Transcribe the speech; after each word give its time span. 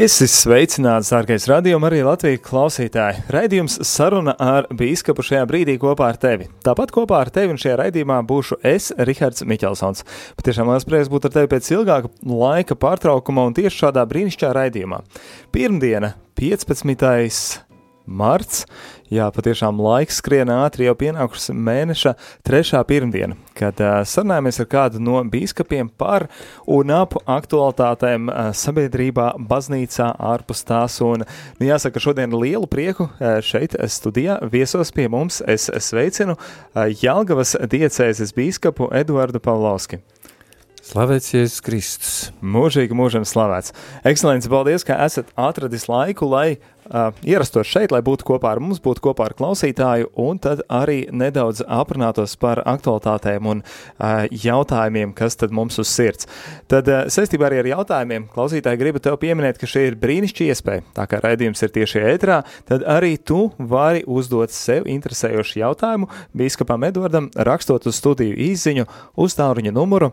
Es 0.00 0.14
esmu 0.16 0.32
sveicināts, 0.32 1.10
dārgais 1.12 1.44
radījuma, 1.50 1.90
arī 1.90 1.98
Latvijas 2.06 2.40
klausītāji. 2.46 3.24
Raidījums 3.34 3.74
saruna 3.84 4.32
ar 4.40 4.64
bīskapu 4.72 5.20
šajā 5.28 5.42
brīdī 5.50 5.74
kopā 5.82 6.06
ar 6.14 6.16
tevi. 6.22 6.46
Tāpat 6.64 6.94
kopā 6.94 7.18
ar 7.20 7.28
tevi 7.34 7.52
un 7.52 7.60
šajā 7.60 7.76
raidījumā 7.82 8.16
būšu 8.24 8.62
es, 8.64 8.88
Rihards 8.96 9.44
Miķelsons. 9.44 10.06
Patiešām 10.40 10.72
liels 10.72 10.88
prieks 10.88 11.12
būt 11.12 11.28
ar 11.28 11.34
tevi 11.34 11.50
pēc 11.52 11.68
ilgāka 11.76 12.08
laika 12.24 12.78
pārtraukuma 12.80 13.44
un 13.50 13.58
tieši 13.60 13.76
šādā 13.82 14.06
brīnišķīgā 14.08 14.54
raidījumā. 14.56 15.02
Pirmdiena, 15.52 16.14
15 16.40 17.60
marts. 18.08 18.64
Jā, 19.10 19.24
patiešām 19.34 19.80
laiks 19.82 20.20
skrien 20.20 20.52
ātri, 20.54 20.84
jau 20.86 20.92
pienākusi 20.94 21.50
mēneša 21.50 22.12
trešā 22.46 22.78
pirmdiena, 22.86 23.34
kad 23.58 23.80
uh, 23.82 24.04
sarunājamies 24.06 24.62
ar 24.62 24.68
kādu 24.70 25.00
no 25.02 25.18
bīskapiem 25.26 25.88
par 25.98 26.28
un 26.70 26.92
ap 26.94 27.16
aktualitātēm 27.18 28.30
uh, 28.30 28.52
sabiedrībā, 28.54 29.32
baznīcā, 29.50 30.12
ārpus 30.14 30.62
tās. 30.68 31.00
Un, 31.02 31.26
nu, 31.26 31.66
jāsaka, 31.66 31.98
šodien 32.06 32.38
lielu 32.38 32.70
prieku 32.70 33.08
uh, 33.08 33.40
šeit 33.42 33.74
studijā 33.90 34.38
viesos 34.46 34.94
pie 34.94 35.08
mums. 35.10 35.42
Es 35.42 35.66
sveicinu 35.90 36.38
uh, 36.38 36.86
Jelgavas 36.86 37.56
diecēzes 37.66 38.30
bīskapu 38.38 38.92
Eduardu 38.94 39.42
Pavlovski. 39.42 39.98
Slavēts 40.80 41.34
Jēzus 41.34 41.60
Kristus. 41.62 42.14
Mūžīgi 42.40 42.96
mūžam 42.96 43.26
slavēts. 43.28 43.74
Ekscelenci, 44.06 44.48
paldies, 44.50 44.86
ka 44.86 44.96
esat 45.04 45.28
atradis 45.38 45.90
laiku, 45.90 46.30
lai 46.30 46.56
uh, 46.90 47.10
ierastos 47.26 47.68
šeit, 47.70 47.92
lai 47.94 48.02
būtu 48.04 48.26
kopā 48.28 48.54
ar 48.54 48.60
mums, 48.62 48.80
būtu 48.82 49.04
kopā 49.08 49.30
ar 49.30 49.34
klausītāju, 49.38 50.10
un 50.20 50.40
tad 50.42 50.62
arī 50.68 51.04
nedaudz 51.12 51.62
aprunātos 51.66 52.36
par 52.40 52.62
aktualitātēm 52.68 53.48
un 53.50 53.62
uh, 53.62 54.26
jautājumiem, 54.30 55.14
kas 55.16 55.38
tad 55.40 55.54
mums 55.54 55.78
uz 55.82 55.90
sirds. 55.90 56.28
Tad 56.70 56.90
uh, 56.90 57.04
saistībā 57.12 57.48
arī 57.48 57.62
ar 57.62 57.70
jautājumiem 57.74 58.28
klausītāji 58.34 58.80
gribu 58.80 59.02
tev 59.02 59.18
pieminēt, 59.22 59.60
ka 59.60 59.68
šī 59.70 59.86
ir 59.90 59.98
brīnišķīga 60.00 60.56
iespēja. 60.56 60.86
Tā 60.96 61.06
kā 61.10 61.22
raidījums 61.24 61.62
ir 61.64 61.74
tieši 61.74 62.04
ētrā, 62.14 62.40
tad 62.68 62.86
arī 62.88 63.16
tu 63.18 63.50
vari 63.58 64.04
uzdot 64.06 64.50
sev 64.54 64.88
interesējošu 64.90 65.62
jautājumu 65.62 66.10
Bīskapam 66.36 66.84
Edvardam, 66.88 67.30
rakstot 67.34 67.86
uz 67.90 67.96
studiju 68.00 68.34
īziņu 68.50 68.84
uz 69.20 69.36
tālruņa 69.38 69.72
numuru 69.76 70.12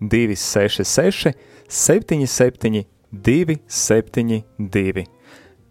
266, 0.00 1.34
77, 1.68 2.84
272, 3.12 5.06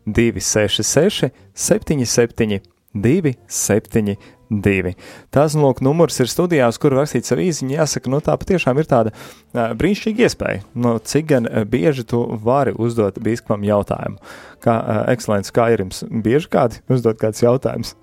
266, 0.06 1.32
77, 1.54 2.62
272. 2.94 4.94
Tās, 5.34 5.56
nu, 5.58 5.66
lūk, 5.66 5.82
numurs 5.86 6.20
ir 6.22 6.30
studijās, 6.30 6.78
kur 6.82 6.94
rakstīt 6.94 7.26
savu 7.26 7.46
īziņu. 7.48 7.74
Jāsaka, 7.80 8.12
nu, 8.14 8.20
tā 8.24 8.36
patiešām 8.38 8.82
ir 8.82 8.90
tāda 8.90 9.14
uh, 9.14 9.74
brīnišķīga 9.80 10.28
iespēja. 10.28 10.64
Nu, 10.78 10.90
cik 11.02 11.30
gan 11.32 11.50
bieži 11.70 12.06
tu 12.10 12.22
vari 12.44 12.76
uzdot 12.78 13.18
biskupam 13.24 13.66
jautājumu? 13.66 14.22
Kā, 14.64 14.78
uh, 14.78 15.04
ekscelents, 15.14 15.54
kā 15.56 15.72
ir 15.74 15.86
jums 15.86 16.04
bieži 16.06 16.52
kādi 16.54 16.84
uzdot 16.94 17.22
kādus 17.22 17.46
jautājumus? 17.46 17.96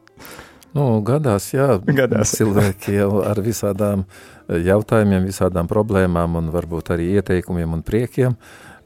Nu, 0.75 1.01
gadās, 1.03 1.49
jā, 1.55 1.81
gadās. 1.83 2.37
cilvēki 2.39 2.95
jau 2.95 3.25
ar 3.27 3.41
visādām 3.43 4.05
jautājumiem, 4.51 5.27
visādām 5.27 5.71
problēmām 5.71 6.37
un 6.39 6.51
varbūt 6.55 6.93
arī 6.95 7.09
ieteikumiem 7.19 7.75
un 7.75 7.83
priekiem 7.87 8.37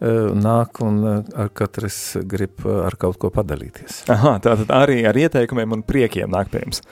nāk 0.05 0.80
un 0.84 0.98
ar 1.06 1.48
katrs 1.56 1.98
grib 2.29 2.64
ar 2.67 2.96
kaut 3.01 3.17
ko 3.23 3.30
padalīties. 3.33 4.02
Aha, 4.12 4.36
tātad 4.45 4.73
arī 4.74 4.98
ar 5.08 5.17
ieteikumiem 5.17 5.79
un 5.79 5.84
priekiem 5.86 6.33
nāk 6.33 6.51
pie 6.52 6.64
jums? 6.64 6.83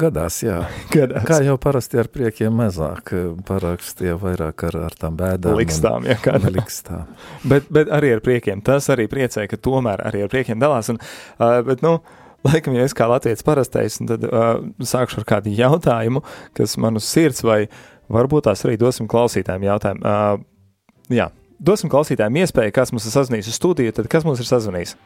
Gadās, 0.00 0.38
jā. 0.46 0.62
Gadās. 0.94 1.26
Kā 1.28 1.42
jau 1.44 1.58
parasti 1.60 2.00
ar 2.00 2.08
priekiem 2.12 2.54
mazāk, 2.62 3.14
parakst 3.48 4.00
jau 4.06 4.16
vairāk 4.22 4.66
ar, 4.70 4.80
ar 4.88 4.96
tām 4.98 5.18
bēdām. 5.20 5.58
Likstām, 5.60 6.08
jā, 6.08 6.16
kā 6.22 6.38
likstām. 6.56 7.12
bet, 7.48 7.68
bet 7.72 7.92
arī 7.92 8.14
ar 8.16 8.24
priekiem. 8.24 8.64
Tas 8.64 8.88
arī 8.92 9.08
priecē, 9.12 9.46
ka 9.50 9.60
tomēr 9.60 10.04
arī 10.08 10.24
ar 10.24 10.32
priekiem 10.32 10.62
dalās. 10.62 10.92
Un, 10.92 11.00
uh, 11.38 11.60
bet, 11.68 11.84
nu, 11.84 11.98
Laikam, 12.42 12.74
ja 12.74 12.82
es 12.82 12.94
kā 12.98 13.06
latviečs 13.06 13.44
parastais, 13.46 14.00
tad 14.02 14.24
uh, 14.26 14.56
sākšu 14.82 15.20
ar 15.20 15.26
kādu 15.28 15.52
jautājumu, 15.54 16.24
kas 16.58 16.74
man 16.82 16.98
uz 16.98 17.06
sirds, 17.06 17.44
vai 17.46 17.68
varbūt 18.10 18.48
tās 18.48 18.64
arī 18.66 18.74
dosim 18.80 19.06
klausītājiem 19.10 19.68
jautājumu. 19.68 20.02
Uh, 20.02 21.12
jā, 21.14 21.28
dosim 21.62 21.90
klausītājiem 21.92 22.42
iespēju, 22.42 22.74
kas 22.74 22.92
mums 22.94 23.06
ir 23.08 23.14
sazvanījis 23.14 23.52
uz 23.52 23.58
studiju, 23.60 23.94
tad 23.96 24.10
kas 24.12 24.26
mums 24.26 24.42
ir 24.42 24.48
sazvanījis? 24.48 24.96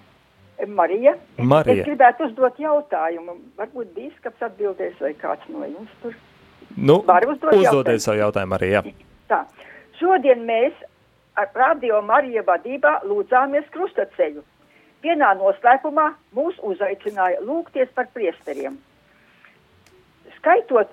Marija. 0.66 1.12
Marija. 1.36 1.84
Es 1.84 1.88
gribētu 1.90 2.30
uzdot 2.30 2.58
jautājumu. 2.60 3.36
Varbūt 3.60 3.92
bīskaps 3.96 4.48
atbildēs 4.48 4.96
vai 5.04 5.12
kāds 5.20 5.44
no 5.52 5.66
jums 5.68 5.92
tur. 6.02 6.16
Nu, 6.76 6.98
uzdodiet 7.04 8.02
savu 8.04 8.20
jautājumu 8.22 8.56
arī, 8.56 8.72
jā. 8.72 8.82
Tā. 9.30 9.44
Šodien 10.00 10.42
mēs 10.48 10.76
ar 11.36 11.52
Radio 11.54 12.00
Marija 12.04 12.42
vadībā 12.46 13.00
lūdzāmies 13.08 13.68
krustaceļu. 13.74 14.42
Vienā 15.04 15.34
noslēpumā 15.38 16.08
mūs 16.36 16.56
uzaicināja 16.64 17.42
lūgties 17.44 17.92
par 17.94 18.08
priesteriem. 18.16 18.78
Skaitot 20.46 20.92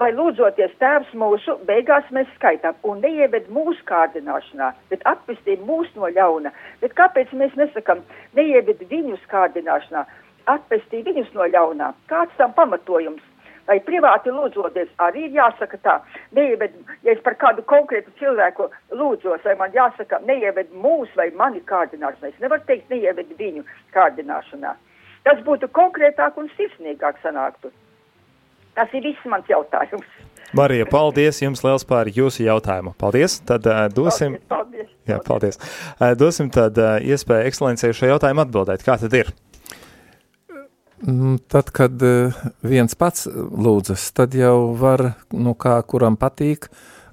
vai 0.00 0.06
lūdzoties 0.16 0.70
tēvs 0.80 1.10
mūsu, 1.20 1.58
beigās 1.68 2.06
mēs 2.16 2.28
skaitām 2.38 2.78
un 2.88 3.02
neieved 3.04 3.50
mūsu 3.52 3.82
kārdināšanā, 3.84 4.70
bet 4.88 5.04
atpestī 5.10 5.58
mūs 5.60 5.90
no 5.92 6.08
ļauna. 6.08 6.54
Bet 6.80 6.94
kāpēc 6.96 7.34
mēs 7.36 7.52
nesakam, 7.60 8.00
neieved 8.38 8.80
viņus 8.88 9.26
kārdināšanā, 9.28 10.06
atpestī 10.54 11.02
viņus 11.04 11.28
no 11.36 11.50
ļaunā? 11.52 11.90
Kāds 12.08 12.32
tam 12.40 12.56
pamatojums? 12.56 13.20
Vai 13.68 13.76
privāti 13.84 14.32
lūdzoties 14.32 14.88
arī 15.04 15.26
ir 15.28 15.36
jāsaka 15.36 15.82
tā, 15.84 15.98
neieved, 16.32 16.72
ja 17.04 17.12
es 17.12 17.20
par 17.28 17.36
kādu 17.44 17.60
konkrētu 17.68 18.16
cilvēku 18.22 18.70
lūdzos, 18.88 19.44
vai 19.44 19.58
man 19.60 19.76
jāsaka, 19.76 20.24
neieved 20.24 20.72
mūs 20.72 21.12
vai 21.20 21.28
mani 21.36 21.60
kārdināšanā. 21.68 22.32
Es 22.32 22.40
nevaru 22.40 22.64
teikt, 22.72 22.88
neieved 22.88 23.36
viņu 23.36 23.68
kārdināšanā. 23.92 24.74
Tas 25.28 25.44
būtu 25.44 25.68
konkrētāk 25.76 26.40
un 26.40 26.48
sirsnīgāk 26.56 27.20
sanāktu. 27.20 27.68
Tas 28.76 28.92
ir 28.96 29.04
viss 29.04 29.28
mans 29.28 29.48
jautājums. 29.50 30.06
Marija, 30.52 30.84
paldies 30.84 31.38
jums 31.40 31.62
liels 31.64 31.84
par 31.88 32.08
jūsu 32.12 32.44
jautājumu. 32.44 32.92
Paldies, 33.00 33.38
tad 33.48 33.64
uh, 33.68 33.86
dosim. 33.92 34.36
Paldies. 34.52 34.90
Jā, 35.08 35.16
paldies. 35.24 35.56
Uh, 35.96 36.12
dosim 36.18 36.50
tad 36.52 36.76
uh, 36.80 36.98
iespēju 37.00 37.48
ekscelencei 37.48 37.94
šo 37.96 38.10
jautājumu 38.10 38.44
atbildēt. 38.44 38.84
Kā 38.84 38.98
tad 39.00 39.16
ir? 39.16 39.32
Mm, 41.02 41.40
Tad, 41.50 41.72
kad 41.74 42.04
viens 42.62 42.94
pats 42.94 43.24
lūdzas, 43.26 44.04
tad 44.14 44.36
jau 44.38 44.70
var, 44.78 45.08
nu, 45.34 45.56
kā 45.58 45.80
kuram 45.88 46.14
patīk, 46.20 46.68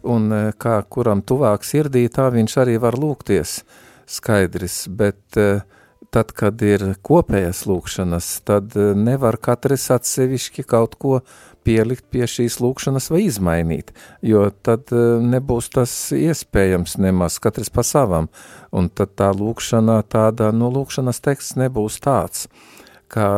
un 0.05 0.29
kā 0.61 0.75
kuram 0.91 1.23
tuvāk 1.25 1.65
sirdī, 1.65 2.03
tā 2.11 2.27
viņš 2.35 2.57
arī 2.61 2.77
var 2.79 2.99
lūgties 2.99 3.63
skaidrs, 4.05 4.83
bet 4.93 5.23
tad, 5.33 6.35
kad 6.37 6.61
ir 6.61 6.85
kopējas 7.01 7.63
lūkšanas, 7.69 8.29
tad 8.45 8.77
nevar 8.77 9.39
katrs 9.41 9.89
atsevišķi 9.97 10.67
kaut 10.69 10.93
ko 11.01 11.19
pielikt 11.67 12.05
pie 12.11 12.25
šīs 12.29 12.59
lūkšanas 12.63 13.09
vai 13.13 13.23
izmainīt, 13.27 13.93
jo 14.25 14.47
tad 14.65 14.93
eh, 14.95 15.19
nebūs 15.23 15.71
tas 15.75 15.93
iespējams 16.15 16.97
nemaz 17.01 17.39
katrs 17.43 17.71
pa 17.73 17.85
savam, 17.85 18.29
un 18.71 18.89
tad 18.89 19.15
tā 19.19 19.31
lūkšana, 19.35 20.01
tāda, 20.09 20.51
nu, 20.55 20.71
lūkšanas 20.73 21.21
teksts 21.25 21.59
nebūs 21.59 21.99
tāds, 22.03 22.47
kā, 23.11 23.29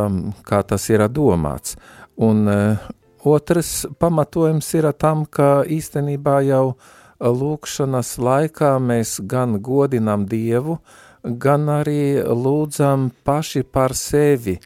kā 0.48 0.64
tas 0.68 0.90
ir 0.92 1.06
domāts. 1.10 1.78
Un 2.22 2.48
uh, 2.52 2.90
otrs 3.24 3.86
pamatojums 4.00 4.68
ir 4.78 4.90
tam, 5.00 5.26
ka 5.26 5.64
īstenībā 5.64 6.42
jau 6.46 6.76
lūkšanas 7.22 8.18
laikā 8.22 8.76
mēs 8.82 9.20
gan 9.30 9.60
godinām 9.62 10.26
Dievu, 10.30 10.80
gan 11.24 11.70
arī 11.70 12.22
lūdzam 12.26 13.12
paši 13.24 13.64
par 13.64 13.96
sevi. 13.98 14.58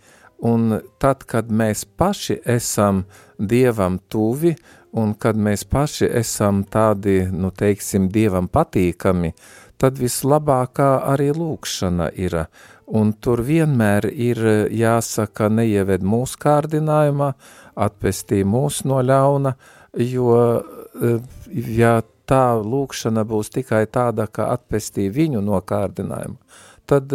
Un 0.46 0.82
tad, 1.00 1.24
kad 1.24 1.48
mēs 1.48 1.86
paši 1.98 2.42
esam 2.46 3.06
Dievam 3.40 4.00
tuvi, 4.10 4.56
un 4.96 5.14
kad 5.20 5.36
mēs 5.36 5.66
paši 5.68 6.08
esam 6.22 6.64
tādi, 6.72 7.26
nu 7.32 7.52
teiksim, 7.52 8.10
Dievam 8.14 8.48
patīkami, 8.48 9.34
tad 9.82 10.00
vislabākā 10.00 10.92
arī 11.12 11.32
lūkšana 11.36 12.12
ir. 12.16 12.46
Un 12.86 13.16
tur 13.18 13.42
vienmēr 13.42 14.06
ir 14.12 14.40
jāsaka, 14.70 15.50
neieved 15.50 16.04
mūsu 16.06 16.38
kārdinājumā, 16.44 17.32
atpestī 17.82 18.44
mūs 18.46 18.84
no 18.86 19.00
ļauna, 19.02 19.56
jo, 20.06 20.36
ja 21.54 21.96
tā 22.30 22.44
lūkšana 22.62 23.26
būs 23.26 23.52
tikai 23.58 23.86
tāda, 23.92 24.28
ka 24.28 24.52
atpestī 24.54 25.10
viņu 25.14 25.42
no 25.46 25.60
kārdinājuma, 25.62 26.38
tad 26.90 27.14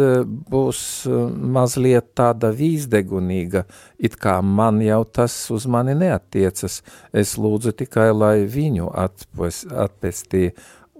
būs 0.51 0.81
mazliet 1.07 2.11
tāda 2.17 2.51
vīzdegunīga, 2.55 3.65
it 3.99 4.17
kā 4.21 4.39
man 4.41 4.81
jau 4.83 5.03
tas 5.05 5.35
uz 5.53 5.67
mani 5.67 5.95
neatiecas, 5.97 6.81
es 7.13 7.37
lūdzu 7.39 7.73
tikai, 7.83 8.11
lai 8.15 8.35
viņu 8.49 8.91
atpestī, 8.91 10.51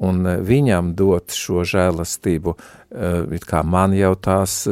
un 0.02 0.26
viņam 0.26 0.96
dot 0.98 1.34
šo 1.36 1.66
žēlastību, 1.68 2.56
it 3.38 3.44
kā 3.48 3.62
man 3.64 3.94
jau 3.94 4.16
tās 4.18 4.64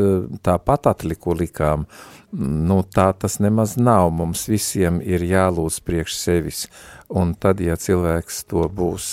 tāpat 0.46 0.90
atliku 0.90 1.36
likām, 1.38 1.86
nu 2.32 2.82
tā 2.84 3.12
tas 3.18 3.40
nemaz 3.42 3.76
nav, 3.78 4.10
mums 4.14 4.48
visiem 4.50 5.00
ir 5.06 5.26
jālūdz 5.26 5.80
priekš 5.86 6.18
sevis, 6.18 6.66
un 7.10 7.36
tad, 7.38 7.62
ja 7.62 7.78
cilvēks 7.78 8.44
to 8.50 8.66
būs 8.74 9.12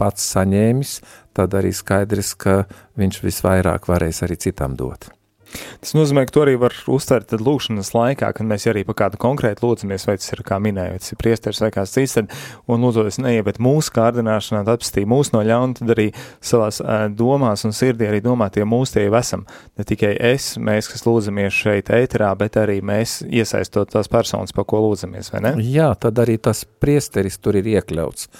pats 0.00 0.28
saņēmis, 0.34 0.98
tad 1.36 1.56
arī 1.58 1.72
skaidrs, 1.76 2.34
ka 2.34 2.62
viņš 3.00 3.24
visvairāk 3.24 3.90
varēs 3.90 4.22
arī 4.26 4.38
citam 4.48 4.76
dot. 4.78 5.12
Tas 5.82 5.92
nozīmē, 5.96 6.24
ka 6.26 6.34
to 6.34 6.42
arī 6.44 6.54
var 6.60 6.74
uztvert 6.90 7.34
lūkšanas 7.36 7.92
laikā, 7.92 8.30
kad 8.36 8.48
mēs 8.48 8.64
arī 8.70 8.84
par 8.88 8.96
kādu 9.02 9.20
konkrētu 9.20 9.66
lūdzamies, 9.66 10.06
vai 10.08 10.16
tas 10.20 10.32
ir, 10.32 10.42
kā 10.46 10.58
minēju, 10.62 11.00
tas 11.02 11.12
ir 11.12 11.20
priesteris 11.20 11.60
vai 11.62 11.70
kāds 11.74 11.94
cits, 11.96 12.14
tad, 12.16 12.32
un 12.70 12.86
lūdzoties 12.86 13.20
neiebet 13.22 13.60
mūsu 13.62 13.92
kārdināšanā, 13.96 14.62
tad 14.64 14.80
apstī 14.80 15.04
mūsu 15.08 15.36
no 15.36 15.42
ļauna, 15.46 15.76
tad 15.80 15.92
arī 15.96 16.08
savās 16.44 16.80
domās 17.18 17.66
un 17.68 17.76
sirdī 17.76 18.08
arī 18.08 18.22
domāt, 18.24 18.56
ja 18.56 18.68
mūs 18.68 18.94
tie 18.94 19.06
jau 19.06 19.16
esam, 19.18 19.44
ne 19.78 19.86
tikai 19.88 20.14
es, 20.32 20.54
mēs, 20.56 20.88
kas 20.92 21.04
lūdzamies 21.08 21.60
šeit 21.64 21.92
ēterā, 21.92 22.32
bet 22.40 22.56
arī 22.62 22.80
mēs 22.84 23.20
iesaistot 23.28 23.92
tās 23.92 24.10
personas, 24.12 24.54
pa 24.56 24.64
ko 24.68 24.80
lūdzamies, 24.86 25.32
vai 25.34 25.44
ne? 25.48 25.54
Jā, 25.60 25.92
tad 26.00 26.22
arī 26.22 26.38
tas 26.40 26.64
priesteris 26.64 27.40
tur 27.42 27.60
ir 27.60 27.68
iekļauts 27.76 28.30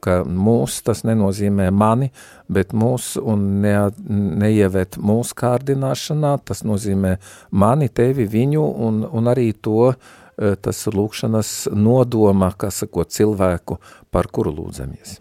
ka 0.00 0.18
mūs 0.24 0.80
tas 0.86 1.02
nenozīmē 1.06 1.70
mani, 1.74 2.10
bet 2.52 2.74
mūs 2.76 3.14
un 3.20 3.46
ne, 3.64 3.74
neievet 4.08 4.98
mūsu 4.98 5.36
kārdināšanā, 5.38 6.36
tas 6.44 6.64
nozīmē 6.66 7.16
mani, 7.50 7.88
tevi, 7.88 8.28
viņu 8.30 8.64
un, 8.88 9.04
un 9.06 9.32
arī 9.32 9.52
to, 9.52 9.92
tas 10.36 10.86
lūkšanas 10.92 11.52
nodoma, 11.72 12.52
kas 12.58 12.82
sako 12.84 13.06
cilvēku, 13.08 13.80
par 14.12 14.28
kuru 14.28 14.52
lūdzamies. 14.58 15.20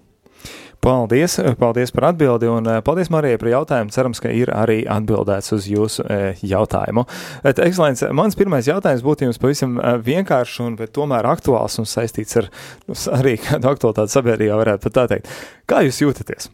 Paldies, 0.85 1.39
paldies 1.57 1.89
par 1.89 2.11
atbildi 2.11 2.45
un 2.45 2.67
eh, 2.69 2.81
paldies 2.85 3.09
Marijai 3.09 3.39
par 3.41 3.49
jautājumu. 3.49 3.93
Cerams, 3.93 4.19
ka 4.21 4.29
ir 4.29 4.51
arī 4.53 4.83
atbildēts 4.85 5.55
uz 5.55 5.65
jūsu 5.65 6.03
e, 6.05 6.17
jautājumu. 6.45 7.07
Et, 7.41 7.57
ekscelence, 7.65 8.11
mans 8.13 8.37
pirmais 8.37 8.69
jautājums 8.69 9.01
būtu 9.05 9.25
jums 9.25 9.41
pavisam 9.41 9.79
eh, 9.79 9.95
vienkāršs 10.05 10.59
un 10.61 10.75
tomēr 10.93 11.25
aktuāls 11.31 11.79
un 11.81 11.89
saistīts 11.89 12.37
ar 12.37 12.51
nu, 12.85 12.99
arī 13.17 13.33
kādu 13.47 13.71
aktualitāti 13.71 14.13
sabiedrībā 14.13 14.61
varētu 14.61 14.85
pat 14.85 14.97
tā 14.99 15.07
teikt. 15.15 15.33
Kā 15.65 15.81
jūs 15.87 16.03
jūtaties? 16.03 16.51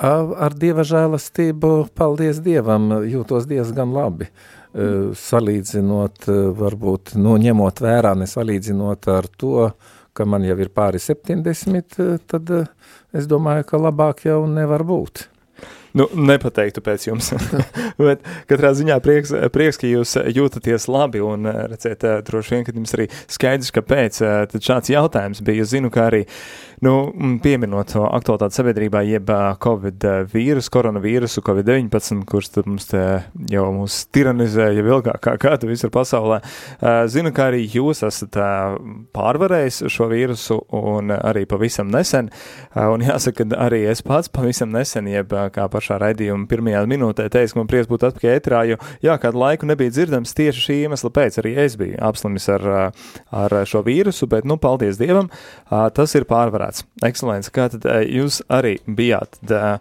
Ar 0.00 0.56
dieva 0.56 0.80
žēlastību, 0.88 1.90
paldies 1.92 2.40
Dievam, 2.40 2.88
jūtos 3.04 3.44
diezgan 3.44 3.92
labi. 3.92 4.30
Salīdzinot, 4.72 6.24
varbūt, 6.56 7.18
nu, 7.20 7.34
ņemot 7.42 7.82
vērā, 7.84 8.14
nesalīdzinot 8.16 9.10
ar 9.12 9.28
to, 9.36 9.66
uh, 9.66 9.98
ka 10.16 10.26
man 10.28 10.46
jau 10.46 10.56
ir 10.60 10.70
pāri 10.74 11.00
70, 11.02 11.98
eh, 12.00 12.16
tad 12.30 12.54
eh, 12.54 12.70
es 13.16 13.28
domāju, 13.30 13.66
ka 13.68 13.80
labāk 13.80 14.24
jau 14.28 14.42
nevar 14.50 14.86
būt. 14.86 15.26
Nu, 15.90 16.06
nepateiktu 16.14 16.80
pēc 16.86 17.08
jums, 17.08 17.32
bet 17.98 18.22
katrā 18.48 18.70
ziņā 18.78 19.00
prieks, 19.02 19.32
prieks, 19.50 19.80
ka 19.80 19.90
jūs 19.90 20.14
jūtaties 20.36 20.86
labi 20.92 21.22
un 21.24 21.50
eh, 21.50 21.62
redzēt, 21.72 22.06
droši 22.28 22.56
vien, 22.56 22.66
ka 22.66 22.74
jums 22.76 22.94
arī 22.98 23.08
skaidrs, 23.26 23.74
kāpēc 23.74 24.22
šāds 24.56 24.92
jautājums 24.94 25.42
bija. 25.46 25.66
Es 25.66 25.74
zinu, 25.74 25.90
ka 25.92 26.06
arī 26.08 26.22
uh, 26.26 26.34
Nu, 26.80 27.10
pieminot 27.44 27.90
to 27.92 28.06
aktualitāti 28.08 28.56
sabiedrībā, 28.56 29.02
jeb 29.04 29.28
Covid 29.60 30.04
vīrusu, 30.32 30.70
koronavīrusu, 30.72 31.42
Covid-19, 31.44 32.22
kurš 32.24 32.46
mums 32.64 32.86
jau 33.52 33.64
mūs 33.76 33.98
tiranizē 34.08 34.70
jau 34.78 34.84
ilgāk 34.86 35.18
kā 35.26 35.34
gadu 35.42 35.68
visur 35.68 35.92
pasaulē. 35.92 36.38
Zinu, 37.12 37.34
ka 37.36 37.50
arī 37.50 37.66
jūs 37.68 38.00
esat 38.08 38.38
pārvarējis 39.12 39.82
šo 39.92 40.08
vīrusu 40.08 40.56
un 40.78 41.12
arī 41.18 41.42
pavisam 41.50 41.90
nesen. 41.92 42.30
Un 42.72 43.04
jāsaka, 43.04 43.44
ka 43.44 43.60
arī 43.66 43.82
es 43.90 44.00
pats 44.00 44.32
pavisam 44.32 44.72
nesen, 44.72 45.12
jeb 45.12 45.36
kā 45.52 45.68
pašā 45.68 46.00
raidījuma 46.00 46.48
pirmajā 46.48 46.80
minūtē 46.88 47.28
teicu, 47.28 47.58
ka 47.58 47.60
man 47.60 47.70
prieks 47.74 47.92
būt 47.92 48.08
atpakaļ 48.08 48.38
ētrā, 48.38 48.62
jo 48.72 48.80
jā, 49.04 49.18
kādu 49.20 49.44
laiku 49.44 49.68
nebija 49.68 49.92
dzirdams 49.98 50.32
tieši 50.32 50.64
šī 50.64 50.80
iemesla 50.86 51.12
pēc. 51.12 51.42
Arī 51.44 51.54
es 51.60 51.76
biju 51.76 52.00
apslimis 52.08 52.48
ar, 52.56 52.66
ar 53.44 53.58
šo 53.68 53.84
vīrusu, 53.84 54.32
bet, 54.32 54.48
nu, 54.48 54.56
paldies 54.56 54.96
Dievam, 54.96 55.28
tas 55.68 56.16
ir 56.16 56.24
pārvarēts 56.24 56.69
ekscelents. 56.70 56.86
Ekscelents, 57.02 57.50
kā 57.52 57.68
tad 57.72 57.86
eh, 57.88 58.04
jūs 58.18 58.40
arī 58.48 58.78
bijāt? 58.86 59.38
Tā, 59.46 59.78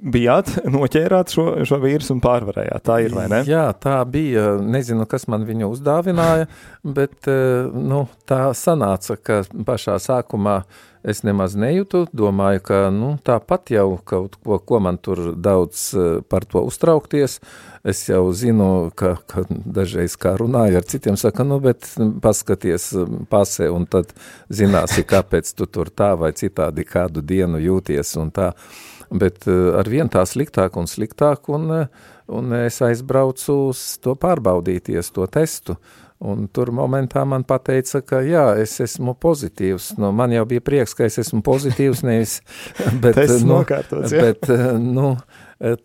bijāt, 0.00 0.50
noķērāt 0.64 1.32
šo, 1.34 1.46
šo 1.68 1.78
vīrusu 1.82 2.14
un 2.16 2.22
pārvarējāt. 2.24 2.84
Tā 2.86 3.00
ir, 3.04 3.14
vai 3.16 3.28
ne? 3.30 3.42
Jā, 3.48 3.68
tā 3.76 4.00
bija. 4.08 4.56
Nezinu, 4.58 5.06
kas 5.08 5.28
man 5.28 5.46
viņu 5.48 5.72
uzdāvināja, 5.74 6.48
bet 6.84 7.28
eh, 7.28 7.68
nu, 7.72 8.06
tā 8.28 8.48
sanāca, 8.56 9.18
ka 9.20 9.42
pašā 9.66 9.98
sākumā 10.02 10.62
es 11.02 11.22
nemaz 11.26 11.54
nejūtu. 11.58 12.06
Domāju, 12.16 12.62
ka 12.68 12.78
nu, 12.94 13.12
tāpat 13.24 13.72
jau 13.74 13.98
kaut 14.08 14.36
ko, 14.44 14.58
ko 14.58 14.80
man 14.82 14.98
tur 15.02 15.32
daudz 15.36 15.88
eh, 15.94 16.08
par 16.28 16.46
to 16.48 16.64
uztraukties. 16.68 17.38
Es 17.88 18.02
jau 18.08 18.24
zinu, 18.36 18.90
ka, 18.98 19.14
ka 19.30 19.44
dažreiz 19.48 20.16
kā 20.20 20.34
runāju 20.38 20.80
ar 20.80 20.86
citiem, 20.88 21.16
saka, 21.20 21.46
nu, 21.46 21.60
bet 21.62 21.86
paskaties 22.22 22.90
um, 22.98 23.22
pasē 23.30 23.70
un 23.72 23.86
tad 23.88 24.10
zināsi, 24.50 25.06
kāpēc 25.08 25.54
tu 25.56 25.68
tur 25.70 25.92
tā 25.94 26.12
vai 26.18 26.32
citādi 26.36 26.84
kādu 26.84 27.22
dienu 27.22 27.62
jūties 27.62 28.16
un 28.20 28.32
tā. 28.34 28.52
Bet 29.08 29.46
uh, 29.48 29.78
ar 29.78 29.88
vien 29.88 30.10
tā 30.10 30.26
sliktāk 30.28 30.76
un 30.76 30.90
sliktāk, 30.90 31.48
un, 31.54 31.86
un 32.28 32.58
es 32.58 32.82
aizbraucu 32.84 33.56
uz 33.70 33.86
to 34.02 34.18
pārbaudīties, 34.18 35.14
to 35.14 35.24
testu. 35.32 35.78
Un 36.18 36.48
tur 36.50 36.72
momentā 36.74 37.22
man 37.22 37.44
teica, 37.46 38.00
ka 38.02 38.18
jā, 38.26 38.56
es 38.58 38.72
esmu 38.82 39.14
pozitīvs. 39.22 39.92
Nu, 40.02 40.10
man 40.10 40.32
jau 40.34 40.42
bija 40.50 40.64
prieks, 40.66 40.96
ka 40.98 41.06
es 41.06 41.20
esmu 41.22 41.44
pozitīvs, 41.46 42.02
nevis. 42.02 42.40
Bet, 43.04 43.20
nu, 43.38 43.60
nokārtots, 43.60 44.10
bet, 44.10 44.48
nu, 44.82 45.12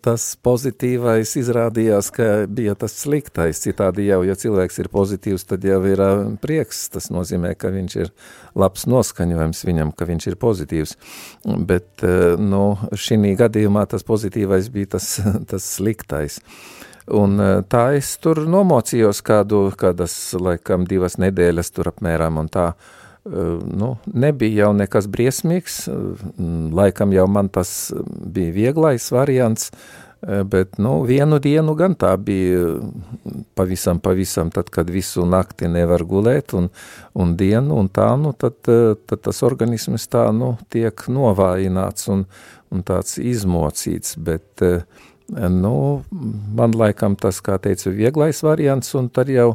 tas 0.02 0.24
pozitīvais 0.42 1.36
izrādījās, 1.38 2.10
ka 2.14 2.28
bija 2.50 2.74
tas 2.78 2.96
sliktais. 2.98 3.62
Citādi 3.62 4.08
jau, 4.08 4.24
ja 4.26 4.34
cilvēks 4.38 4.82
ir 4.82 4.90
pozitīvs, 4.90 5.46
tad 5.50 5.66
jau 5.66 5.78
ir 5.86 6.02
prieks. 6.42 6.88
Tas 6.94 7.12
nozīmē, 7.14 7.54
ka 7.54 7.70
viņš 7.74 7.96
ir 8.02 8.10
labs 8.58 8.88
noskaņojums 8.90 9.64
viņam, 9.70 9.94
ka 9.94 10.10
viņš 10.10 10.30
ir 10.32 10.38
pozitīvs. 10.42 10.96
Bet 11.70 12.02
nu, 12.42 12.64
šī 12.90 13.36
gadījumā 13.38 13.86
tas 13.90 14.02
pozitīvais 14.06 14.70
bija 14.74 14.96
tas, 14.98 15.12
tas 15.50 15.76
sliktais. 15.78 16.40
Un 17.12 17.36
tā 17.68 17.84
es 17.98 18.14
tur 18.16 18.46
nomocījos 18.48 19.20
kādu, 19.26 19.66
kādas, 19.76 20.14
laikam, 20.40 20.86
divas 20.88 21.18
nedēļas 21.20 21.74
tur 21.74 21.92
apmēram 21.92 22.40
un 22.40 22.48
tā. 22.48 22.70
Uh, 22.72 23.02
nu, 23.24 23.96
nebija 24.12 24.66
jau 24.66 24.72
nekas 24.76 25.08
briesmīgs, 25.08 25.84
laikam 26.76 27.12
jau 27.14 27.26
man 27.30 27.48
tas 27.48 27.92
bija 28.04 28.52
vieglais 28.52 29.06
variants, 29.12 29.70
bet, 30.20 30.76
nu, 30.78 30.98
vienu 31.08 31.38
dienu 31.40 31.74
gan 31.76 31.96
tā 31.96 32.14
bija 32.20 32.78
pavisam, 33.56 34.00
pavisam, 34.00 34.50
tad, 34.52 34.68
kad 34.72 34.92
visu 34.92 35.24
nakti 35.28 35.68
nevar 35.68 36.04
gulēt 36.08 36.52
un, 36.56 36.68
un 37.16 37.32
dienu 37.36 37.80
un 37.80 37.88
tā, 37.88 38.10
nu, 38.20 38.32
tad, 38.36 38.60
tad 38.64 39.24
tas 39.24 39.42
organisms 39.44 40.08
tā, 40.12 40.28
nu, 40.32 40.54
tiek 40.72 41.06
novājināts 41.08 42.08
un, 42.12 42.26
un 42.72 42.84
tāds 42.84 43.16
izmocīts, 43.20 44.18
bet, 44.20 44.64
nu, 45.32 45.74
man 46.54 46.74
laikam 46.76 47.16
tas, 47.16 47.40
kā 47.44 47.56
teicu, 47.62 47.94
vieglais 47.96 48.42
variants 48.44 48.94
un 48.98 49.08
tad 49.08 49.32
jau 49.32 49.54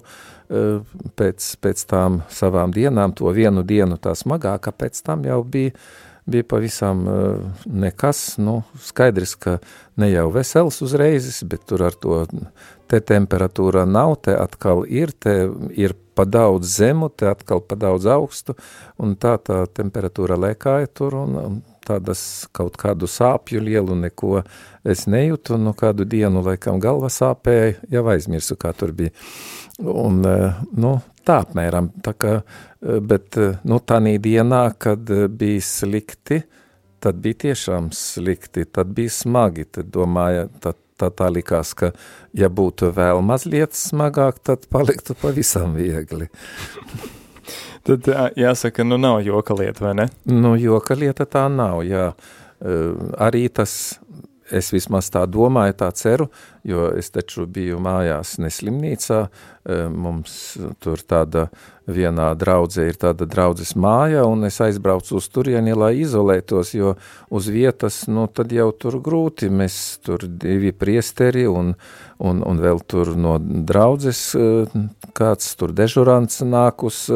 Eh, 0.50 0.82
pēc, 1.14 1.46
pēc 1.62 1.82
tām 1.86 2.24
savām 2.34 2.72
dienām, 2.74 3.12
to 3.14 3.30
vienu 3.38 3.62
dienu 3.62 4.00
tā 4.02 4.16
smagāka, 4.18 4.72
pēc 4.74 4.98
tam 5.06 5.22
jau 5.28 5.44
bija, 5.46 5.76
bija 6.26 6.48
pavisam 6.50 7.04
eh, 7.06 7.60
nekas, 7.70 8.40
nu, 8.42 8.64
skaidrs, 8.82 9.36
ka 9.38 9.60
ne 10.02 10.10
jau 10.10 10.26
vesels 10.34 10.82
uzreizes, 10.82 11.44
bet 11.46 11.68
tur 11.70 11.86
ar 11.86 11.94
to 11.94 12.24
te 12.90 12.98
temperatūra 12.98 13.86
nav, 13.86 14.16
te 14.26 14.34
atkal 14.34 14.88
ir, 14.90 15.14
te 15.14 15.36
ir 15.78 15.94
pa 16.18 16.26
daudz 16.26 16.74
zemu, 16.80 17.12
te 17.14 17.30
atkal 17.30 17.62
pa 17.62 17.78
daudz 17.78 18.10
augstu, 18.10 18.58
un 18.98 19.14
tā 19.22 19.36
tā 19.38 19.68
temperatūra 19.70 20.40
lēkāja 20.48 20.90
tur, 20.90 21.20
un, 21.28 21.38
un 21.44 21.62
tādas 21.89 22.22
kaut 22.55 22.77
kādu 22.79 23.10
sāpju 23.10 23.62
lielu 23.65 23.98
neko 24.05 24.43
es 24.88 25.05
nejūtu, 25.10 25.58
nu 25.62 25.74
kādu 25.77 26.05
dienu 26.10 26.43
laikam 26.46 26.79
galva 26.81 27.10
sāpēja, 27.13 27.75
jau 27.91 28.05
aizmirsu, 28.13 28.58
kā 28.60 28.74
tur 28.77 28.93
bija. 28.96 29.13
Un, 29.79 30.22
e, 30.27 30.51
nu, 30.79 30.98
tā 31.27 31.41
apmēram, 31.46 31.91
tā 32.05 32.15
kā, 32.19 32.36
e, 32.39 33.00
bet, 33.00 33.38
e, 33.38 33.51
nu, 33.69 33.79
tanī 33.79 34.17
dienā, 34.22 34.65
kad 34.77 35.12
bija 35.39 35.65
slikti, 35.65 36.41
tad 37.00 37.22
bija 37.24 37.43
tiešām 37.48 37.93
slikti, 37.96 38.67
tad 38.67 38.91
bija 38.96 39.13
smagi, 39.22 39.69
tad 39.79 39.91
domāja, 39.96 40.50
tad 40.63 40.79
tā, 41.00 41.12
tā 41.15 41.29
likās, 41.31 41.74
ka 41.77 41.93
ja 42.36 42.51
būtu 42.51 42.91
vēl 42.96 43.24
mazliet 43.25 43.77
smagāk, 43.77 44.43
tad 44.43 44.67
paliktu 44.72 45.15
pavisam 45.19 45.77
viegli. 45.79 46.29
Tad 47.89 48.34
jāsaka, 48.38 48.86
nu 48.86 49.00
nav 49.01 49.24
joka 49.25 49.55
lieta, 49.58 49.86
vai 49.88 49.96
ne? 49.98 50.05
Nu, 50.29 50.53
joka 50.60 50.98
lieta 50.98 51.25
tā 51.25 51.48
nav, 51.50 51.81
jā. 51.88 52.12
Arī 53.17 53.48
tas, 53.50 53.74
es 54.51 54.69
vismaz 54.74 55.10
tā 55.13 55.24
domāju, 55.29 55.77
tā 55.79 55.89
ceru, 55.98 56.29
jo 56.63 56.89
es 56.98 57.12
taču 57.16 57.46
biju 57.48 57.80
mājās 57.84 58.38
neslimnīcā, 58.42 59.25
mums 59.94 60.34
tur 60.82 61.01
tāda 61.06 61.50
vienā 61.89 62.30
draudzē 62.38 62.86
ir 62.89 62.98
tāda 63.01 63.25
draudzes 63.30 63.74
māja, 63.80 64.24
un 64.30 64.46
es 64.48 64.60
aizbraucu 64.62 65.18
uz 65.20 65.28
turieni, 65.34 65.74
lai 65.78 65.96
izolētos, 66.04 66.74
jo 66.78 66.96
uz 67.34 67.50
vietas, 67.50 68.04
nu, 68.08 68.28
tad 68.28 68.54
jau 68.54 68.70
tur 68.78 69.00
grūti, 69.04 69.50
mēs 69.50 70.00
tur 70.06 70.25
divi 70.25 70.72
priesteri 70.72 71.48
un, 71.50 71.74
un, 72.20 72.44
un 72.46 72.62
vēl 72.62 72.84
tur 72.89 73.16
no 73.18 73.38
draudzes 73.42 74.24
kāds 75.18 75.54
tur 75.60 75.74
dežurants 75.75 76.42
nāk 76.46 76.84
uz, 76.88 77.08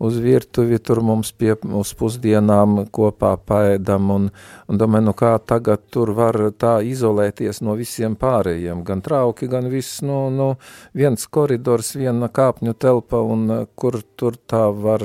uz 0.00 0.18
virtuvi, 0.22 0.78
tur 0.78 1.02
mums 1.04 1.32
pie, 1.32 1.54
uz 1.80 1.92
pusdienām 1.98 2.84
kopā 2.92 3.34
paēdam, 3.46 4.10
un, 4.14 4.28
un 4.68 4.80
domāju, 4.80 5.08
nu 5.10 5.16
kā 5.16 5.34
tagad 5.44 5.86
tur 5.92 6.12
var 6.16 6.38
tā 6.58 6.78
izolēties 6.86 7.62
no 7.64 7.76
visiem 7.78 8.16
pārējiem, 8.20 8.79
gan 8.86 9.02
trauki, 9.04 9.48
gan 9.50 9.68
viss, 9.72 10.00
nu, 10.06 10.22
nu 10.34 10.48
viens 10.96 11.26
koridors, 11.32 11.92
viena 11.98 12.30
kāpņu 12.32 12.74
telpa, 12.80 13.20
un 13.22 13.66
kur 13.78 14.00
tur 14.16 14.38
tā 14.50 14.66
var 14.74 15.04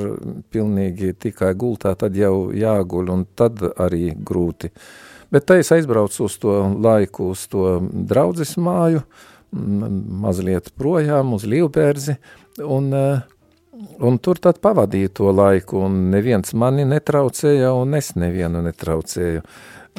pilnīgi 0.53 1.13
tikai 1.27 1.53
gultā, 1.59 1.95
tad 1.99 2.17
jau 2.17 2.49
jāguļ, 2.55 3.11
un 3.13 3.27
tad 3.35 3.63
arī 3.75 4.09
grūti. 4.15 4.71
Bet 5.33 5.47
tā 5.49 5.59
es 5.59 5.71
aizbraucu 5.73 6.27
uz 6.27 6.35
to 6.39 6.57
laiku, 6.79 7.31
uz 7.33 7.47
to 7.51 7.79
draudzes 7.91 8.55
māju, 8.61 9.01
mazliet 9.55 10.71
projām 10.77 11.33
uz 11.35 11.45
Līvbērzi, 11.49 12.17
un, 12.65 12.91
un 13.99 14.19
tur 14.23 14.39
tad 14.41 14.59
pavadīju 14.63 15.13
to 15.19 15.31
laiku, 15.35 15.81
un 15.87 16.05
neviens 16.13 16.53
mani 16.53 16.85
netraucēja, 16.87 17.73
un 17.75 17.97
es 17.99 18.13
nevienu 18.19 18.63
netraucēju. 18.65 19.43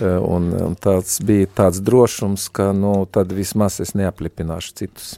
Un, 0.04 0.50
un 0.60 0.74
tāds 0.76 1.14
bija 1.24 1.48
tāds 1.56 1.80
drošums, 1.80 2.50
ka, 2.52 2.68
nu, 2.76 3.06
tad 3.08 3.30
vismaz 3.32 3.78
es 3.80 3.94
neaplipināšu 3.96 4.74
citus. 4.76 5.14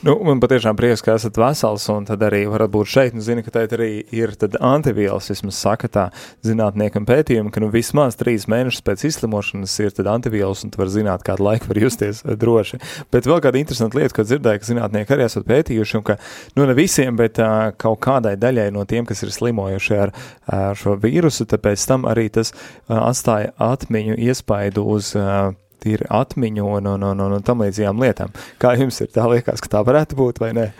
Nu, 0.00 0.14
man 0.24 0.38
patiešām 0.40 0.78
prieks, 0.80 1.02
ka 1.04 1.12
esat 1.18 1.36
vesels, 1.36 1.84
un 1.92 2.06
tad 2.08 2.22
arī 2.24 2.46
varat 2.48 2.70
būt 2.72 2.88
šeit. 2.88 3.12
Nu, 3.12 3.20
zinu, 3.20 3.42
ka 3.44 3.52
tā 3.52 3.66
arī 3.76 4.00
ir 4.16 4.32
antivielas, 4.56 5.28
vismaz 5.28 5.58
saka 5.60 5.90
tā 5.92 6.04
zinātniekam 6.46 7.04
pētījumi, 7.04 7.52
ka 7.52 7.60
nu, 7.60 7.68
vismaz 7.68 8.16
trīs 8.16 8.46
mēnešus 8.48 8.80
pēc 8.86 9.04
izslimošanas 9.10 9.76
ir 9.84 10.08
antivielas, 10.08 10.64
un 10.64 10.72
tu 10.72 10.80
vari 10.80 10.94
zināt, 10.96 11.26
kādu 11.26 11.44
laiku 11.44 11.68
var 11.68 11.82
justies 11.84 12.24
eh, 12.24 12.32
droši. 12.32 12.80
Bet 13.12 13.28
vēl 13.28 13.44
kāda 13.44 13.60
interesanta 13.60 14.00
lieta, 14.00 14.16
ko 14.16 14.24
dzirdēju, 14.24 14.62
ka 14.62 14.70
zinātnieki 14.72 15.16
arī 15.18 15.28
esat 15.28 15.48
pētījuši, 15.52 15.98
un 16.00 16.08
ka, 16.08 16.16
nu, 16.56 16.64
ne 16.64 16.80
visiem, 16.80 17.20
bet 17.20 17.36
uh, 17.44 17.68
kaut 17.76 18.00
kādai 18.08 18.38
daļai 18.40 18.70
no 18.72 18.88
tiem, 18.88 19.04
kas 19.04 19.20
ir 19.26 19.36
slimojuši 19.36 19.98
ar 20.00 20.16
uh, 20.16 20.70
šo 20.80 20.96
vīrusu, 21.04 21.44
tāpēc 21.52 21.84
tam 21.92 22.08
arī 22.08 22.30
tas 22.32 22.56
uh, 22.56 23.02
atstāja 23.02 23.52
atmiņu 23.68 24.16
iespaidu 24.16 24.88
uz 24.96 25.12
uh, 25.12 25.52
tīri 25.82 26.08
atmiņu 26.10 26.70
un, 26.78 26.92
un, 26.94 27.10
un, 27.10 27.26
un, 27.26 27.36
un 27.38 27.44
tam 27.46 27.64
līdzīgām 27.64 28.00
lietām. 28.04 28.32
Kā 28.62 28.76
jums 28.78 29.00
ir 29.02 29.12
tā 29.14 29.26
liekas, 29.30 29.62
ka 29.64 29.76
tā 29.78 29.84
varētu 29.86 30.18
būt 30.20 30.42
vai 30.42 30.54
ne? 30.56 30.70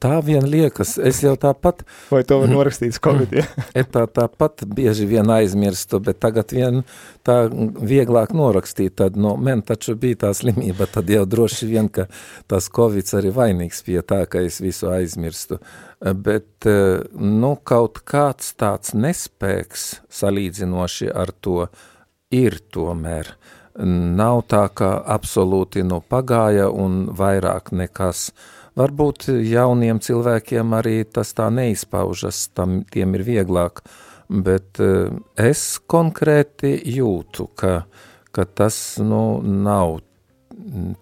Tā 0.00 0.20
vien 0.24 0.44
liekas, 0.48 0.94
es 1.02 1.18
jau 1.24 1.34
tāpat. 1.40 1.82
Vai 2.08 2.22
to 2.28 2.38
var 2.40 2.50
norakstīt 2.50 2.98
Covid? 3.02 3.32
Ja? 3.34 3.44
es 3.80 3.88
tā 3.92 4.04
tāpat 4.08 4.64
bieži 4.76 5.08
vien 5.10 5.28
aizmirstu, 5.32 6.00
bet 6.04 6.20
tagad 6.22 6.54
vien 6.54 6.84
tā 7.26 7.38
vieglāk 7.50 8.32
norakstīt. 8.36 8.94
Tad, 9.00 9.18
no, 9.20 9.34
man 9.36 9.64
taču 9.66 9.96
bija 10.00 10.22
tā 10.26 10.30
slimība, 10.36 10.88
tad 10.92 11.10
jau 11.12 11.24
droši 11.28 11.68
vien, 11.68 11.90
ka 11.92 12.06
tas 12.48 12.70
Covid 12.72 13.12
arī 13.18 13.34
vainīgs 13.36 13.82
pie 13.86 13.98
tā, 14.06 14.22
ka 14.30 14.44
es 14.46 14.60
visu 14.64 14.88
aizmirstu. 14.92 15.60
Bet, 16.00 16.68
nu, 17.16 17.52
kaut 17.66 18.00
kāds 18.08 18.54
tāds 18.60 18.94
nespēks 18.96 19.90
salīdzinoši 20.22 21.12
ar 21.12 21.34
to, 21.44 21.66
uh, 21.66 21.92
ir 22.30 22.58
tomēr. 22.72 23.34
Nav 23.76 24.46
tā, 24.48 24.66
ka 24.72 24.96
absolūti 25.04 25.84
nu 25.84 26.00
pagāja 26.00 26.70
un 26.72 27.06
vairāk 27.12 27.72
nekas. 27.76 28.30
Varbūt 28.76 29.28
jauniem 29.44 30.00
cilvēkiem 30.00 30.72
arī 30.76 31.04
tas 31.04 31.32
tā 31.36 31.50
neizpaužas, 31.52 32.48
tam, 32.56 32.82
tiem 32.92 33.14
ir 33.16 33.24
vieglāk, 33.24 33.82
bet 34.28 34.80
eh, 34.80 35.12
es 35.36 35.78
konkrēti 35.86 36.74
jūtu, 36.96 37.48
ka, 37.56 37.84
ka 38.32 38.44
tas 38.44 38.98
nu, 39.00 39.40
nav 39.40 40.00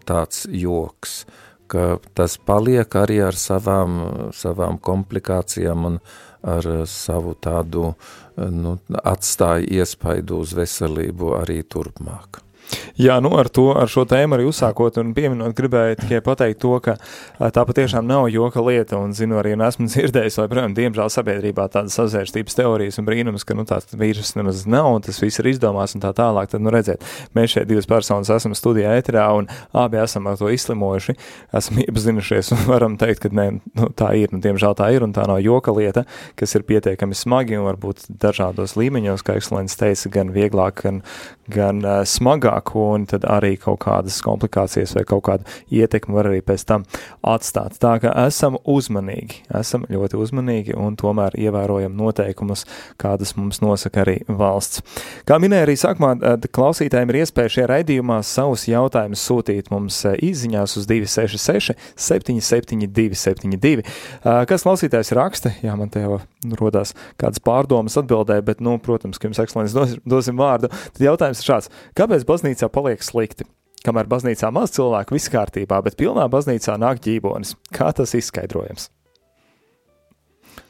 tāds 0.06 0.44
joks, 0.50 1.24
ka 1.70 1.96
tas 2.14 2.36
paliek 2.38 2.94
arī 2.98 3.20
ar 3.26 3.38
savām, 3.38 4.30
savām 4.34 4.78
komplikācijām 4.82 5.86
un 5.88 5.98
ar 6.44 6.66
savu 6.90 7.32
tādu 7.40 7.86
uh, 7.88 8.23
nu, 8.36 8.78
atstāja 9.04 9.66
iespaidu 9.80 10.40
uz 10.42 10.54
veselību 10.56 11.34
arī 11.38 11.60
turpmāk. 11.62 12.40
Jā, 12.94 13.16
nu 13.18 13.32
ar 13.34 13.48
to, 13.50 13.72
ar 13.74 13.90
šo 13.90 14.04
tēmu 14.06 14.36
arī 14.36 14.44
uzsākot 14.46 15.00
un 15.02 15.08
pieminot, 15.16 15.50
gribēju 15.58 15.96
tikai 15.98 16.20
pateikt 16.22 16.60
to, 16.62 16.76
ka 16.78 16.92
tā 17.50 17.64
patiešām 17.66 18.06
nav 18.06 18.28
joka 18.30 18.62
lieta, 18.62 19.00
un 19.02 19.10
zinu 19.18 19.40
arī, 19.40 19.56
un 19.56 19.64
esmu 19.66 19.88
dzirdējis, 19.90 20.36
vai, 20.38 20.44
protams, 20.52 20.76
diemžēl 20.78 21.10
sabiedrībā 21.10 21.66
tādas 21.74 21.96
sazvērstības 21.98 22.54
teorijas 22.54 23.00
un 23.02 23.08
brīnums, 23.08 23.42
ka, 23.42 23.56
nu, 23.58 23.64
tāds 23.66 23.90
vīrus 23.98 24.30
nemaz 24.38 24.62
nav, 24.70 24.92
un 24.94 25.02
tas 25.02 25.18
viss 25.18 25.42
ir 25.42 25.48
izdomās 25.50 25.96
un 25.98 26.04
tā 26.04 26.12
tālāk, 26.14 26.52
tad, 26.52 26.62
nu, 26.62 26.70
redziet, 26.70 27.02
mēs 27.34 27.56
šeit 27.56 27.66
divas 27.72 27.90
personas 27.90 28.30
esam 28.30 28.54
studijā 28.54 28.94
ēterā, 29.00 29.26
un 29.40 29.50
abi 29.74 29.98
esam 29.98 30.30
ar 30.30 30.38
to 30.38 30.52
izslimojuši, 30.54 31.16
esam 31.50 31.82
iepazinušies, 31.82 32.52
un 32.54 32.62
varam 32.70 32.94
teikt, 33.02 33.24
ka, 33.26 33.32
nē, 33.34 33.48
nu, 33.74 33.90
tā 33.98 34.12
ir, 34.20 34.30
nu, 34.30 34.38
diemžēl 34.44 34.78
tā 34.78 34.92
ir, 34.94 35.02
un 35.02 35.16
tā 35.18 35.26
nav 35.26 35.42
joka 35.42 35.74
lieta, 35.74 36.06
kas 36.38 36.54
ir 36.54 36.68
pietiekami 36.70 37.18
smagi, 37.18 37.58
un 37.58 37.66
varbūt 37.72 38.06
dažādos 38.22 38.78
līmeņos, 38.78 39.26
kā 39.26 39.40
ekscelents 39.42 39.82
teica, 39.82 40.14
gan 40.20 40.30
vieglāk, 40.38 40.86
gan, 40.86 41.02
gan 41.50 41.82
uh, 41.82 42.00
smagāk, 42.08 42.70
un 42.84 43.06
tad 43.10 43.26
arī 43.28 43.54
kaut 43.60 43.80
kādas 43.84 44.20
komplikācijas 44.24 44.94
vai 44.98 45.04
kaut 45.08 45.24
kādu 45.28 45.48
ietekmi 45.74 46.16
var 46.16 46.30
arī 46.30 46.40
pēc 46.44 46.66
tam 46.68 46.86
atstāt. 47.26 47.78
Tā 47.82 47.96
kā 48.02 48.12
esam 48.26 48.58
uzmanīgi, 48.60 49.42
esam 49.60 49.86
ļoti 49.90 50.20
uzmanīgi 50.20 50.76
un 50.78 50.98
tomēr 51.00 51.36
ievērojam 51.40 51.96
noteikumus, 51.98 52.64
kādas 53.00 53.34
mums 53.38 53.60
nosaka 53.64 54.04
arī 54.04 54.18
valsts. 54.28 54.84
Kā 55.28 55.38
minēja 55.42 55.68
arī 55.68 55.76
sākumā, 55.80 56.14
klausītājiem 56.54 57.12
ir 57.12 57.20
iespēja 57.22 57.56
šajā 57.58 57.70
raidījumā 57.70 58.20
savus 58.26 58.66
jautājumus 58.70 59.24
sūtīt 59.24 59.70
mums 59.74 60.00
izziņās 60.04 60.78
uz 60.80 60.88
266 60.90 61.74
772 61.96 63.18
72. 63.18 63.84
Kas 64.48 64.66
klausītājs 64.66 65.12
raksta? 65.16 65.54
Jā, 65.64 65.76
man 65.78 65.92
te 65.92 66.04
jau 66.04 66.20
rodās 66.58 66.94
kādas 67.20 67.40
pārdomas 67.44 67.96
atbildē, 68.00 68.40
bet, 68.44 68.60
nu, 68.64 68.76
protams, 68.82 69.18
ka 69.18 69.28
jums 69.28 69.40
ekscelences 69.42 69.76
dos, 69.76 69.94
dosim 70.08 70.38
vārdu. 70.40 70.70
Tad 70.94 71.06
jautājums 71.06 71.40
ir 71.40 71.48
šāds. 71.48 71.70
Kāpēc 71.98 72.26
baznīcā 72.28 72.68
paliek 72.74 73.04
slikti? 73.04 73.46
Kamēr 73.84 74.08
baznīcā 74.08 74.48
maz 74.54 74.72
cilvēku 74.74 75.16
viss 75.16 75.30
kārtībā, 75.32 75.82
bet 75.84 75.98
pilnā 76.00 76.24
baznīcā 76.32 76.78
nāk 76.80 77.02
ģībonis. 77.04 77.54
Kā 77.74 77.90
tas 77.96 78.14
izskaidrojams? 78.16 78.88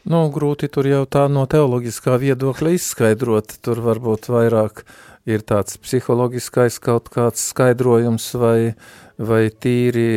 Nu, 0.04 0.26
grūti 0.34 0.68
tur 0.68 0.84
jau 0.84 1.04
tā 1.08 1.25
no 1.32 1.46
teoloģiskā 1.49 2.18
viedokļa 2.20 2.75
izskaidrot. 2.76 3.54
Tur 3.64 3.80
varbūt 3.87 4.28
vairāk 4.28 4.82
ir 5.25 5.44
tāds 5.49 5.78
psiholoģiskais 5.80 6.76
kaut 6.84 7.08
kāds 7.14 7.46
skaidrojums 7.54 8.26
vai, 8.37 8.75
vai 9.16 9.46
tīri, 9.49 10.11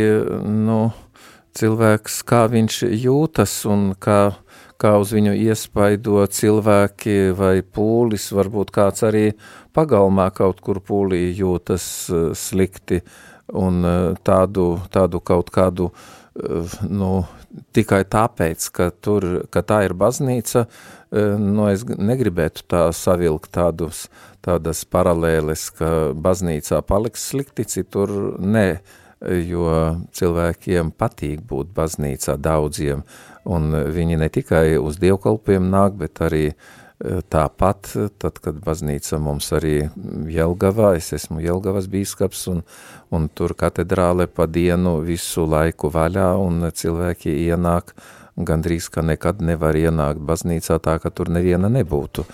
nu, 0.43 0.89
cilvēks, 1.57 2.19
kā 2.27 2.43
viņš 2.51 2.81
jūtas 2.99 3.61
un 3.69 3.93
kā, 3.95 4.35
kā 4.81 4.93
uz 5.01 5.13
viņu 5.15 5.33
iespaido 5.47 6.21
cilvēki 6.29 7.33
vai 7.37 7.61
pūlis, 7.61 8.29
varbūt 8.35 8.71
kāds 8.75 9.05
arī 9.07 9.31
pagalmā 9.75 10.29
kaut 10.35 10.61
kur 10.65 10.81
pūlī 10.83 11.27
jūtas 11.37 11.87
eh, 12.09 12.29
slikti 12.37 13.01
un 13.57 13.81
eh, 13.85 14.13
tādu, 14.27 14.69
tādu 14.93 15.21
kaut 15.21 15.51
kādu, 15.53 15.89
eh, 16.37 16.77
nu, 16.89 17.11
tikai 17.73 18.03
tāpēc, 18.05 18.69
ka, 18.73 18.91
tur, 19.01 19.27
ka 19.49 19.63
tā 19.65 19.81
ir 19.87 19.95
baznīca, 19.97 20.67
nu, 21.09 21.63
es 21.71 21.85
negribētu 21.87 22.65
tā 22.69 22.81
savilkt 22.93 23.47
tādus, 23.55 24.03
tādas 24.45 24.83
paralēles, 24.85 25.63
ka 25.79 25.91
baznīcā 26.13 26.81
paliks 26.85 27.23
slikti, 27.31 27.65
citur 27.65 28.11
nē, 28.37 28.67
jo 29.21 29.69
cilvēkiem 30.13 30.91
patīk 30.97 31.41
būt 31.47 31.71
baznīcā 31.75 32.37
daudziem, 32.37 33.03
un 33.49 33.71
viņi 33.93 34.19
ne 34.21 34.29
tikai 34.29 34.77
uz 34.77 34.99
dievkalpiem 35.01 35.69
nāk, 35.71 35.95
bet 35.97 36.21
arī 36.21 36.43
e, 36.51 36.53
tāpat, 37.31 37.93
tad, 38.21 38.41
kad 38.43 38.59
baznīca 38.63 39.19
mums 39.21 39.49
arī 39.57 39.87
Jelgavā, 40.33 40.95
es 40.99 41.09
esmu 41.17 41.41
Jelgavas 41.41 41.89
bīskaps, 41.89 42.45
un, 42.53 42.61
un 43.09 43.27
tur 43.33 43.55
katedrāle 43.57 44.27
pa 44.27 44.45
dienu 44.45 44.99
visu 45.07 45.47
laiku 45.49 45.91
vaļā, 45.93 46.29
un 46.43 46.69
cilvēki 46.69 47.33
ienāk 47.47 47.95
gandrīz, 48.37 48.91
ka 48.93 49.01
nekad 49.01 49.41
nevar 49.41 49.73
ienākt 49.73 50.21
baznīcā 50.21 50.77
tā, 50.83 50.99
ka 51.01 51.09
tur 51.09 51.31
neviena 51.33 51.71
nebūtu. 51.73 52.27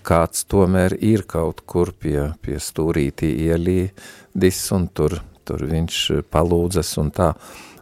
Kāds 0.00 0.46
tomēr 0.48 0.96
ir 0.96 1.26
kaut 1.28 1.60
kur 1.68 1.92
pie, 1.92 2.30
pie 2.40 2.56
stūrītī 2.56 3.34
ielīdis, 3.50 4.62
un 4.72 4.88
tur 4.88 5.20
tur 5.50 5.66
viņš 5.66 5.98
palūdzas 6.30 6.94
un 7.02 7.10
tā. 7.14 7.34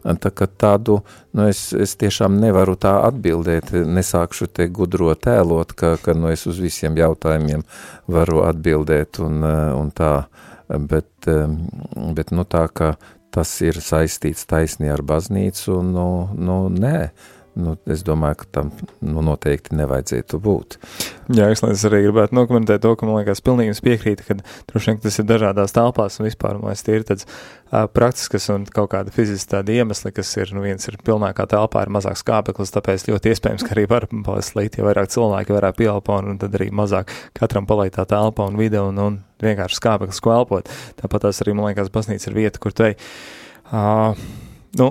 Tā 0.09 0.31
kā 0.33 0.47
tādu, 0.47 1.01
nu 1.37 1.49
es, 1.51 1.73
es 1.75 1.97
tiešām 1.99 2.37
nevaru 2.41 2.77
tā 2.81 2.95
atbildēt, 3.05 3.75
nesākšu 3.85 4.47
te 4.55 4.69
gudro 4.73 5.11
tēlot, 5.19 5.75
ka, 5.77 5.97
ka 6.01 6.15
nu 6.17 6.31
es 6.33 6.47
uz 6.49 6.61
visiem 6.63 6.97
jautājumiem 6.97 7.65
varu 8.07 8.45
atbildēt 8.47 9.19
un, 9.21 9.43
un 9.43 9.91
tā, 9.93 10.13
bet, 10.71 11.29
bet 12.15 12.31
nu 12.33 12.47
tā, 12.49 12.65
ka 12.73 12.95
tas 13.35 13.53
ir 13.67 13.83
saistīts 13.85 14.47
taisni 14.49 14.89
ar 14.89 15.03
baznīcu, 15.05 15.83
nu, 15.85 16.07
nu 16.39 16.61
nē, 16.73 17.11
nu, 17.59 17.75
es 17.91 18.05
domāju, 18.07 18.41
ka 18.43 18.49
tam 18.59 18.71
nu, 19.03 19.23
noteikti 19.27 19.77
nevajadzētu 19.79 20.39
būt. 20.43 20.77
Jā, 21.35 21.49
es, 21.53 21.63
es 21.67 21.85
arī 21.89 22.05
gribētu 22.07 22.37
nokomentēt 22.39 22.83
to, 22.85 22.95
ka 22.99 23.09
man 23.09 23.19
liekas 23.21 23.43
pilnīgi 23.45 23.77
piekrīt, 23.85 24.23
ka 24.27 24.39
droši 24.71 24.93
vien 24.93 25.01
tas 25.03 25.19
ir 25.19 25.27
dažādās 25.29 25.75
telpās 25.77 26.19
un 26.21 26.29
vispār, 26.29 26.61
man 26.61 26.73
liekas, 26.73 26.85
tie 26.87 26.97
ir 26.99 27.07
tāds 27.09 27.27
uh, 27.27 27.85
praktiskas 27.91 28.49
un 28.55 28.67
kaut 28.73 28.93
kāda 28.95 29.15
fiziski 29.15 29.53
tādi 29.57 29.79
iemesli, 29.81 30.13
kas 30.17 30.31
ir, 30.39 30.55
nu 30.57 30.65
viens 30.65 30.89
ir 30.91 30.99
pilnākā 31.05 31.49
telpā, 31.51 31.85
ir 31.85 31.95
mazāks 31.99 32.25
kāpeklis, 32.29 32.73
tāpēc 32.75 33.09
ļoti 33.11 33.35
iespējams, 33.35 33.67
ka 33.67 33.75
arī 33.77 33.89
var 33.91 34.09
palīdz, 34.09 34.81
ja 34.81 34.89
vairāk 34.89 35.13
cilvēki 35.15 35.57
vairāk 35.59 35.79
pieelpo 35.83 36.19
un 36.23 36.41
tad 36.41 36.55
arī 36.59 36.71
mazāk 36.75 37.13
katram 37.37 37.69
paliek 37.69 37.95
tā 37.95 38.07
telpa 38.09 38.49
un 38.49 38.59
vide 38.61 38.81
un, 38.83 39.03
un 39.03 39.23
vienkārši 39.43 39.81
skāpeklis, 39.81 40.23
ko 40.23 40.35
elpot. 40.35 40.71
Tāpat 41.01 41.27
tās 41.27 41.43
arī, 41.45 41.55
man 41.57 41.71
liekas, 41.71 41.93
baznīca 41.95 42.31
ir 42.31 42.39
vieta, 42.39 42.63
kur 42.63 42.75
tu 42.75 42.89
ej. 42.89 42.99
Uh, 43.69 44.17
nu, 44.79 44.89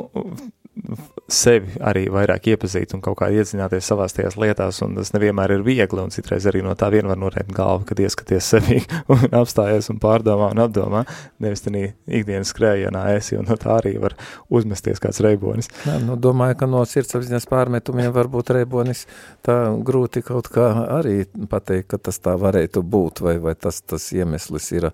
sevi 1.28 1.76
arī 1.84 2.06
vairāk 2.12 2.48
iepazīt 2.54 2.94
un 2.96 3.02
kaut 3.04 3.18
kā 3.20 3.28
iedzināties 3.36 3.88
savās 3.90 4.16
tajās 4.16 4.38
lietās, 4.40 4.80
un 4.86 4.96
tas 4.96 5.12
nevienmēr 5.16 5.58
ir 5.58 5.64
viegli, 5.66 6.00
un 6.00 6.14
citreiz 6.14 6.46
arī 6.48 6.62
no 6.64 6.76
tā 6.80 6.90
vien 6.94 7.08
var 7.10 7.20
norēt 7.20 7.50
galvu, 7.56 7.84
kad 7.90 8.00
ieskaties 8.00 8.48
sevi 8.54 8.80
un 9.14 9.26
apstājies 9.36 9.90
un 9.92 10.00
pārdomā 10.04 10.52
un 10.56 10.64
apdomā, 10.64 11.04
nevis 11.44 11.66
tā 11.66 11.74
ikdienas 11.76 12.54
skrējienā 12.54 13.04
esi, 13.18 13.36
un 13.40 13.48
no 13.50 13.58
tā 13.60 13.76
arī 13.80 13.98
var 14.02 14.16
uzmesties 14.54 15.04
kāds 15.04 15.20
reibonis. 15.24 15.72
Jā, 15.88 15.98
nu, 16.04 16.16
domāju, 16.20 16.60
ka 16.62 16.70
no 16.72 16.84
sirdsapziņas 16.88 17.50
pārmetumiem 17.52 18.14
varbūt 18.16 18.54
reibonis 18.56 19.06
tā 19.46 19.58
grūti 19.88 20.24
kaut 20.26 20.52
kā 20.54 20.70
arī 21.00 21.26
pateikt, 21.52 21.90
ka 21.92 22.02
tas 22.08 22.22
tā 22.24 22.38
varētu 22.40 22.84
būt, 22.88 23.24
vai, 23.26 23.38
vai 23.44 23.58
tas, 23.60 23.82
tas 23.84 24.08
iemeslis 24.16 24.72
ir, 24.78 24.92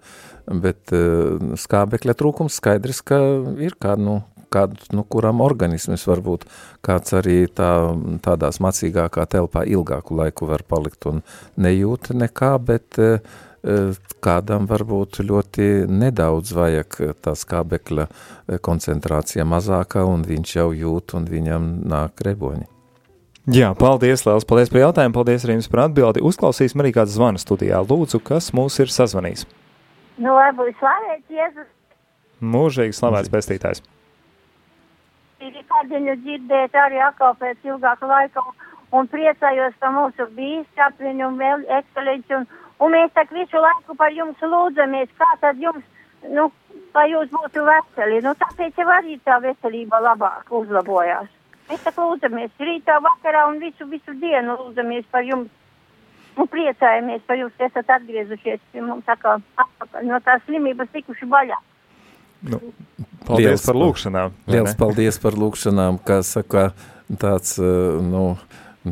bet 0.49 0.93
uh, 0.95 1.53
skābekļa 1.61 2.17
trūkums 2.17 2.57
skaidrs, 2.57 3.03
ka 3.05 3.21
ir 3.61 3.77
kā, 3.81 3.95
nu, 3.99 4.21
kādu, 4.53 4.79
nu, 4.95 5.05
kuram 5.09 5.41
organisms 5.43 6.05
varbūt 6.09 6.45
kāds 6.85 7.15
arī 7.17 7.43
tā, 7.49 7.71
tādā 8.25 8.51
smacīgākā 8.53 9.25
telpā 9.31 9.65
ilgāku 9.69 10.19
laiku 10.19 10.49
var 10.49 10.65
palikt 10.67 11.07
un 11.09 11.23
nejūt 11.57 12.13
nekā, 12.17 12.51
bet 12.65 12.99
e, 13.01 13.09
e, 13.63 13.79
kādam 14.23 14.67
varbūt 14.69 15.23
ļoti 15.23 15.69
nedaudz 15.89 16.53
vajag 16.57 16.99
tā 17.25 17.33
skābekļa 17.39 18.05
e, 18.09 18.59
koncentrācija 18.63 19.47
mazākā 19.47 20.05
un 20.09 20.27
viņš 20.27 20.55
jau 20.59 20.69
jūt 20.83 21.17
un 21.19 21.27
viņam 21.31 21.73
nāk 21.89 22.23
reboņi. 22.27 22.69
Jā, 23.51 23.73
paldies, 23.75 24.21
Lielas, 24.23 24.45
paldies 24.47 24.69
par 24.71 24.85
jautājumu, 24.85 25.17
paldies 25.17 25.43
arī 25.43 25.57
jums 25.57 25.67
par 25.67 25.81
atbildi. 25.89 26.21
Uzklausīsim 26.23 26.79
arī 26.79 26.93
kādu 26.95 27.11
zvanu 27.11 27.41
studijā. 27.41 27.81
Lūdzu, 27.83 28.21
kas 28.23 28.53
mūs 28.55 28.79
ir 28.79 28.93
sazvanījis? 28.93 29.43
Nu, 30.23 30.31
varbūt 30.37 30.77
slavēts 30.79 31.33
Jēzus. 31.33 31.67
Mūžīgi 32.53 32.95
slavēts 32.95 33.31
pestītājs 33.33 33.83
ir 35.47 35.63
kādiņu 35.69 36.15
dzirdēt 36.23 36.75
arī 36.79 37.01
atkal 37.03 37.35
pēc 37.39 37.67
ilgāka 37.67 38.09
laika 38.09 38.43
un, 38.91 39.07
priecājos 39.11 39.75
par 39.81 39.93
mūsu 39.95 40.27
bīskapiņu 40.37 41.27
un 41.27 41.39
vēl 41.41 41.65
ekscelenci 41.79 42.37
un, 42.37 42.45
un 42.79 42.93
mēs 42.95 43.13
tak 43.17 43.31
visu 43.35 43.61
laiku 43.65 43.95
par 43.99 44.13
jums 44.15 44.43
lūdzamies, 44.53 45.11
kā 45.19 45.29
tad 45.41 45.61
jums, 45.61 45.85
nu, 46.35 46.49
lai 46.95 47.07
jūs 47.11 47.31
būtu 47.33 47.65
veseli, 47.69 48.21
nu 48.25 48.35
tāpēc 48.43 48.77
jau 48.79 48.89
arī 48.97 49.17
tā 49.25 49.39
veselība 49.43 50.01
labāk 50.03 50.53
uzlabojās. 50.61 51.31
Mēs 51.69 51.83
tak 51.83 51.97
lūdzamies 51.97 52.55
rītā, 52.59 52.99
vakarā 53.03 53.47
un 53.49 53.59
visu, 53.63 53.87
visu 53.89 54.15
dienu 54.21 54.57
lūdzamies 54.59 55.05
par 55.11 55.23
jums. 55.27 55.51
Un 56.33 56.47
priecājamies 56.49 57.21
par 57.27 57.37
jūs, 57.37 57.53
esat 57.61 57.91
atgriezušies 57.93 58.61
pie 58.71 58.81
mums 58.81 59.09
atkal 59.09 59.37
atpakaļ 59.61 60.07
no 60.09 60.17
tās 60.25 60.41
slimības 60.47 60.89
tikuši 60.95 61.29
vaļā. 61.29 61.59
Nu, 62.42 62.60
paldies 63.26 63.48
liels, 63.48 63.66
par 63.66 63.78
lūkšanām. 63.80 64.34
Liels 64.46 64.76
paldies 64.78 65.18
par 65.18 65.34
lūkšanām, 65.38 65.98
kā 66.06 66.20
saka, 66.22 66.70
tāds, 67.18 67.56
eh, 67.58 67.98
nu, 68.04 68.38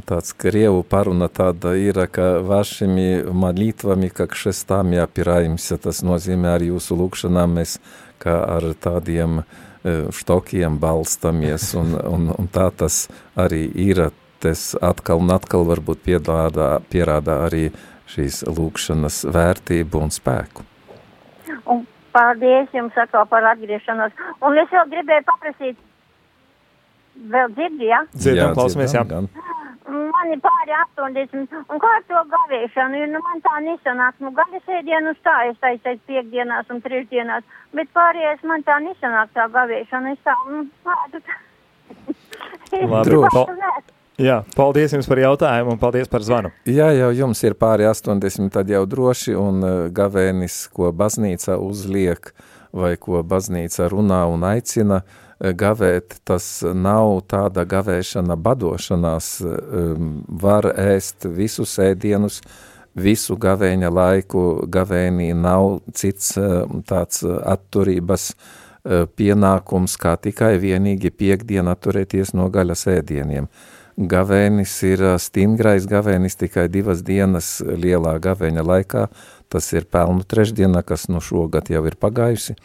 tāds 0.09 0.35
krievu 0.35 0.83
paruna 0.83 1.29
tāda 1.31 1.77
ir, 1.79 2.01
ka 2.11 2.41
vašimi 2.43 3.23
malitvami, 3.31 4.11
как 4.11 4.35
šestām 4.35 4.91
jāpiraimся, 4.97 5.79
tas 5.79 6.03
nozīmē 6.03 6.57
ar 6.57 6.67
jūsu 6.67 6.99
lūkšanām 6.99 7.57
mēs 7.61 7.79
kā 8.19 8.35
ar 8.59 8.67
tādiem 8.75 9.43
eh, 9.43 10.11
štokiem 10.11 10.81
balstamies, 10.83 11.71
un, 11.79 11.95
un, 11.95 12.31
un 12.35 12.51
tā 12.51 12.73
tas 12.75 13.07
arī 13.39 13.69
ir, 13.71 14.09
tas 14.43 14.73
atkal 14.83 15.23
un 15.23 15.31
atkal 15.31 15.65
varbūt 15.71 16.03
pierādā, 16.03 16.81
pierādā 16.91 17.45
arī 17.47 17.69
šīs 18.11 18.43
lūkšanas 18.51 19.23
vērtību 19.31 20.03
un 20.03 20.11
spēku. 20.15 20.67
Un 21.67 21.87
Paldies 22.12 22.74
jums 22.76 22.98
atkal 23.00 23.26
par 23.32 23.46
atgriešanos. 23.54 24.14
Un 24.44 24.60
es 24.60 24.70
vēl 24.74 24.90
gribēju 24.92 25.26
paprasīt, 25.30 25.78
vēl 27.32 27.54
dzirdi, 27.56 27.88
ja? 27.92 28.04
Dzirdam, 28.16 28.56
klausamies, 28.58 28.96
jā. 28.98 29.04
Gan. 29.08 29.30
Man 29.92 30.32
ir 30.32 30.40
pāri 30.44 30.76
80, 30.78 31.56
un 31.74 31.82
kā 31.84 31.94
ar 31.98 32.04
to 32.08 32.20
gavēšanu, 32.32 33.00
jo 33.02 33.08
nu, 33.12 33.22
man 33.28 33.42
tā 33.44 33.58
nesanāk, 33.66 34.20
nu 34.24 34.32
gada 34.38 34.62
sēdienu 34.68 35.12
tā, 35.26 35.38
es 35.50 35.58
taisais 35.64 36.00
piekdienās 36.08 36.70
un 36.72 36.80
trešdienās, 36.86 37.48
bet 37.76 37.92
pārējais 37.98 38.46
man 38.48 38.64
tā 38.68 38.78
nesanāk 38.86 39.34
tā 39.36 39.50
gavēšana, 39.52 40.14
es 40.16 40.22
tā, 40.28 40.36
nu, 40.48 40.64
tādu. 40.86 41.24
Labi, 42.94 43.18
Jā, 44.22 44.42
paldies 44.54 44.94
jums 44.94 45.08
par 45.10 45.18
jautājumu 45.18 45.74
un 45.74 45.80
paldies 45.82 46.10
par 46.12 46.22
zvanu. 46.26 46.52
Jā, 46.70 46.92
jau 46.94 47.10
jums 47.24 47.42
ir 47.42 47.56
pāri 47.58 47.88
80, 47.90 48.52
tad 48.54 48.70
jau 48.70 48.84
droši, 48.90 49.34
un 49.38 49.66
uh, 49.66 49.74
gavēnis, 49.94 50.68
ko 50.76 50.92
baznīca 50.94 51.58
uzliek, 51.58 52.30
vai 52.72 52.94
ko 53.02 53.24
baznīca 53.26 53.90
runā 53.92 54.22
un 54.30 54.46
aicina 54.46 55.02
uh, 55.02 55.16
gavēt, 55.42 56.20
tas 56.28 56.62
nav 56.62 57.24
tāda 57.32 57.66
gavēšana 57.66 58.38
badošanās, 58.38 59.32
um, 59.42 60.12
var 60.28 60.70
ēst 60.70 61.26
visus 61.26 61.74
ēdienus, 61.82 62.42
visu 62.94 63.40
gavēņa 63.42 63.90
laiku, 63.90 64.46
gavēnī 64.70 65.32
nav 65.34 65.80
cits 65.96 66.36
tāds 66.86 67.24
atturības 67.24 68.34
pienākums, 69.16 69.96
kā 70.02 70.18
tikai 70.20 70.58
vienīgi 70.60 71.14
piekdien 71.14 71.70
atturēties 71.72 72.34
no 72.36 72.50
gaļas 72.52 72.90
ēdieniem 72.92 73.48
gavēnis 74.10 74.74
ir 74.88 75.04
stingrais 75.22 75.86
gavēnis 75.90 76.38
tikai 76.40 76.68
divas 76.72 77.04
dienas 77.06 77.60
lielā 77.62 78.16
gavēņa 78.24 78.64
laikā, 78.66 79.08
tas 79.52 79.68
ir 79.74 79.86
pelnu 79.92 80.24
trešdiena, 80.28 80.84
kas 80.84 81.08
nu 81.12 81.22
šogad 81.22 81.70
jau 81.74 81.84
ir 81.90 81.98
pagājusi, 82.00 82.56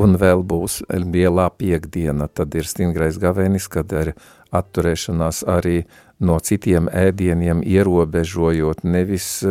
un 0.00 0.16
vēl 0.20 0.44
būs 0.46 0.80
lielā 0.88 1.48
piekdiena, 1.58 2.28
tad 2.28 2.54
ir 2.54 2.68
stingrais 2.68 3.18
gavēnis, 3.20 3.68
kad 3.68 3.92
ir 3.92 4.14
atturēšanās 4.54 5.44
arī 5.50 5.84
no 6.20 6.38
citiem 6.38 6.88
ēdieniem 6.92 7.62
ierobežojot, 7.66 8.84
nevis 8.84 9.44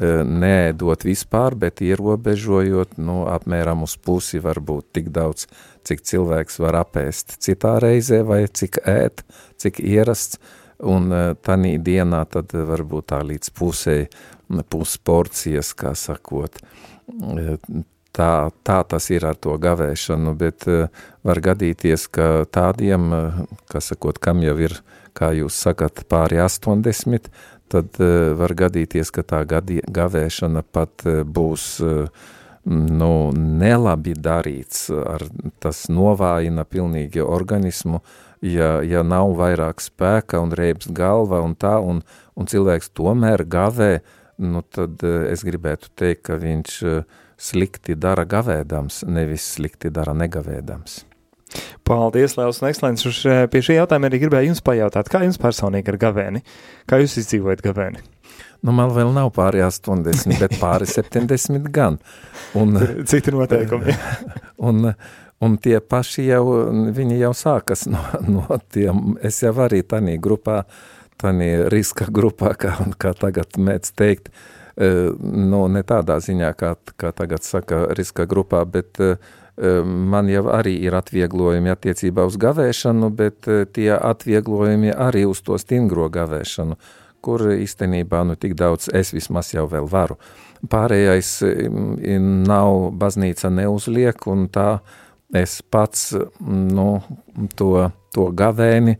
neēdot 0.00 1.04
vispār, 1.04 1.54
bet 1.60 1.82
ierobežojot, 1.84 2.96
nu, 2.96 3.24
apmēram 3.28 3.82
uz 3.84 3.98
pusi 4.00 4.40
varbūt 4.40 4.94
tik 4.96 5.10
daudz, 5.12 5.44
cik 5.84 6.00
cilvēks 6.08 6.56
var 6.62 6.78
apēst. 6.80 7.36
Citā 7.42 7.76
reizē 7.82 8.22
vai 8.24 8.46
cik 8.48 8.80
ēt, 8.88 9.24
cik 9.60 9.82
ierasts, 9.84 10.40
un 10.82 11.12
eh, 11.12 11.32
tanī 11.44 11.76
dienā 11.82 12.24
tad 12.30 12.54
varbūt 12.54 13.10
tā 13.12 13.20
līdz 13.26 13.52
pusē, 13.56 13.96
pusporcijas, 14.70 15.72
kā 15.78 15.94
sakot. 15.98 16.60
Eh, 16.60 17.52
tā, 18.16 18.32
tā 18.66 18.80
tas 18.88 19.10
ir 19.12 19.26
ar 19.28 19.38
to 19.38 19.56
gavēšanu, 19.60 20.34
bet 20.38 20.66
eh, 20.70 20.88
var 21.26 21.42
gadīties, 21.44 22.08
ka 22.12 22.30
tādiem, 22.50 23.12
kā 23.70 23.84
sakot, 23.84 24.18
kam 24.18 24.42
jau 24.44 24.56
ir, 24.62 24.80
kā 25.16 25.32
jūs 25.36 25.56
sakat, 25.58 26.04
pāri 26.08 26.40
80, 26.42 27.30
tad 27.70 27.98
var 28.34 28.52
gadīties, 28.58 29.12
ka 29.14 29.22
tā 29.22 29.44
gadi, 29.46 29.76
gavēšana 29.86 30.64
pat 30.74 31.04
būs 31.06 31.66
nu, 32.66 33.12
nelabi 33.34 34.14
darīts, 34.18 34.88
ar, 34.90 35.22
tas 35.62 35.84
novājina 35.92 36.64
pilnīgi 36.66 37.22
organismu, 37.22 38.02
ja, 38.44 38.70
ja 38.86 39.02
nav 39.06 39.34
vairāk 39.38 39.82
spēka 39.84 40.40
un 40.42 40.54
reibs 40.56 40.90
galva 40.96 41.42
un 41.44 41.54
tā, 41.58 41.76
un, 41.80 42.02
un 42.36 42.50
cilvēks 42.50 42.92
tomēr 42.96 43.44
gavē, 43.50 44.00
nu 44.40 44.64
tad 44.64 45.04
eh, 45.04 45.28
es 45.32 45.44
gribētu 45.46 45.92
teikt, 45.98 46.24
ka 46.30 46.40
viņš 46.40 46.80
eh, 46.88 47.04
slikti 47.40 47.96
dara 47.96 48.26
gavēdams, 48.28 49.04
nevis 49.08 49.46
slikti 49.56 49.92
dara 49.92 50.16
negavēdams. 50.16 51.04
Paldies, 51.82 52.36
Lielas 52.38 52.60
un 52.62 52.68
ekscelences. 52.68 53.24
Pie 53.50 53.62
šī 53.64 53.80
jautājuma 53.80 54.06
arī 54.06 54.20
gribēju 54.22 54.52
jums 54.52 54.62
pajautāt, 54.62 55.08
kā 55.10 55.24
jums 55.24 55.40
personīgi 55.42 55.90
ar 55.90 55.98
gavēni? 55.98 56.44
Kā 56.86 57.00
jūs 57.02 57.16
izdzīvojat 57.24 57.64
gavēni? 57.64 58.04
Nu, 58.62 58.74
man 58.76 58.92
vēl 58.94 59.10
nav 59.16 59.32
pāri 59.34 59.64
80, 59.64 60.36
bet 60.38 60.54
pāri 60.60 60.86
70 60.92 61.66
gan. 61.74 61.98
Un, 62.60 62.78
Citi 63.08 63.34
noteikumi. 63.34 63.96
un, 64.68 64.92
Un 64.92 64.92
tie 65.60 65.80
paši 65.80 66.26
jau, 66.28 66.44
viņi 66.92 67.18
jau 67.22 67.32
sākas 67.36 67.86
no, 67.88 68.02
no 68.34 68.60
tiem, 68.72 69.16
es 69.24 69.40
jau 69.42 69.54
arī 69.64 69.82
tanī 69.82 70.18
grupā, 70.20 70.64
tanī 71.20 71.52
riska 71.72 72.10
grupā, 72.12 72.54
kā, 72.60 72.76
kā 73.00 73.14
tagad 73.16 73.56
mēdz 73.56 73.94
teikt, 73.96 74.30
e, 74.76 74.90
nu, 75.16 75.66
ne 75.72 75.84
tādā 75.86 76.20
ziņā, 76.20 76.52
kā, 76.60 76.74
kā 77.00 77.12
tagad 77.16 77.46
saka 77.46 77.86
riska 77.96 78.28
grupā, 78.28 78.64
bet 78.68 79.00
e, 79.00 79.14
man 79.84 80.28
jau 80.28 80.46
arī 80.52 80.76
ir 80.86 80.96
atvieglojumi 80.96 81.72
attiecībā 81.72 82.24
uz 82.28 82.38
gavēšanu, 82.40 83.10
bet 83.12 83.48
tie 83.76 83.90
atvieglojumi 83.96 84.92
arī 84.92 85.26
uz 85.28 85.42
to 85.44 85.58
stingro 85.60 86.08
gavēšanu, 86.12 86.78
kur 87.20 87.44
īstenībā 87.52 88.22
nu 88.24 88.36
tik 88.40 88.54
daudz 88.56 88.88
es 88.96 89.12
vismaz 89.12 89.52
jau 89.52 89.66
vēl 89.68 89.88
varu. 89.88 90.16
Pārējais 90.68 91.34
nav 92.48 92.90
baznīca 93.00 93.50
neuzliek, 93.52 94.24
un 94.32 94.48
tā 94.52 94.70
es 95.36 95.60
pats 95.62 96.10
nu, 96.40 97.00
to, 97.56 97.90
to 98.14 98.28
gavēni 98.36 98.96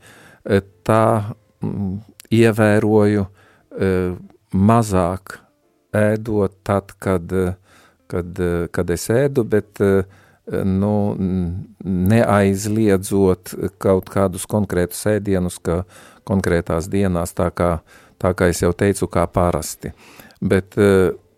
tā 0.86 1.04
ievēroju 2.30 3.26
mazāk 4.50 5.36
ēdot 5.96 6.56
tad, 6.66 6.94
kad, 7.02 7.32
kad, 8.10 8.42
kad 8.70 8.92
es 8.94 9.08
ēdu, 9.10 9.44
bet 9.44 9.82
nu, 10.50 10.94
neaizliedzot 12.12 13.54
kaut 13.82 14.10
kādus 14.10 14.46
konkrētus 14.50 15.02
ēdienus, 15.10 15.58
ka 15.62 15.82
konkrētās 16.26 16.88
dienās, 16.90 17.34
tā 17.38 17.50
kā, 17.54 17.72
tā 18.22 18.32
kā 18.38 18.50
es 18.50 18.62
jau 18.62 18.72
teicu, 18.74 19.10
kā 19.10 19.26
parasti. 19.30 19.92
Bet 20.40 20.78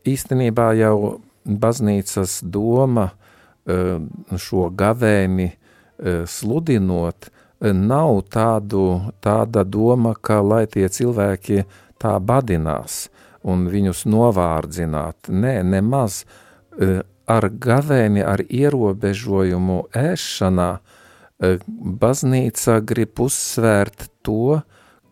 īstenībā 0.09 0.72
jau 0.78 1.18
baznīcas 1.44 2.40
doma 2.44 3.11
šo 3.66 4.68
gavēni 4.75 5.53
sludinot, 6.27 7.29
nav 7.62 8.25
tādu, 8.33 9.12
tāda 9.22 9.62
doma, 9.62 10.16
ka 10.18 10.40
lai 10.42 10.64
tie 10.66 10.88
cilvēki 10.90 11.62
tā 12.03 12.16
badinās 12.18 13.07
un 13.46 13.68
viņus 13.70 14.03
novārdzināt. 14.11 15.31
Nē, 15.31 15.61
nemaz 15.62 16.25
ar 17.31 17.46
gavēni, 17.46 18.25
ar 18.27 18.42
ierobežojumu 18.42 19.79
ēšanā, 19.94 20.70
baznīca 22.03 22.81
grib 22.87 23.22
uzsvērt 23.22 24.09
to, 24.27 24.62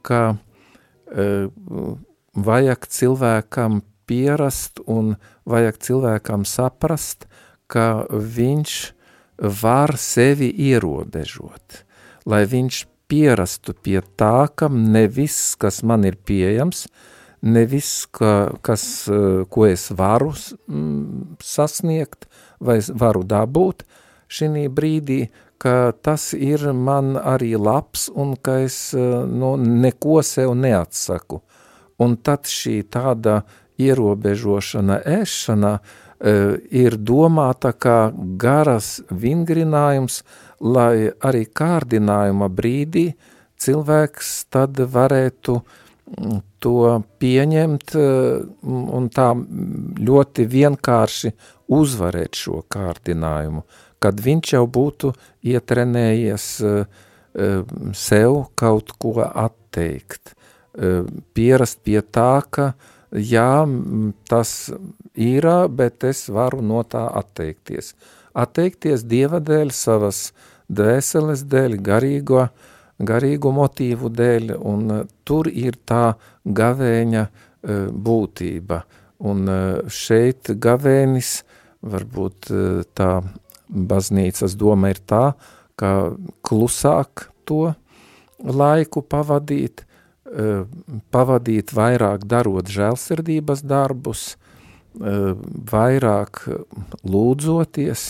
ka 0.03 0.35
vajag 2.51 2.87
cilvēkam 2.87 3.81
pierast 4.11 4.83
un 4.91 5.17
vajag 5.47 5.79
cilvēkam 5.87 6.47
saprast, 6.47 7.27
ka 7.71 7.87
viņš 8.11 8.75
var 9.63 9.95
sevi 9.97 10.51
ierobežot 10.71 11.85
lai 12.29 12.45
viņš 12.49 12.85
pierastu 13.11 13.75
pie 13.75 14.01
tā, 14.19 14.49
ka 14.55 14.69
ne 14.71 15.07
viss, 15.11 15.57
kas 15.59 15.83
man 15.83 16.05
ir 16.07 16.19
pieejams, 16.27 16.87
ne 17.43 17.65
viss, 17.67 18.07
ka, 18.07 18.53
kas, 18.63 19.09
eh, 19.09 19.45
ko 19.51 19.67
es 19.67 19.91
varu 19.91 20.33
sasniegt 21.41 22.29
vai 22.61 22.81
varu 22.81 23.25
dabūt 23.25 23.85
šī 24.31 24.69
brīdī, 24.71 25.31
ka 25.61 25.93
tas 25.93 26.33
ir 26.33 26.73
man 26.73 27.17
arī 27.17 27.57
labs 27.59 28.09
un 28.15 28.37
ka 28.37 28.61
es 28.65 28.95
eh, 28.95 29.01
no, 29.27 29.57
neko 29.57 30.23
sev 30.23 30.55
neatsaku. 30.55 31.41
Un 32.01 32.17
tad 32.17 32.49
šī 32.49 32.81
tāda 32.89 33.43
ierobežošana 33.81 35.03
ēšana 35.05 35.73
uh, 35.77 36.10
ir 36.21 36.97
domāta 37.01 37.71
kā 37.73 38.13
garas 38.37 38.99
vingrinājums, 39.09 40.21
lai 40.61 41.09
arī 41.25 41.47
kārdinājuma 41.49 42.51
brīdī 42.53 43.07
cilvēks 43.61 44.33
tad 44.53 44.81
varētu 44.95 45.57
mm, 45.61 46.41
to 46.63 46.75
pieņemt 47.23 47.95
mm, 47.97 48.83
un 48.97 49.09
tā 49.13 49.31
ļoti 50.11 50.47
vienkārši 50.51 51.33
uzvarēt 51.71 52.41
šo 52.41 52.65
kārdinājumu, 52.73 53.65
kad 54.03 54.21
viņš 54.25 54.55
jau 54.57 54.65
būtu 54.67 55.13
ietrenējies 55.53 56.47
eh, 56.67 56.79
eh, 57.35 57.75
sev 57.97 58.41
kaut 58.59 58.95
ko 58.99 59.19
atteikt, 59.29 60.35
eh, 60.77 61.05
pierast 61.35 61.83
pie 61.85 62.01
tā, 62.03 62.33
ka 62.51 62.73
jā, 63.13 63.67
tas 64.31 64.55
ir, 65.15 65.47
bet 65.69 66.05
es 66.09 66.29
varu 66.31 66.63
no 66.63 66.83
tā 66.83 67.07
atteikties. 67.21 67.95
Atteikties 68.35 69.05
Dieva 69.11 69.41
dēļ 69.43 69.73
savas 69.75 70.31
dvēseles 70.71 71.45
dēļ, 71.51 71.77
garīgo, 71.83 72.47
garīgu 73.03 73.53
motīvu 73.57 74.11
dēļ, 74.15 74.55
un 74.61 74.87
uh, 74.95 75.05
tur 75.25 75.51
ir 75.51 75.79
tā 75.89 76.15
gavēņa 76.45 77.27
uh, 77.27 77.89
būtība. 77.91 78.85
Un 79.27 79.49
uh, 79.51 79.91
šeit 79.91 80.53
gavēnis, 80.57 81.41
varbūt 81.81 82.51
tā 82.93 83.11
baznīcas 83.71 84.53
doma 84.61 84.91
ir 84.93 84.99
tā, 85.09 85.33
ka 85.81 86.13
klusāk 86.45 87.31
to 87.49 87.71
laiku 88.45 89.01
pavadīt, 89.01 89.87
pavadīt 91.11 91.73
vairāk 91.75 92.23
darot 92.31 92.69
žēlsirdības 92.71 93.65
darbus, 93.67 94.37
uh, 95.01 95.33
vairāk 95.73 96.45
lūdzoties, 97.03 98.05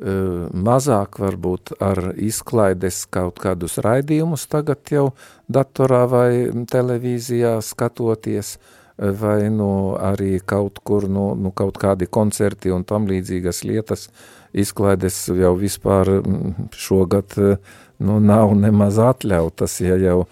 Eh, 0.00 0.48
mazāk 0.56 1.18
varbūt 1.20 1.74
ar 1.84 1.98
izklaides 2.16 3.02
kaut 3.12 3.36
kādus 3.42 3.74
raidījumus 3.84 4.46
tagad 4.48 4.88
jau 4.88 5.10
datorā 5.44 6.06
vai 6.08 6.30
televīzijā 6.72 7.58
skatoties, 7.60 8.54
eh, 8.56 9.10
vai 9.12 9.50
nu 9.52 9.98
arī 10.00 10.40
kaut 10.40 10.80
kur, 10.80 11.04
nu, 11.04 11.34
nu 11.36 11.52
kaut 11.52 11.76
kādi 11.76 12.08
koncerti 12.08 12.72
un 12.72 12.84
tam 12.88 13.04
līdzīgas 13.12 13.60
lietas, 13.68 14.08
izklaides 14.56 15.26
jau 15.36 15.52
vispār 15.60 16.22
mm, 16.22 16.70
šogad 16.72 17.36
eh, 17.36 17.60
nu, 18.00 18.16
nav 18.24 18.56
nemaz 18.56 18.96
atļautas, 18.96 19.82
ja 19.84 20.00
jau 20.00 20.24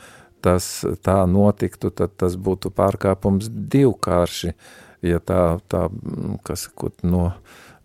tas 0.42 0.66
tā 1.04 1.22
notiktu, 1.30 1.90
tad 1.90 2.14
tas 2.20 2.36
būtu 2.36 2.70
pārkāpums 2.74 3.50
divkārši, 3.50 4.52
ja 5.06 5.20
tā, 5.20 5.58
tā 5.70 5.86
mm, 5.88 6.38
kas, 6.46 6.66
ko, 6.74 6.90
no, 7.02 7.30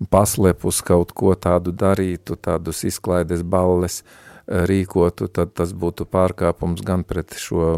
paslepus 0.09 0.81
kaut 0.85 1.13
ko 1.15 1.35
tādu 1.35 1.73
darītu, 1.75 2.37
tādus 2.37 2.83
izklaides 2.87 3.43
balles 3.43 4.01
eh, 4.03 4.63
rīkotu, 4.69 5.29
tad 5.31 5.53
tas 5.57 5.73
būtu 5.73 6.07
pārkāpums 6.09 6.83
gan 6.85 7.05
pret 7.07 7.35
šo 7.39 7.75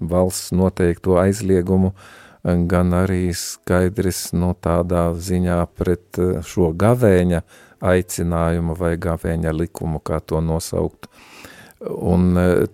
valsts 0.00 0.52
noteikto 0.56 1.18
aizliegumu, 1.20 1.94
gan 2.42 2.94
arī 2.94 3.34
skaidrs 3.34 4.30
no 4.32 4.52
nu, 4.52 4.58
tādā 4.60 5.10
ziņā 5.14 5.62
pret 5.76 6.20
eh, 6.22 6.38
šo 6.46 6.72
gavēņa 6.72 7.42
aicinājumu 7.78 8.74
vai 8.78 8.96
gavēņa 8.98 9.52
likumu, 9.54 10.00
kā 10.02 10.20
to 10.20 10.40
nosaukt. 10.42 11.06
Un 11.80 12.34
eh, 12.36 12.66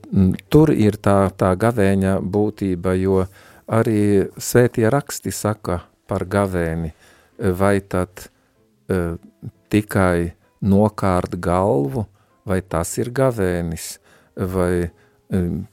tur 0.48 0.72
ir 0.72 0.96
tā, 0.96 1.28
tā 1.36 1.52
gavēņa 1.60 2.16
būtība, 2.24 2.94
jo 2.96 3.24
arī 3.68 4.30
svētie 4.40 4.88
raksti 4.92 5.32
saka 5.32 5.82
par 6.08 6.24
gavēni, 6.28 6.92
vai 7.58 7.78
tad 7.80 8.28
uh, 8.92 9.16
tikai 9.72 10.34
nokārt 10.60 11.38
galvu, 11.40 12.04
vai 12.44 12.60
tas 12.60 12.92
ir 13.00 13.08
gavēnis, 13.16 13.86
vai 14.36 14.84
um, 15.32 15.64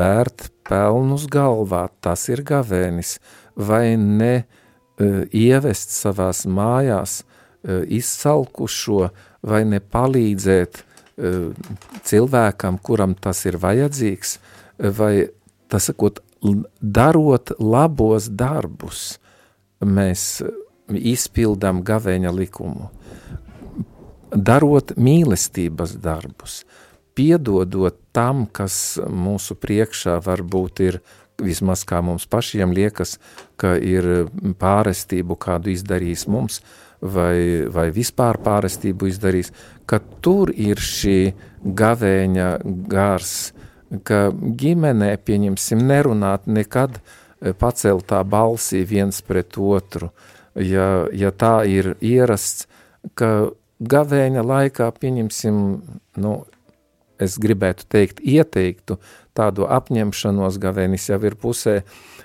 bērt 0.00 0.48
pelnus 0.66 1.28
galvā, 1.28 1.84
tas 2.00 2.24
ir 2.32 2.40
gavēnis, 2.40 3.18
vai 3.54 4.00
ne 4.00 4.34
uh, 4.40 5.22
ievest 5.28 5.92
savās 5.92 6.46
mājās 6.48 7.20
uh, 7.20 7.84
izsalkušo, 7.84 9.10
vai 9.44 9.62
ne 9.68 9.84
palīdzēt 9.84 10.80
uh, 10.80 10.95
cilvēkam, 11.16 12.78
kuram 12.82 13.14
tas 13.16 13.44
ir 13.48 13.56
vajadzīgs, 13.60 14.36
vai 14.98 15.28
tas 15.72 15.88
sakot, 15.90 16.20
darot 16.80 17.54
labos 17.58 18.28
darbus, 18.28 19.16
mēs 19.80 20.42
izpildām 20.92 21.82
gavēņa 21.86 22.32
likumu, 22.36 22.90
darot 24.30 24.92
mīlestības 24.96 25.96
darbus, 26.02 26.64
piedodot 27.16 27.96
tam, 28.12 28.44
kas 28.46 28.98
mūsu 29.00 29.56
priekšā 29.56 30.20
varbūt 30.24 30.84
ir 30.84 31.00
vismaz 31.42 31.84
kā 31.88 32.00
mums 32.04 32.26
pašiem 32.28 32.72
liekas, 32.76 33.16
ka 33.60 33.74
ir 33.76 34.28
pārestību 34.60 35.36
kādu 35.40 35.72
izdarījis 35.72 36.26
mums, 36.32 36.60
vai, 37.00 37.66
vai 37.72 37.90
vispār 37.94 38.38
pārestību 38.42 39.10
izdarījis, 39.10 39.52
ka 39.86 40.00
tur 40.24 40.52
ir 40.52 40.80
šī 40.82 41.18
gavēņa 41.76 42.48
gars, 42.90 43.52
ka 44.06 44.30
ģimenē, 44.32 45.12
pieņemsim, 45.22 45.84
nerunāt 45.86 46.48
nekad 46.50 46.98
paceltā 47.60 48.22
balsī 48.26 48.82
viens 48.88 49.20
pret 49.22 49.58
otru, 49.58 50.10
ja, 50.54 51.06
ja 51.12 51.30
tā 51.30 51.60
ir 51.68 51.94
ierasts, 52.00 52.66
ka 53.14 53.52
gavēņa 53.80 54.42
laikā, 54.42 54.90
pieņemsim, 55.00 55.62
nu, 56.22 56.34
es 57.22 57.38
gribētu 57.42 57.86
teikt, 57.92 58.20
ieteiktu 58.20 58.98
tādu 59.36 59.68
apņemšanos, 59.68 60.58
gavēnis 60.62 61.08
jau 61.10 61.20
ir 61.28 61.36
pusē, 61.40 61.80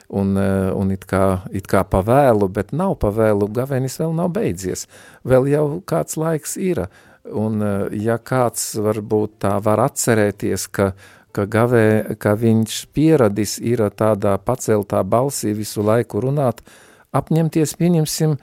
un, 0.10 0.36
un 0.38 0.92
it, 0.92 1.06
kā, 1.08 1.44
it 1.52 1.68
kā 1.72 1.84
pavēlu, 1.88 2.50
bet 2.52 2.72
nav 2.76 2.98
pavēlu, 3.04 3.52
gavēnis 3.56 4.00
vēl 4.00 4.16
nav 4.16 4.34
beidzies, 4.36 4.88
vēl 5.28 5.48
jau 5.52 5.66
kāds 5.88 6.20
laiks 6.20 6.58
ir, 6.60 6.86
Un, 7.22 7.62
ja 7.94 8.16
kāds 8.18 8.72
varbūt 8.82 9.36
tā 9.44 9.54
var 9.62 9.84
atcerēties, 9.84 10.66
ka, 10.74 10.88
ka, 11.36 11.46
gavē, 11.46 12.18
ka 12.18 12.34
viņš 12.34 12.80
pieradis 12.98 13.60
ir 13.62 13.84
tādā 13.94 14.34
paceltā 14.42 15.04
balsī 15.06 15.54
visu 15.54 15.86
laiku 15.86 16.24
runāt, 16.26 16.64
apņemties, 17.14 17.76
pieņemsim, 17.78 18.36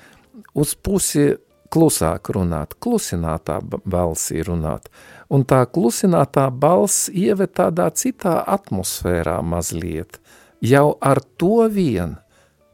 uz 0.55 0.77
pusi 0.79 1.27
klusāk 1.75 2.31
runāt, 2.37 2.79
klusinātā 2.79 3.59
balsī 3.83 4.47
runāt. 4.47 4.89
Un 5.29 5.45
tā 5.45 5.61
klusinātā 5.69 6.47
balss 6.49 7.11
ieved 7.12 7.53
tādā 7.59 7.91
citā 7.93 8.38
atmosfērā 8.49 9.37
mazliet, 9.45 10.17
jau 10.64 10.97
ar 11.05 11.21
to 11.37 11.67
vien, 11.69 12.17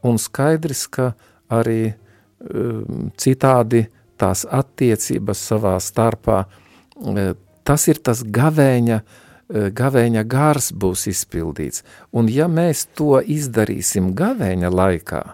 un 0.07 0.21
skaidrs, 0.23 0.87
ka 0.87 1.12
arī 1.51 1.90
um, 1.90 3.11
citādi 3.19 3.88
tās 4.21 4.45
attiecības 4.47 5.43
savā 5.51 5.75
starpā, 5.83 6.45
uh, 6.47 7.35
tas 7.67 7.88
ir 7.90 7.99
tas 8.07 8.23
gavēņa, 8.23 9.01
uh, 9.03 9.69
gavēņa 9.75 10.23
gars 10.31 10.71
būs 10.71 11.09
izpildīts. 11.11 11.83
Un 12.14 12.31
ja 12.31 12.47
mēs 12.47 12.87
to 12.95 13.19
izdarīsim 13.19 14.12
gavēņa 14.14 14.71
laikā, 14.71 15.25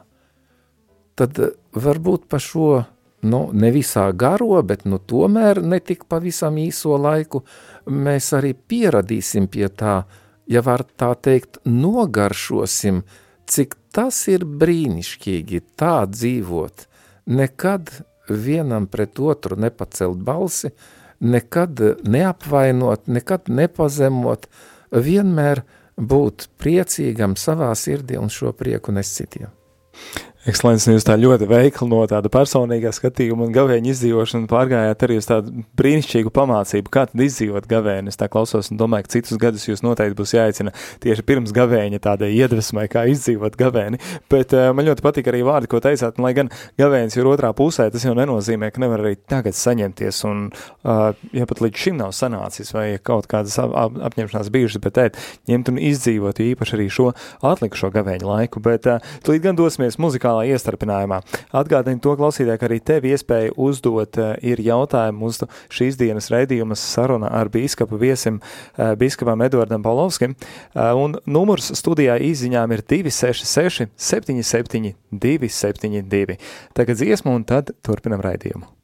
tad 1.20 1.42
uh, 1.44 1.52
varbūt 1.76 2.30
pa 2.32 2.40
šo, 2.40 2.86
nu, 3.22 3.40
ne 3.52 3.70
visā 3.74 4.10
garo, 4.16 4.60
bet 4.62 4.86
nu 4.88 4.98
tomēr 4.98 5.62
ne 5.62 5.80
tik 5.80 6.06
pavisam 6.08 6.58
īso 6.60 6.96
laiku, 7.00 7.42
mēs 7.86 8.32
arī 8.36 8.54
pieradīsim 8.54 9.48
pie 9.52 9.68
tā, 9.68 10.02
ja 10.50 10.62
var 10.64 10.84
tā 10.96 11.12
teikt, 11.14 11.60
nogaršosim, 11.64 13.02
cik 13.50 13.76
tas 13.94 14.22
ir 14.30 14.46
brīnišķīgi 14.46 15.62
tā 15.80 16.06
dzīvot, 16.08 16.86
nekad 17.30 17.92
vienam 18.30 18.86
pret 18.86 19.18
otru 19.18 19.58
nepacelt 19.58 20.22
balsi, 20.24 20.70
nekad 21.20 21.80
neapvainot, 22.06 23.06
nekad 23.10 23.50
nepazemot, 23.52 24.46
vienmēr 24.90 25.64
būt 26.00 26.48
priecīgam 26.58 27.36
savā 27.36 27.74
sirdī 27.76 28.16
un 28.18 28.30
šo 28.32 28.54
prieku 28.56 28.94
nes 28.94 29.10
citiem. 29.12 29.50
Ekscelences, 30.48 30.86
jūs 30.88 31.04
tā 31.04 31.18
ļoti 31.20 31.44
veikli 31.44 31.86
no 31.90 31.98
tāda 32.08 32.30
personīgā 32.32 32.94
skatījuma 32.96 33.44
un 33.44 33.50
gavēņa 33.52 33.90
izdzīvošana 33.92 34.48
pārgājāt 34.48 35.02
arī 35.04 35.18
uz 35.20 35.26
tādu 35.28 35.66
brīnišķīgu 35.76 36.30
pamācību, 36.32 36.88
kā 36.88 37.02
tad 37.10 37.20
izdzīvot 37.20 37.66
gavēni. 37.68 38.08
Es 38.08 38.16
tā 38.16 38.24
klausos 38.32 38.70
un 38.72 38.78
domāju, 38.80 39.04
ka 39.04 39.12
citus 39.18 39.36
gadus 39.42 39.66
jūs 39.68 39.84
noteikti 39.84 40.16
būs 40.16 40.32
jāicina 40.32 40.72
tieši 41.04 41.24
pirms 41.28 41.52
gavēņa 41.52 42.00
tādai 42.06 42.30
iedvesmai, 42.38 42.86
kā 42.88 43.02
izdzīvot 43.12 43.58
gavēni. 43.60 44.00
Bet 44.32 44.54
uh, 44.56 44.70
man 44.72 44.88
ļoti 44.88 45.04
patīk 45.04 45.28
arī 45.28 45.42
vārdi, 45.44 45.68
ko 45.68 45.82
teicāt, 45.84 46.16
un 46.16 46.24
lai 46.24 46.32
gan 46.38 46.48
gavēnis 46.80 47.20
ir 47.20 47.28
otrā 47.28 47.52
pusē, 47.52 47.90
tas 47.92 48.08
jau 48.08 48.16
nenozīmē, 48.16 48.72
ka 48.72 48.80
nevar 48.80 49.04
arī 49.04 49.20
tagad 49.20 49.60
saņemties, 49.60 50.22
un 50.30 50.46
uh, 50.48 51.10
ja 51.36 51.50
pat 51.52 51.60
līdz 51.66 51.84
šim 51.84 52.00
nav 52.00 52.16
sanācis 52.16 52.72
vai 52.72 52.94
kaut 52.96 53.28
kādas 53.28 53.60
ap, 53.60 53.76
ap, 53.76 54.00
apņemšanās 54.08 54.48
bijušas, 54.56 54.84
bet 54.88 54.96
tēt, 55.02 55.20
ņemt 55.52 55.74
un 55.74 55.84
izdzīvot, 55.92 56.40
īpaši 56.48 56.78
arī 56.80 56.88
šo 56.88 57.10
atlikušo 57.44 57.92
gavēņa 57.92 58.32
laiku. 58.32 58.64
Bet 58.64 58.88
uh, 58.88 59.04
līdz 59.28 59.50
gan 59.50 59.60
dosimies 59.60 60.00
muzikā 60.00 60.29
muzikālā 60.30 60.46
iestarpinājumā. 60.54 61.20
Atgādini 61.52 62.00
to 62.00 62.14
klausītāju, 62.16 62.58
ka 62.58 62.68
arī 62.68 62.80
tev 62.80 63.06
iespēja 63.08 63.52
uzdot 63.56 64.18
eh, 64.18 64.36
ir 64.42 64.60
jautājumu 64.60 65.26
uz 65.26 65.42
šīs 65.70 65.98
dienas 65.98 66.30
raidījuma 66.30 66.76
saruna 66.76 67.30
ar 67.30 67.50
bīskapu 67.50 67.98
viesim 67.98 68.40
eh, 68.40 68.94
bīskapam 68.96 69.42
Eduardam 69.44 69.82
Paulovskim. 69.82 70.36
Eh, 70.74 70.92
un 70.94 71.18
numurs 71.26 71.72
studijā 71.74 72.18
izziņām 72.20 72.72
ir 72.72 72.82
266 72.82 73.90
77 73.96 74.94
272. 75.10 76.38
Tagad 76.74 77.00
dziesmu 77.00 77.34
un 77.34 77.44
tad 77.44 77.74
turpinam 77.82 78.22
raidījumu. 78.22 78.79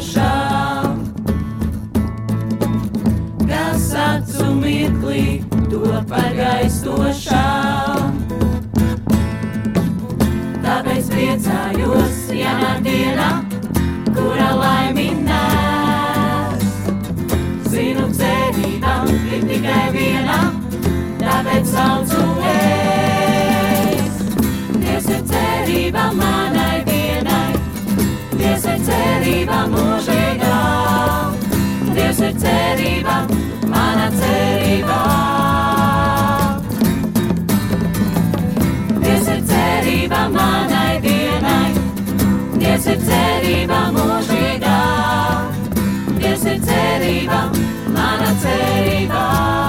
Aizstošām, 0.00 1.04
kas 3.48 3.94
acu 3.94 4.54
mirklī 4.56 5.44
to 5.68 5.84
pagaistošām. 6.08 8.16
Tāpēc 10.64 11.04
priecājos 11.12 12.32
jaunā 12.32 12.80
dienā, 12.86 13.28
cerība, 32.50 33.16
mana 33.70 34.08
cerība. 34.18 34.98
Dievs 39.04 39.30
ir 39.34 39.40
cerība 39.52 40.24
manai 40.34 40.98
dienai. 41.06 41.70
Dievs 42.58 42.90
ir 42.94 43.00
cerība 43.06 43.80
mūžīgā. 43.96 44.76
Dievs 46.18 46.44
ir 46.54 46.60
cerība, 46.68 47.40
mana 47.96 48.36
cerība. 48.44 49.59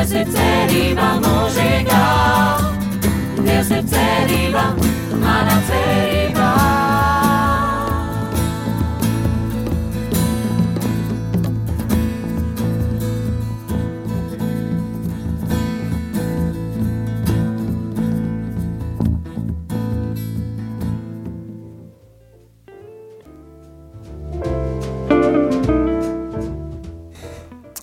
Dievs 0.00 0.14
ir 0.16 0.28
cerība 0.32 1.08
mūžīgā, 1.20 1.98
Dievs 3.36 3.74
ir 3.76 3.84
cerība, 3.92 4.64
mana 5.20 5.60
cerība. 5.68 6.29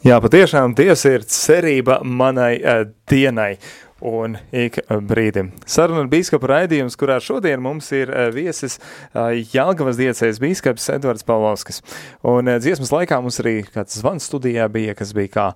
Jā, 0.07 0.21
patiešām 0.23 0.71
Dievs 0.71 1.01
ir 1.09 1.23
cerība 1.27 1.97
manai 1.99 2.53
uh, 2.61 2.85
dienai. 3.11 3.57
Un 4.07 4.37
ik 4.55 4.77
brīdim. 5.09 5.49
Saruna 5.67 6.05
ar 6.05 6.07
biskupu 6.07 6.47
raidījums, 6.47 6.95
kurā 6.95 7.17
šodien 7.19 7.59
mums 7.59 7.89
ir 7.91 8.13
uh, 8.13 8.29
viesis 8.31 8.77
uh, 8.79 9.33
Jālgavas 9.51 9.99
diecēs 9.99 10.39
biskups 10.39 10.87
Edvards 10.93 11.27
Pavlovskis. 11.27 11.81
Un 12.23 12.47
uh, 12.47 12.55
dziesmas 12.63 12.93
laikā 12.95 13.19
mums 13.19 13.41
arī 13.43 13.57
kāds 13.67 13.99
zvans 13.99 14.29
studijā 14.31 14.69
bija, 14.71 14.95
kas 14.95 15.11
bija 15.17 15.33
kā 15.33 15.49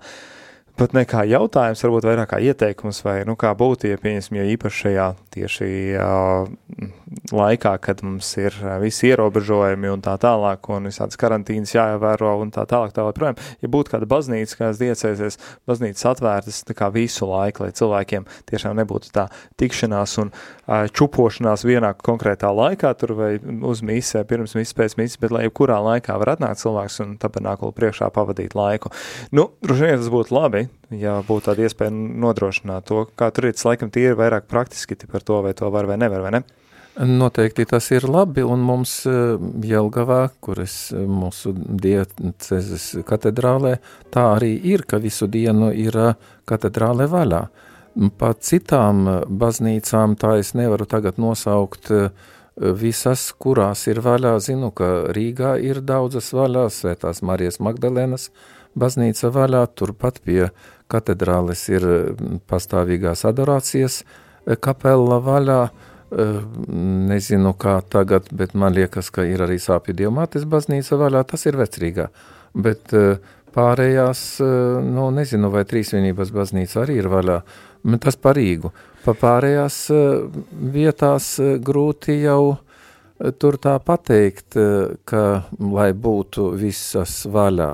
pat 0.78 0.94
ne 0.96 1.04
kā 1.08 1.22
jautājums, 1.28 1.82
varbūt 1.84 2.06
vairāk 2.08 2.30
kā 2.32 2.38
ieteikums, 2.42 3.02
vai 3.04 3.20
nu, 3.28 3.36
kā 3.38 3.52
būtu, 3.58 3.90
ja 3.90 4.00
pieņemsim, 4.00 4.38
jo 4.38 4.44
īpaši 4.54 4.82
šajā 4.86 5.06
tieši 5.34 5.68
uh, 6.00 6.90
laikā, 7.32 7.74
kad 7.84 8.02
mums 8.04 8.28
ir 8.40 8.56
visi 8.82 9.10
ierobežojumi 9.10 9.90
un 9.92 10.02
tā 10.04 10.14
tālāk, 10.20 10.68
un 10.72 10.88
visādas 10.88 11.18
karantīnas 11.20 11.74
jāievēro 11.76 12.34
un 12.42 12.52
tā 12.54 12.64
tālāk, 12.68 12.94
tā 12.96 13.04
joprojām, 13.04 13.38
ja 13.62 13.70
būtu 13.72 13.94
kāda 13.94 14.08
baznīca, 14.08 14.58
kādas 14.62 14.80
diecēsies, 14.80 15.38
baznīcas 15.68 16.08
atvērtas 16.12 16.62
kā 16.78 16.88
visu 16.94 17.28
laiku, 17.28 17.66
lai 17.66 17.76
cilvēkiem 17.76 18.26
tiešām 18.50 18.76
nebūtu 18.80 19.12
tā 19.14 19.28
tikšanās 19.60 20.16
un 20.24 20.32
uh, 20.32 20.88
čupošanās 20.88 21.66
vienā 21.68 21.92
konkrētā 22.00 22.52
laikā, 22.54 22.94
tur 23.00 23.16
vai 23.18 23.32
uz 23.68 23.84
misē, 23.84 24.24
pirms 24.28 24.56
misē, 24.58 24.76
pēc 24.80 24.96
misē, 25.00 25.20
bet 25.22 25.36
lai 25.36 25.46
jebkurā 25.46 25.78
laikā 25.84 26.16
var 26.22 26.34
atnākt 26.36 26.62
cilvēks 26.64 27.00
un 27.04 27.16
tabernákulu 27.22 27.76
priekšā 27.76 28.08
pavadīt 28.14 28.56
laiku. 28.58 28.92
Nu, 29.34 29.50
droši 29.64 29.88
vien 29.88 30.00
tas 30.00 30.12
būtu 30.12 30.36
labi, 30.36 30.61
ja 30.90 31.18
būtu 31.26 31.50
tāda 31.50 31.66
iespēja 31.66 31.92
nodrošināt 31.94 32.88
to, 32.90 33.06
kā 33.16 33.30
tur 33.34 33.48
ir, 33.48 33.56
tas 33.56 33.68
laikam 33.68 33.92
tīri 33.92 34.18
vairāk 34.18 34.50
praktiski 34.50 34.98
par 35.06 35.24
to, 35.26 35.42
vai 35.44 35.54
to 35.56 35.70
var 35.72 35.88
vai 35.90 36.00
nevar, 36.00 36.24
vai 36.24 36.36
ne? 36.38 36.42
Noteikti 36.92 37.64
tas 37.64 37.86
ir 37.90 38.04
labi, 38.04 38.42
un 38.44 38.60
mums 38.60 39.06
eh, 39.08 39.40
Jelgavā, 39.64 40.26
kur 40.44 40.60
es 40.60 40.90
eh, 40.92 41.06
mūsu 41.08 41.54
diecezes 41.56 42.98
katedrālē, 43.08 43.78
tā 44.12 44.26
arī 44.34 44.52
ir, 44.74 44.84
ka 44.84 45.00
visu 45.00 45.24
dienu 45.24 45.70
ir 45.72 45.96
eh, 45.96 46.12
katedrālē 46.44 47.08
vaļā. 47.08 47.40
Pa 48.20 48.34
citām 48.36 49.06
baznīcām 49.28 50.18
tā 50.20 50.36
es 50.40 50.52
nevaru 50.56 50.84
tagad 50.88 51.18
nosaukt 51.20 51.90
visas, 52.56 53.24
kurās 53.36 53.84
ir 53.88 54.00
vaļā. 54.04 54.32
Zinu, 54.40 54.70
ka 54.72 55.12
Rīgā 55.12 55.58
ir 55.60 55.82
daudzas 55.84 56.30
vaļā, 56.32 56.70
Svētās 56.72 57.20
Marijas 57.20 57.60
Magdalēnas 57.60 58.30
baznīca 58.78 59.30
vaļā, 59.32 59.64
turpat 59.76 60.20
pie 60.24 60.50
katedrāles 60.92 61.62
ir 61.72 61.86
pastāvīgās 62.50 63.24
adorācijas 63.28 64.02
kapela 64.60 65.20
vaļā, 65.22 65.60
nezinu 67.08 67.54
kā 67.56 67.78
tagad, 67.88 68.26
bet 68.36 68.56
man 68.58 68.74
liekas, 68.76 69.08
ka 69.14 69.24
ir 69.24 69.44
arī 69.46 69.56
sāpju 69.62 69.96
dievmātes 69.96 70.44
baznīca 70.48 70.98
vaļā, 71.00 71.22
tas 71.30 71.46
ir 71.48 71.56
vecrīgā, 71.60 72.08
bet 72.52 72.92
pārējās, 73.52 74.24
nu 74.88 75.08
nezinu, 75.14 75.52
vai 75.52 75.64
trīsvienības 75.68 76.32
baznīca 76.34 76.82
arī 76.82 76.98
ir 77.00 77.08
vaļā, 77.12 77.38
tas 78.02 78.18
parīgu. 78.20 78.72
Pa 79.02 79.16
pārējās 79.18 79.78
vietās 80.72 81.34
grūti 81.64 82.20
jau 82.22 82.58
tur 83.38 83.58
tā 83.62 83.76
pateikt, 83.82 84.58
ka 85.08 85.24
lai 85.58 85.90
būtu 85.94 86.52
visas 86.58 87.22
vaļā. 87.30 87.72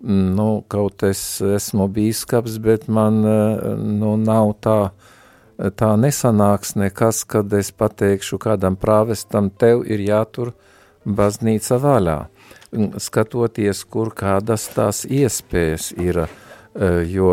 Nu, 0.00 0.64
kaut 0.68 1.02
es 1.08 1.20
esmu 1.40 1.88
bīskaps, 1.88 2.58
bet 2.62 2.88
man 2.92 3.22
nu, 3.22 4.16
nav 4.20 4.52
tā 4.60 4.80
uh, 4.90 5.12
tā 5.56 5.94
nesanāks 5.96 6.74
nekas, 6.76 7.24
kad 7.24 7.52
es 7.56 7.70
pateikšu 7.72 8.38
kādam 8.38 8.76
prāvestam, 8.76 9.50
tev 9.50 9.84
ir 9.88 10.02
jātur 10.04 10.52
baznīca 11.04 11.78
vaļā. 11.80 12.18
Skatoties, 13.00 13.84
kur 13.88 14.12
kādas 14.14 14.68
tās 14.74 15.04
iespējas 15.08 15.92
ir, 15.96 16.26
e, 16.26 16.90
jo 17.08 17.30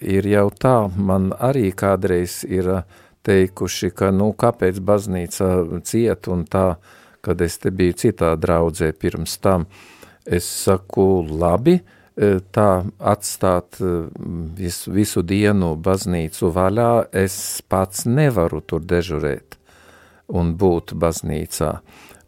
ir 0.00 0.26
jau 0.26 0.48
tā, 0.50 0.76
man 0.96 1.30
arī 1.38 1.70
kādreiz 1.72 2.42
ir 2.44 2.82
teikuši, 3.24 3.92
ka, 3.94 4.10
nu, 4.10 4.32
kāpēc 4.32 4.80
baznīca 4.80 5.80
ciet 5.84 6.28
un 6.28 6.44
tā, 6.44 6.74
kad 7.20 7.40
es 7.40 7.58
te 7.60 7.70
biju 7.70 7.96
citā 8.04 8.34
draudzē 8.36 8.92
pirms 8.92 9.38
tam, 9.40 9.66
es 10.30 10.46
saku, 10.64 11.24
labi, 11.26 11.80
uh, 11.80 11.96
E, 12.20 12.40
tā 12.52 12.82
atstāt 12.98 13.78
e, 13.80 13.90
visu, 14.58 14.90
visu 14.92 15.22
dienu 15.24 15.72
baznīcu 15.80 16.50
vaļā, 16.52 16.90
es 17.16 17.62
pats 17.70 18.04
nevaru 18.04 18.60
tur 18.60 18.82
dežurēt 18.84 19.56
un 20.28 20.52
būt 20.60 20.92
baznīcā. 21.00 21.70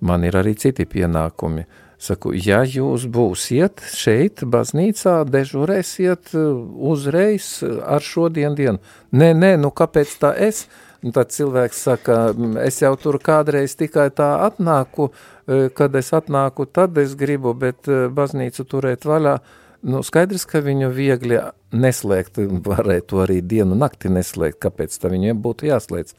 Man 0.07 0.25
ir 0.25 0.39
arī 0.41 0.55
citi 0.57 0.87
pienākumi. 0.89 1.67
Saku, 2.03 2.33
ja 2.35 2.63
jūs 2.67 3.05
būsiet 3.15 3.85
šeit, 3.93 4.43
baznīcā, 4.55 5.21
dežurēsiet 5.29 6.33
e, 6.39 6.47
uzreiz 6.93 7.51
ar 7.85 8.03
šodien 8.03 8.57
dienu. 8.59 8.81
Nē, 9.13 9.35
nē, 9.37 9.53
nu 9.61 9.75
kāpēc 9.77 10.17
tā 10.25 10.33
es? 10.49 10.65
Un 11.03 11.11
tad 11.11 11.35
cilvēks 11.35 11.85
saka, 11.85 12.17
es 12.63 12.77
jau 12.79 12.95
tur 12.97 13.19
kādreiz 13.19 13.75
tikai 13.75 14.07
tā 14.15 14.37
atnāku, 14.47 15.09
kad 15.47 15.97
es 15.99 16.13
atnāku, 16.15 16.67
tad 16.67 16.99
es 17.03 17.17
gribu, 17.19 17.55
bet 17.59 17.89
baznīcu 17.89 18.67
turēt 18.69 19.07
vaļā. 19.09 19.37
Nu, 19.83 20.05
skaidrs, 20.07 20.45
ka 20.47 20.61
viņu 20.63 20.93
viegli 20.95 21.41
neslēgt, 21.75 22.39
varētu 22.67 23.25
arī 23.25 23.41
dienu 23.43 23.75
nakti 23.75 24.13
neslēgt, 24.13 24.61
kāpēc 24.63 24.95
tā 24.95 25.11
viņiem 25.11 25.41
būtu 25.43 25.67
jāslēdz. 25.73 26.15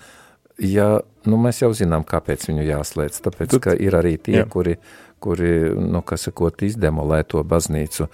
Ja, 0.67 0.87
nu, 1.25 1.39
mēs 1.41 1.63
jau 1.63 1.71
zinām, 1.73 2.03
kāpēc 2.05 2.43
viņu 2.49 2.67
jāslēdz, 2.67 3.21
tāpēc, 3.25 3.55
ka 3.63 3.73
ir 3.79 3.95
arī 3.97 4.17
tie, 4.21 4.41
jā. 4.41 4.45
kuri, 4.51 4.75
kuri, 5.23 5.53
nu, 5.79 6.03
kas 6.05 6.27
sakot, 6.27 6.59
izdemolē 6.67 7.23
to 7.25 7.41
baznīcu. 7.47 8.09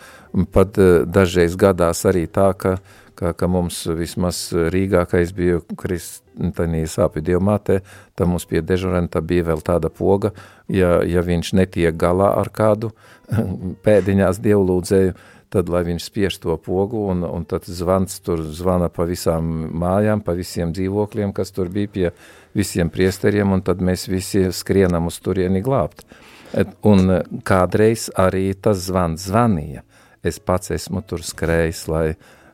Pat 0.53 0.77
uh, 0.79 1.01
dažreiz 1.09 1.57
gadās 1.59 2.05
arī 2.07 2.27
tā, 2.31 2.51
ka, 2.53 2.77
ka, 3.19 3.33
ka 3.35 3.49
mums 3.51 3.81
vismaz 3.99 4.41
Rīgā, 4.73 5.03
ka 5.09 5.19
es 5.23 5.33
biju 5.35 5.61
Kristanī 5.79 6.85
sāpju 6.87 7.23
dievmātē, 7.31 7.81
tad 8.15 8.31
mums 8.31 8.47
pie 8.49 8.63
dežurenta 8.63 9.21
bija 9.21 9.49
vēl 9.51 9.63
tāda 9.65 9.91
poga, 9.91 10.31
ja, 10.71 10.99
ja 11.03 11.23
viņš 11.25 11.51
netiek 11.59 11.97
galā 11.99 12.31
ar 12.39 12.51
kādu 12.55 12.93
pēdiņās 13.85 14.39
dievlūdzēju, 14.45 15.17
tad, 15.49 15.69
lai 15.73 15.81
viņš 15.87 16.05
spiež 16.05 16.37
to 16.43 16.55
pogu, 16.61 17.07
un, 17.11 17.25
un 17.25 17.45
tad 17.49 17.65
zvans 17.65 18.19
tur 18.25 18.43
zvana 18.45 18.89
pa 18.93 19.07
visām 19.09 19.69
mājām, 19.81 20.21
pa 20.25 20.37
visiem 20.37 20.73
dzīvokļiem, 20.75 21.33
kas 21.35 21.51
tur 21.55 21.71
bija 21.73 21.93
pie 21.93 22.07
visiem 22.57 22.91
priesteriem, 22.93 23.57
un 23.57 23.65
tad 23.65 23.81
mēs 23.81 24.07
visi 24.09 24.47
skrienam 24.53 25.09
uz 25.09 25.19
turieni 25.25 25.63
glābt. 25.65 26.05
Un 26.85 27.19
kādreiz 27.45 28.07
arī 28.17 28.51
tas 28.57 28.81
zvans 28.87 29.27
zvanīja. 29.29 29.83
Es 30.25 30.39
pats 30.43 30.73
esmu 30.75 31.01
tur 31.07 31.21
skrējis, 31.23 31.83
lai, 31.87 32.07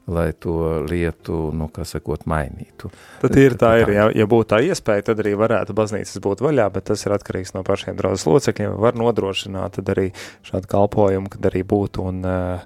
lai 0.08 0.30
to 0.40 0.86
lietu, 0.86 1.50
nu, 1.56 1.68
kā 1.74 1.86
sakot, 1.88 2.28
mainītu. 2.30 2.92
Tad 3.24 3.38
ir 3.42 3.58
tā, 3.60 3.72
ir, 3.82 3.92
ja, 3.96 4.08
ja 4.14 4.28
būtu 4.30 4.52
tā 4.54 4.62
iespēja, 4.66 5.08
tad 5.10 5.24
arī 5.24 5.34
varētu 5.40 5.76
baznīcas 5.78 6.22
būt 6.22 6.44
vaļā, 6.46 6.68
bet 6.76 6.88
tas 6.92 7.06
ir 7.08 7.16
atkarīgs 7.18 7.56
no 7.56 7.64
pašiem 7.66 7.98
draudzes 7.98 8.28
locekļiem. 8.30 8.78
Var 8.86 9.00
nodrošināt 9.02 9.80
tad 9.80 9.94
arī 9.96 10.12
šādu 10.46 10.70
kalpojumu, 10.72 11.32
kad 11.34 11.50
arī 11.50 11.66
būtu 11.66 12.06
un 12.06 12.22
uh, 12.22 12.66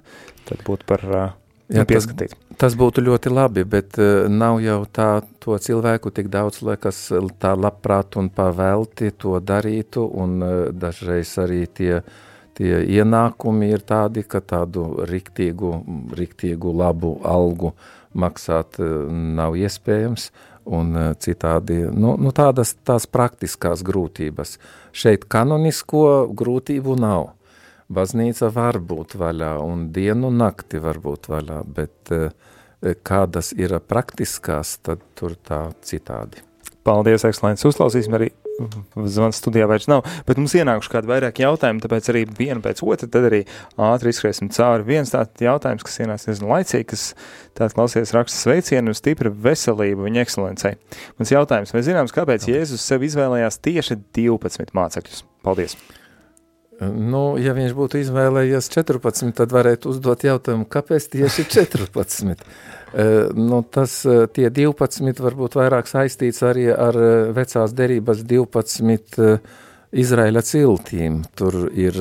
tad 0.50 0.66
būtu 0.68 0.88
par 0.88 1.06
uh, 1.08 1.28
Jā. 1.70 1.84
Tas, 1.86 2.02
tas 2.58 2.74
būtu 2.74 3.04
ļoti 3.06 3.30
labi, 3.30 3.62
bet 3.62 3.94
uh, 4.02 4.24
nav 4.26 4.56
jau 4.58 4.80
tā 4.90 5.20
to 5.38 5.54
cilvēku 5.54 6.10
tik 6.10 6.26
daudz, 6.26 6.64
lai 6.66 6.74
kas 6.82 6.98
tā 7.38 7.52
labprāt 7.54 8.18
un 8.18 8.26
pavelti 8.34 9.12
to 9.14 9.36
darītu, 9.38 10.02
un 10.02 10.34
uh, 10.42 10.56
dažreiz 10.74 11.30
arī 11.38 11.60
tie 11.70 12.00
uh, 12.00 12.18
tie 12.60 12.82
ienākumi 13.00 13.70
ir 13.72 13.84
tādi, 13.88 14.24
ka 14.28 14.42
tādu 14.44 15.06
riktīgu, 15.08 15.72
riktīgu 16.16 16.74
labu 16.76 17.16
algu 17.24 17.72
maksāt 18.12 18.80
eh, 18.82 18.94
nav 19.40 19.56
iespējams, 19.56 20.28
un 20.76 20.92
eh, 20.98 21.10
citādi, 21.24 21.80
nu, 21.88 22.16
nu 22.20 22.34
tādas 22.36 22.74
tās 22.84 23.08
praktiskās 23.08 23.84
grūtības. 23.86 24.58
Šeit 24.92 25.24
kanonisko 25.30 26.28
grūtību 26.36 26.98
nav. 27.00 27.30
Baznīca 27.90 28.52
var 28.54 28.78
būt 28.78 29.16
vaļā, 29.18 29.56
un 29.64 29.88
dienu 29.94 30.30
nakti 30.30 30.78
var 30.82 31.00
būt 31.02 31.30
vaļā, 31.32 31.62
bet 31.64 32.12
eh, 32.14 32.28
kādas 33.06 33.54
ir 33.56 33.78
praktiskās, 33.80 34.76
tad 34.84 35.02
tur 35.18 35.34
tā 35.48 35.68
citādi. 35.86 36.44
Paldies, 36.86 37.26
ekscelences. 37.28 37.66
Uzklausīsim 37.68 38.14
arī 38.16 38.30
zvans 39.10 39.40
studijā 39.40 39.68
vairs 39.70 39.88
nav, 39.90 40.04
bet 40.28 40.40
mums 40.40 40.54
ienākuši 40.58 40.92
kādi 40.92 41.10
vairāk 41.10 41.42
jautājumi, 41.42 41.82
tāpēc 41.84 42.10
arī 42.12 42.24
vienu 42.38 42.64
pēc 42.64 42.82
otra, 42.86 43.08
tad 43.10 43.28
arī 43.30 43.42
ātri 43.90 44.14
izskriesim 44.14 44.50
cauri. 44.54 44.86
Viens 44.88 45.14
tāds 45.14 45.44
jautājums, 45.44 45.86
kas 45.86 46.00
ienāca 46.04 46.30
diezgan 46.30 46.52
laicīgi, 46.54 46.88
kas 46.92 47.06
tāds 47.58 47.76
klausies 47.76 48.14
raksta 48.16 48.40
sveicienu 48.48 48.92
un 48.94 48.98
stipra 48.98 49.32
veselību 49.46 50.08
viņa 50.08 50.26
ekscelencei. 50.26 50.76
Mans 51.20 51.34
jautājums, 51.36 51.76
vai 51.76 51.86
zināms, 51.86 52.16
kāpēc 52.16 52.50
Jēzus 52.50 52.84
sev 52.84 53.06
izvēlējās 53.08 53.62
tieši 53.64 54.00
12 54.16 54.76
mācekļus? 54.76 55.24
Paldies! 55.46 55.78
Nu, 56.80 57.34
ja 57.36 57.52
viņš 57.52 57.74
būtu 57.76 57.98
izvēlējies 58.00 58.70
14, 58.72 59.34
tad 59.36 59.52
varētu 59.52 59.90
uzdot 59.92 60.22
jautājumu, 60.24 60.64
kāpēc 60.64 61.10
tieši 61.12 61.44
14? 61.52 62.46
nu, 63.50 63.58
tas 63.68 63.96
tie 64.32 64.48
12 64.48 65.20
varbūt 65.20 65.58
vairāk 65.60 65.90
saistīts 65.90 66.40
arī 66.46 66.70
ar 66.72 66.96
vecās 67.36 67.76
derības 67.76 68.24
12 68.24 69.20
Izraēla 69.90 70.42
ciltīm. 70.46 71.20
Tur 71.36 71.66
ir 71.68 72.00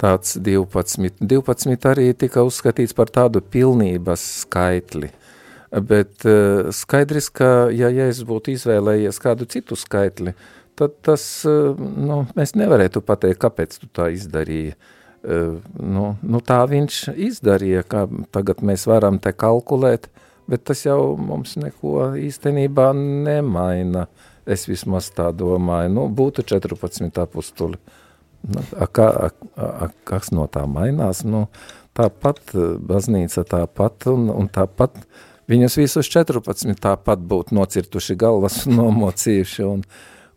tāds 0.00 0.38
12. 0.40 1.20
12 1.20 1.88
arī 1.92 2.12
tika 2.16 2.46
uzskatīts 2.46 2.96
par 2.96 3.12
tādu 3.12 3.42
pilnības 3.42 4.24
skaitli. 4.44 5.10
Bet 5.68 6.24
skaidrs, 6.72 7.28
ka 7.28 7.68
ja 7.74 7.90
Jēzus 7.92 8.24
būtu 8.24 8.54
izvēlējies 8.54 9.18
kādu 9.20 9.44
citu 9.52 9.76
skaitli, 9.76 10.32
tad 10.78 10.94
tas, 11.04 11.24
nu, 11.78 12.22
mēs 12.38 12.54
nevarētu 12.58 13.02
pateikt, 13.04 13.40
kāpēc 13.42 13.76
tu 13.82 13.90
tā 13.94 14.08
izdarīji. 14.14 14.76
Nu, 15.82 16.04
nu 16.22 16.40
tā 16.46 16.60
viņš 16.70 17.00
izdarīja, 17.28 17.82
kā 17.90 18.06
tagad 18.34 18.62
mēs 18.64 18.86
varam 18.88 19.18
te 19.22 19.32
kalkulēt, 19.34 20.06
bet 20.48 20.64
tas 20.70 20.84
jau 20.86 21.16
mums 21.18 21.56
neko 21.58 22.12
īstenībā 22.22 22.92
nemaina. 22.96 24.06
Es 24.48 24.64
vismaz 24.64 25.10
tā 25.12 25.28
domāju, 25.36 25.90
nu, 25.92 26.06
būtu 26.08 26.46
14 26.48 27.18
apustuli. 27.20 27.76
Nu, 28.48 28.62
a, 28.78 28.86
kā, 28.86 29.08
a, 29.26 29.28
a, 29.58 29.88
kas 30.08 30.30
no 30.32 30.46
tā 30.48 30.62
mainās? 30.70 31.20
Nu, 31.26 31.48
tāpat 31.98 32.54
baznīca 32.88 33.44
tāpat 33.48 34.06
un, 34.12 34.28
un 34.32 34.48
tāpat 34.52 34.96
viņus 35.50 35.78
visus 35.80 36.10
14 36.12 36.78
tāpat 36.80 37.24
būtu 37.30 37.56
nocirtuši 37.58 38.16
galvas 38.20 38.62
un 38.66 38.78
nomocījuši 38.82 39.66
un, 39.66 39.82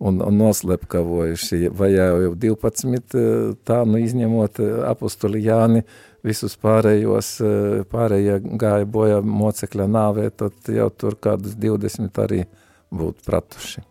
un, 0.01 0.21
un 0.25 0.39
noslepkavojuši, 0.41 1.69
vai 1.77 1.91
jau 1.93 2.33
12 2.41 3.13
tā, 3.67 3.81
nu 3.85 4.01
izņemot 4.01 4.61
apustuli 4.89 5.43
Jāni, 5.45 5.83
visus 6.25 6.57
pārējos, 6.61 7.35
pārējie 7.91 8.39
gāja 8.61 8.89
bojā 8.89 9.21
mocekļa 9.25 9.87
nāvē, 9.89 10.27
tad 10.37 10.73
jau 10.73 10.89
tur 10.93 11.17
kādus 11.21 11.55
20 11.57 12.21
arī 12.25 12.43
būtu 12.91 13.25
pratuši. 13.29 13.85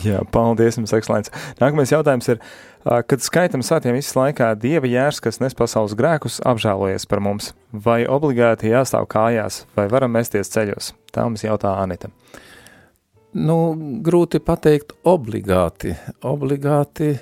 Jā, 0.00 0.22
paldies 0.32 0.78
jums, 0.78 0.94
ekscelents. 0.96 1.32
Nākamais 1.60 1.90
jautājums 1.92 2.30
ir, 2.32 2.38
kad 2.84 3.20
skaitam 3.20 3.60
svētiem 3.64 3.98
visas 3.98 4.16
laikā 4.16 4.54
Dieva 4.56 4.88
jērs, 4.88 5.20
kas 5.20 5.42
nes 5.44 5.56
pasaules 5.56 5.92
grēkus, 5.98 6.38
apžēlojies 6.48 7.04
par 7.10 7.20
mums, 7.24 7.50
vai 7.68 8.02
obligāti 8.08 8.72
jāstāv 8.72 9.04
kājās, 9.12 9.64
vai 9.76 9.84
varam 9.92 10.16
mesties 10.16 10.52
ceļos? 10.54 10.94
Tā 11.12 11.26
mums 11.28 11.44
jautā 11.44 11.74
Anita. 11.82 12.08
Nu, 13.34 13.58
grūti 14.06 14.38
pateikt 14.38 14.92
obligāti. 15.10 15.94
Obligāti 16.22 17.14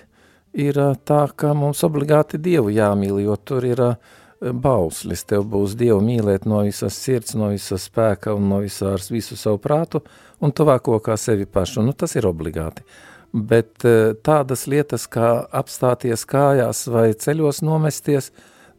ir 0.52 0.80
tā, 1.08 1.22
ka 1.36 1.54
mums 1.56 1.80
obligāti 1.86 2.40
Dievu 2.42 2.72
jāmīl, 2.74 3.22
jo 3.24 3.36
tur 3.40 3.64
ir 3.64 3.80
uh, 3.80 4.18
bauslis. 4.50 5.24
Tev 5.28 5.46
būs 5.50 5.76
Dievu 5.78 6.00
mīlēt 6.04 6.46
no 6.48 6.62
visas 6.66 6.96
sirds, 6.98 7.36
no 7.38 7.52
visas 7.52 7.86
spēka 7.88 8.34
un 8.34 8.48
no 8.50 8.60
visās, 8.64 9.10
visu 9.12 9.38
savu 9.38 9.60
prātu 9.62 10.02
un 10.42 10.52
tuvāko 10.52 10.98
kā 11.04 11.16
sevi 11.20 11.46
pašu. 11.46 11.84
Nu, 11.86 11.94
tas 11.94 12.16
ir 12.18 12.26
obligāti. 12.26 12.84
Bet 13.32 13.80
tādas 14.26 14.66
lietas 14.68 15.06
kā 15.08 15.46
apstāties 15.56 16.26
kājās 16.28 16.84
vai 16.92 17.12
ceļos 17.16 17.62
nomesties, 17.64 18.28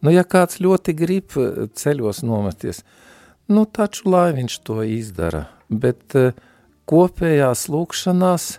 nu, 0.05 0.11
ja 0.13 0.21
kāds 0.27 0.59
ļoti 0.61 0.93
grib 0.93 1.33
ceļos 1.73 2.21
nomesties, 2.27 2.83
nu, 3.49 3.65
taču 3.65 4.11
lai 4.13 4.29
viņš 4.35 4.59
to 4.67 4.83
izdara. 4.85 5.47
Bet 5.73 6.13
e, 6.19 6.35
kopējās 6.89 7.67
lūkšanās 7.71 8.49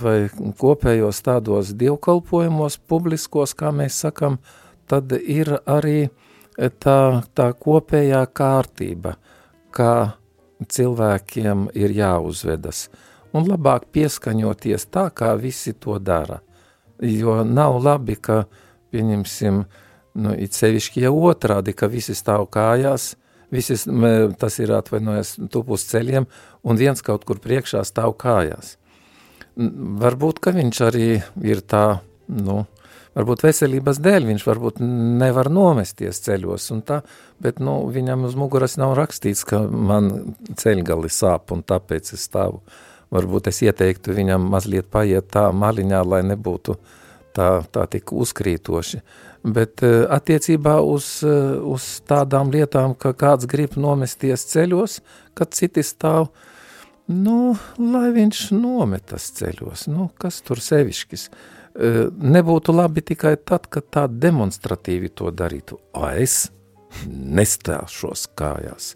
vai 0.00 0.18
kopējos 0.56 1.20
tādos 1.24 1.74
dievkalpojumos, 1.76 2.78
publiskos, 2.88 3.52
kā 3.56 3.72
mēs 3.76 3.98
sakam, 4.06 4.38
tad 4.88 5.12
ir 5.20 5.58
arī 5.68 6.06
uh, 6.06 6.22
tā, 6.56 7.22
tā 7.36 7.50
kopējā 7.52 8.22
kārtība, 8.34 9.16
kā 9.74 10.16
cilvēkiem 10.72 11.68
ir 11.76 11.92
jāuzvedas, 11.92 12.86
un 13.36 13.48
labāk 13.50 13.90
pieskaņoties 13.92 14.88
tā, 14.88 15.10
kā 15.12 15.34
visi 15.36 15.74
to 15.76 15.98
dara. 15.98 16.40
Jo 17.00 17.42
nav 17.44 17.76
labi, 17.84 18.16
ka, 18.16 18.46
pieņemsim, 18.90 19.64
nu, 20.16 20.32
it 20.40 20.56
sevišķi 20.56 21.04
jau 21.04 21.12
otrādi, 21.28 21.76
ka 21.76 21.90
visi 21.92 22.16
stāv 22.16 22.48
kājās, 22.48 23.14
visi, 23.52 23.76
tas 24.40 24.56
ir 24.58 24.72
atvainojas 24.72 25.36
tupus 25.52 25.84
ceļiem, 25.90 26.24
un 26.66 26.80
viens 26.80 27.02
kaut 27.02 27.24
kur 27.28 27.38
priekšā 27.42 27.84
stāv 27.86 28.16
kājās. 28.20 28.74
Varbūt, 29.56 30.40
ka 30.42 30.52
viņš 30.52 30.80
arī 30.84 31.10
ir 31.46 31.62
tā, 31.64 32.00
nu, 32.28 32.64
varbūt 33.16 33.46
veselības 33.46 34.00
dēļ 34.04 34.26
viņš 34.32 34.44
varbūt 34.44 34.82
nevar 35.22 35.48
nomesties 35.52 36.20
ceļos 36.26 36.68
un 36.74 36.82
tā, 36.86 37.00
bet, 37.42 37.62
nu, 37.62 37.78
viņam 37.92 38.26
uz 38.28 38.36
muguras 38.36 38.76
nav 38.80 38.96
rakstīts, 38.98 39.46
ka 39.48 39.62
man 39.64 40.36
ceļgali 40.52 41.12
sāp 41.12 41.54
un 41.56 41.64
tāpēc 41.64 42.12
es 42.16 42.26
stāvu. 42.28 42.60
Varbūt 43.14 43.48
es 43.52 43.62
ieteiktu 43.62 44.16
viņam 44.16 44.48
mazliet 44.50 44.90
paiet 44.90 45.30
tā 45.32 45.46
maliņā, 45.54 46.02
lai 46.04 46.24
nebūtu 46.26 46.74
tā, 47.36 47.50
tā 47.72 47.86
tik 47.92 48.12
uzkrītoši. 48.12 49.00
Bet 49.46 49.84
uh, 49.86 50.08
attiecībā 50.10 50.80
uz, 50.82 51.20
uh, 51.22 51.62
uz 51.70 51.86
tādām 52.08 52.50
lietām, 52.50 52.96
ka 52.98 53.14
kāds 53.14 53.46
grib 53.46 53.76
nomesties 53.78 54.42
ceļos, 54.50 54.98
kad 55.38 55.54
citi 55.54 55.84
stāv, 55.86 56.32
nu, 57.12 57.56
lai 57.78 58.08
viņš 58.14 58.48
nometas 58.56 59.30
ceļos, 59.38 59.86
nu, 59.92 60.10
kas 60.18 60.40
tur 60.46 60.62
sevišķis. 60.62 61.28
Uh, 61.30 61.56
nebūtu 62.16 62.74
labi 62.74 63.02
tikai 63.04 63.36
tad, 63.36 63.68
kad 63.72 63.88
tā 63.92 64.06
demonstratīvi 64.08 65.10
to 65.14 65.30
darītu. 65.34 65.78
O, 65.96 66.06
es 66.08 66.48
nestāšos 67.06 68.26
kājās. 68.38 68.94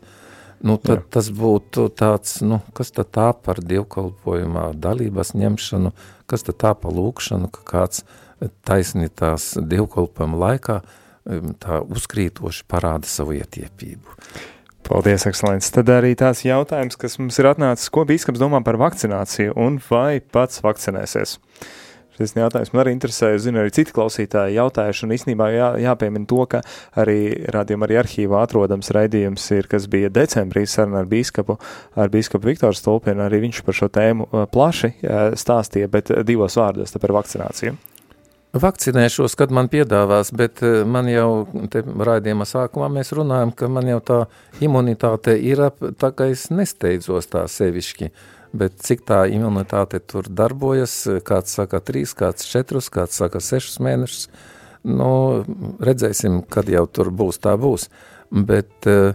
Nu, 0.61 0.77
tad 0.77 0.99
Jā. 1.01 1.07
tas 1.17 1.31
būtu 1.33 1.87
tāds, 1.97 2.41
nu, 2.45 2.61
kas 2.77 2.93
tad 2.93 3.13
tā 3.17 3.31
par 3.33 3.63
dievkalpojumā 3.65 4.71
dalības 4.77 5.33
ņemšanu, 5.33 5.93
kas 6.29 6.45
tad 6.45 6.59
tā 6.61 6.75
par 6.77 6.93
lūkšanu, 6.97 7.49
ka 7.53 7.65
kāds 7.69 8.05
taisni 8.69 9.09
tās 9.09 9.55
dievkalpojuma 9.57 10.41
laikā 10.45 10.81
tā 11.61 11.81
uzkrītoši 11.85 12.67
parāda 12.69 13.09
savu 13.09 13.39
ietiepību. 13.39 14.21
Paldies, 14.87 15.27
ekscelents. 15.29 15.69
Tad 15.75 15.91
arī 15.93 16.15
tās 16.19 16.43
jautājums, 16.47 16.97
kas 16.99 17.19
mums 17.21 17.39
ir 17.39 17.51
atnācis, 17.51 17.91
ko 17.93 18.07
bīskaps 18.09 18.41
domā 18.41 18.63
par 18.67 18.79
vakcināciju 18.81 19.55
un 19.61 19.79
vai 19.91 20.21
pats 20.21 20.63
vakcinēsies? 20.65 21.37
Šis 22.21 22.35
jautājums 22.37 22.73
man 22.75 22.83
arī 22.83 22.93
interesē. 22.93 23.31
Es 23.33 23.47
zinu, 23.47 23.63
arī 23.63 23.73
citi 23.73 23.95
klausītāji 23.97 24.59
jautājuši, 24.59 25.05
un 25.07 25.15
īstenībā 25.17 25.47
jā, 25.55 25.69
jāpiemina 25.87 26.29
to, 26.29 26.43
ka 26.53 26.61
arī 27.01 27.21
rādījuma 27.55 27.87
arī 27.89 28.01
arhīvā 28.03 28.43
atrodams 28.45 28.93
raidījums 28.93 29.47
ir, 29.57 29.69
kas 29.71 29.87
bija 29.89 30.11
decembrī 30.13 30.67
saruna 30.69 31.01
ar 31.01 31.09
bīskapu, 31.09 31.57
ar 31.97 32.13
bīskapu 32.13 32.51
Viktoru 32.51 32.77
Stulpienu, 32.77 33.25
arī 33.25 33.41
viņš 33.47 33.63
par 33.65 33.79
šo 33.79 33.89
tēmu 33.95 34.29
plaši 34.53 34.93
stāstīja, 35.41 35.89
bet 35.93 36.13
divos 36.29 36.59
vārdos 36.61 36.93
par 37.01 37.17
vakcināciju. 37.21 37.79
Vakcinēšos, 38.51 39.37
kad 39.39 39.53
man 39.55 39.69
piedāvās, 39.71 40.33
bet 40.35 40.59
man 40.91 41.07
jau 41.07 41.47
raidījuma 41.79 42.43
sākumā 42.51 42.89
mēs 42.91 43.13
runājam, 43.15 43.53
ka 43.55 43.69
man 43.71 43.87
jau 43.87 44.01
tā 44.03 44.19
imunitāte 44.59 45.37
ir, 45.39 45.63
tā 46.01 46.11
kā 46.11 46.27
es 46.33 46.49
nesteidzos 46.51 47.31
tā 47.31 47.45
sevišķi. 47.47 48.11
Bet 48.51 48.81
cik 48.83 49.05
tā 49.07 49.21
imunitāte 49.31 50.01
tur 50.03 50.27
darbojas, 50.27 51.05
kāds 51.23 51.55
saka 51.55 51.79
trīs, 51.79 52.17
kāds 52.19 52.49
četrus, 52.51 52.91
kāds 52.91 53.21
saka 53.23 53.39
sešus 53.39 53.79
mēnešus, 53.87 54.27
nu, 54.91 55.13
redzēsim, 55.79 56.43
kad 56.51 56.67
jau 56.67 56.89
tur 56.91 57.13
būs, 57.15 57.39
tā 57.39 57.55
būs, 57.55 57.87
bet 58.35 58.91
uh, 58.91 59.15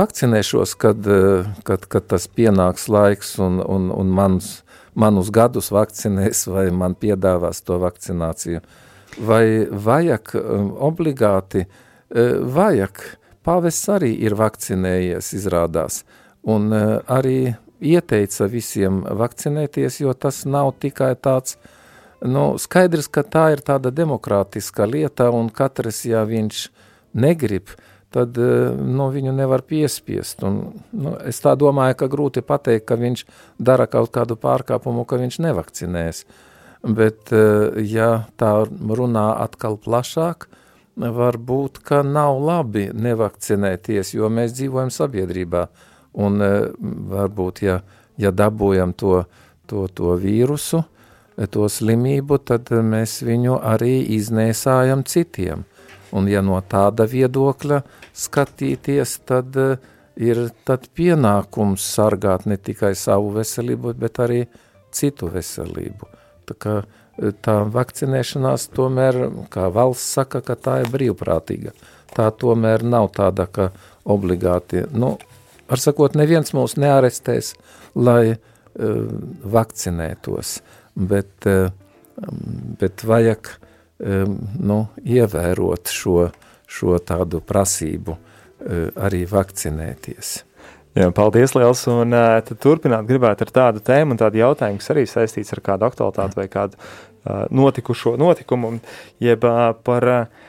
vakcinēšos, 0.00 0.72
kad, 0.80 1.04
uh, 1.04 1.52
kad, 1.68 1.84
kad 1.84 2.08
tas 2.14 2.24
pienāks 2.32 2.88
laiks 2.88 3.36
un, 3.44 3.60
un, 3.60 3.90
un 3.92 4.16
mans, 4.16 4.62
manus 4.94 5.30
gadus 5.34 5.70
vakcinēs 5.74 6.46
vai 6.50 6.68
man 6.70 6.94
piedāvās 6.98 7.62
to 7.66 7.78
vakcināciju. 7.82 8.62
Vai 9.24 9.66
vajag 9.70 10.34
um, 10.38 10.70
obligāti, 10.88 11.64
uh, 11.66 12.40
vajag, 12.54 13.02
pāvests 13.46 13.90
arī 13.94 14.14
ir 14.26 14.34
vakcinējies, 14.38 15.32
izrādās, 15.38 16.02
un 16.42 16.72
uh, 16.72 16.98
arī 17.06 17.54
ieteica 17.84 18.48
visiem 18.50 19.02
vakcinēties, 19.04 20.00
jo 20.02 20.14
tas 20.14 20.42
nav 20.48 20.72
tikai 20.82 21.12
tāds, 21.20 21.58
nu, 22.24 22.54
skaidrs, 22.58 23.10
ka 23.12 23.22
tā 23.22 23.50
ir 23.54 23.62
tāda 23.66 23.92
demokrātiska 23.94 24.88
lieta, 24.88 25.30
un 25.34 25.50
katrs, 25.52 26.04
ja 26.08 26.24
viņš 26.26 26.68
negrib, 27.14 27.74
tad 28.14 28.38
nu, 28.38 29.08
viņu 29.10 29.34
nevar 29.34 29.64
piespiest. 29.66 30.44
Un, 30.46 30.60
nu, 30.94 31.14
es 31.26 31.40
tā 31.42 31.56
domāju, 31.58 31.98
ka 31.98 32.10
grūti 32.12 32.44
pateikt, 32.46 32.86
ka 32.88 32.98
viņš 33.00 33.24
dara 33.58 33.88
kaut 33.90 34.12
kādu 34.14 34.38
pārkāpumu, 34.40 35.06
ka 35.08 35.18
viņš 35.22 35.40
nevakcinēs. 35.48 36.24
bet 36.84 37.32
uh, 37.32 37.74
ja 37.80 38.26
tā 38.36 38.52
runā 38.68 39.28
atkal 39.40 39.78
plašāk, 39.80 40.48
varbūt, 40.94 41.80
ka 41.82 42.02
nav 42.06 42.38
labi 42.38 42.90
nevakcinēties, 42.92 44.14
jo 44.14 44.28
mēs 44.28 44.54
dzīvojam 44.54 44.92
sabiedrībā, 44.94 45.66
un 46.14 46.44
uh, 46.44 46.68
varbūt, 47.10 47.62
ja, 47.64 47.80
ja 48.20 48.30
dabūjam 48.30 48.92
to, 48.92 49.24
to, 49.66 49.88
to 49.88 50.14
vīrusu, 50.20 50.84
to 51.50 51.68
slimību, 51.68 52.38
tad 52.46 52.70
mēs 52.70 53.22
viņu 53.26 53.58
arī 53.64 53.96
iznēsājam 54.14 55.02
citiem. 55.08 55.64
Un 56.14 56.28
ja 56.30 56.44
no 56.46 56.60
tāda 56.62 57.08
viedokļa 57.10 57.80
skatīties, 58.14 59.18
tad 59.26 59.56
uh, 59.58 59.76
ir 60.16 60.48
tad 60.66 60.86
pienākums 60.94 61.84
sargāt 61.94 62.46
ne 62.46 62.56
tikai 62.56 62.94
savu 62.98 63.32
veselību, 63.34 63.94
bet 63.98 64.20
arī 64.22 64.44
citu 64.94 65.28
veselību. 65.32 66.08
Tā 66.48 66.56
kā 66.60 66.74
e, 66.82 67.32
tā 67.42 67.60
vakcinēšanās 67.74 68.68
tomēr, 68.76 69.20
kā 69.50 69.68
valsts 69.74 70.14
saka, 70.18 70.42
ka 70.44 70.54
tā 70.54 70.80
ir 70.84 70.90
brīvprātīga. 70.94 71.74
Tā 72.14 72.30
tomēr 72.38 72.84
nav 72.86 73.10
tāda, 73.16 73.48
ka 73.50 73.70
obligāti, 74.04 74.84
nu, 74.94 75.16
ar 75.66 75.82
sakot, 75.82 76.14
neviens 76.14 76.54
mūs 76.54 76.76
nearestēs, 76.78 77.54
lai 77.94 78.34
uh, 78.34 78.38
vakcinētos, 79.54 80.58
bet, 80.94 81.48
uh, 81.48 81.72
bet 82.78 83.02
vajag 83.08 83.50
um, 83.50 84.36
nu, 84.60 84.78
ievērot 85.02 85.90
šo, 85.90 86.28
šo 86.74 86.98
tādu 86.98 87.40
prasību 87.44 88.18
Eh, 88.64 88.88
arī 88.96 89.24
vakcinēties. 89.28 90.28
Jā, 90.96 91.10
paldies, 91.12 91.52
Liels. 91.52 91.82
Un 91.90 92.14
uh, 92.16 92.38
turpināt 92.62 93.04
gribētu 93.08 93.44
ar 93.44 93.50
tādu 93.52 93.82
tēmu 93.84 94.14
un 94.14 94.20
tādu 94.20 94.38
jautājumu, 94.38 94.78
kas 94.80 94.92
arī 94.94 95.02
saistīts 95.10 95.52
ar 95.52 95.60
kādu 95.66 95.84
aktualitāti 95.88 96.38
vai 96.38 96.46
kādu 96.48 96.78
uh, 96.78 97.42
notikušo 97.52 98.14
notikumu, 98.16 98.78
jeb 99.20 99.44
uh, 99.44 99.66
par 99.84 100.06
uh, 100.08 100.46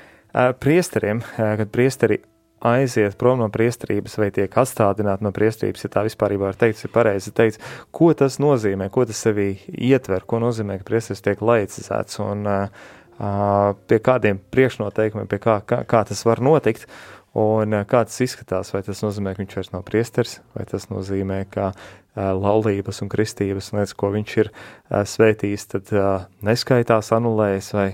priesteriem, 0.62 1.24
uh, 1.26 1.56
kad 1.60 1.74
priesteri 1.74 2.22
aiziet 2.66 3.18
prom 3.20 3.42
no 3.42 3.50
priesterības 3.52 4.16
vai 4.22 4.30
tiek 4.38 4.60
atstādināti 4.64 5.26
no 5.26 5.34
priesterības, 5.36 5.84
ja 5.84 5.92
tā 5.98 6.06
vispār 6.06 6.38
var 6.40 6.56
teikt, 6.62 6.86
ir 6.86 6.94
pareizi 6.94 7.34
teikt, 7.36 7.60
ko 7.92 8.14
tas 8.16 8.38
nozīmē, 8.40 8.88
ko 8.94 9.04
tas 9.10 9.26
sevī 9.26 9.50
ietver, 9.76 10.24
ko 10.30 10.40
nozīmē, 10.46 10.78
ka 10.80 10.88
priesteris 10.94 11.26
tiek 11.26 11.42
laicizēts 11.42 12.22
un 12.24 12.48
uh, 12.48 12.86
pie 13.18 14.00
kādiem 14.04 14.40
priekšnoteikumiem, 14.52 15.28
pie 15.32 15.40
kā, 15.40 15.60
kā, 15.68 15.84
kā 15.88 16.04
tas 16.08 16.26
var 16.28 16.42
notikt. 16.44 16.88
Un 17.36 17.74
kā 17.84 18.06
tas 18.08 18.16
izskatās, 18.24 18.70
vai 18.72 18.80
tas 18.88 19.02
nozīmē, 19.04 19.34
ka 19.36 19.42
viņš 19.44 19.56
vairs 19.58 19.72
nav 19.74 19.82
priesteris, 19.88 20.38
vai 20.56 20.64
tas 20.70 20.86
nozīmē, 20.88 21.42
ka 21.52 21.66
uh, 21.74 22.30
laulības 22.32 23.02
un 23.04 23.12
kristības 23.12 23.74
lietas, 23.76 23.92
ko 24.00 24.14
viņš 24.14 24.36
ir 24.40 24.50
uh, 24.54 25.02
svētījis, 25.04 25.68
tad 25.74 25.92
uh, 25.92 26.30
neskaitās, 26.48 27.12
anulējas, 27.16 27.74
vai 27.76 27.90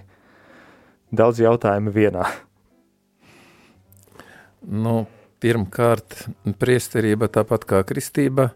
daudz 1.09 1.41
jautājumu 1.41 1.93
vienā. 1.95 2.27
Nu, 4.61 5.07
pirmkārt, 5.41 6.19
priesterība, 6.61 7.31
tāpat 7.33 7.65
kā 7.65 7.81
kristība, 7.89 8.51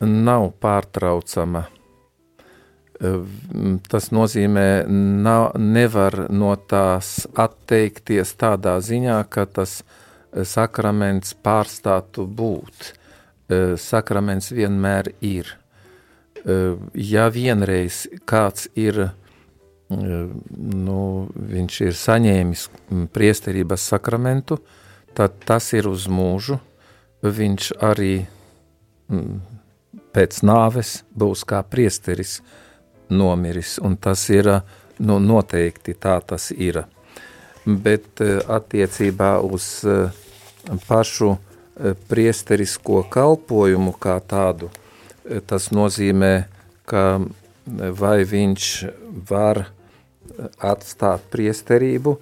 nav 0.00 0.54
pārtraucama. 0.64 1.66
Tas 3.00 4.10
nozīmē, 4.12 4.84
nav, 5.24 5.54
nevar 5.56 6.26
no 6.28 6.52
tās 6.68 7.24
atteikties 7.32 8.34
tādā 8.36 8.74
ziņā, 8.84 9.22
ka 9.32 9.46
tas 9.48 9.78
ir 9.80 9.98
sakraments 10.46 11.34
pārstātu 11.34 12.26
būt. 12.26 12.92
E, 13.50 13.60
sakraments 13.80 14.50
vienmēr 14.54 15.12
ir. 15.20 15.56
E, 16.44 16.76
ja 16.94 17.28
vienreiz 17.32 18.06
kāds 18.28 18.68
ir, 18.78 19.10
nu, 19.90 21.00
viņš 21.34 21.80
ir 21.88 21.96
saņēmis 21.98 22.68
priesterības 23.10 23.88
sakramentu, 23.90 24.60
tad 25.18 25.40
tas 25.44 25.72
ir 25.74 25.90
uz 25.90 26.06
mūžu. 26.06 26.60
Viņš 27.20 27.72
arī 27.84 28.14
pēc 30.14 30.38
nāves 30.46 31.00
būs 31.12 31.42
kā 31.44 31.58
priesteris 31.66 32.38
nomiris, 33.10 33.78
un 33.82 33.96
tas 33.96 34.28
ir, 34.30 34.48
nu, 34.98 35.18
noteikti 35.18 35.94
tā 35.98 36.20
tas 36.26 36.50
ir 36.56 36.84
bet 37.64 38.20
eh, 38.20 38.40
attiecībā 38.48 39.38
uz 39.44 39.82
eh, 39.84 40.10
pašu 40.88 41.34
eh, 41.34 41.94
priesterisko 42.08 43.04
kalpojumu 43.10 43.94
kā 44.00 44.18
tādu, 44.20 44.70
tas 45.46 45.68
nozīmē, 45.70 46.48
ka 46.88 47.20
vai 48.00 48.24
viņš 48.26 48.66
var 49.28 49.68
atstāt 50.58 51.28
priesterību, 51.30 52.16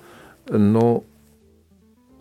nu, 0.61 0.86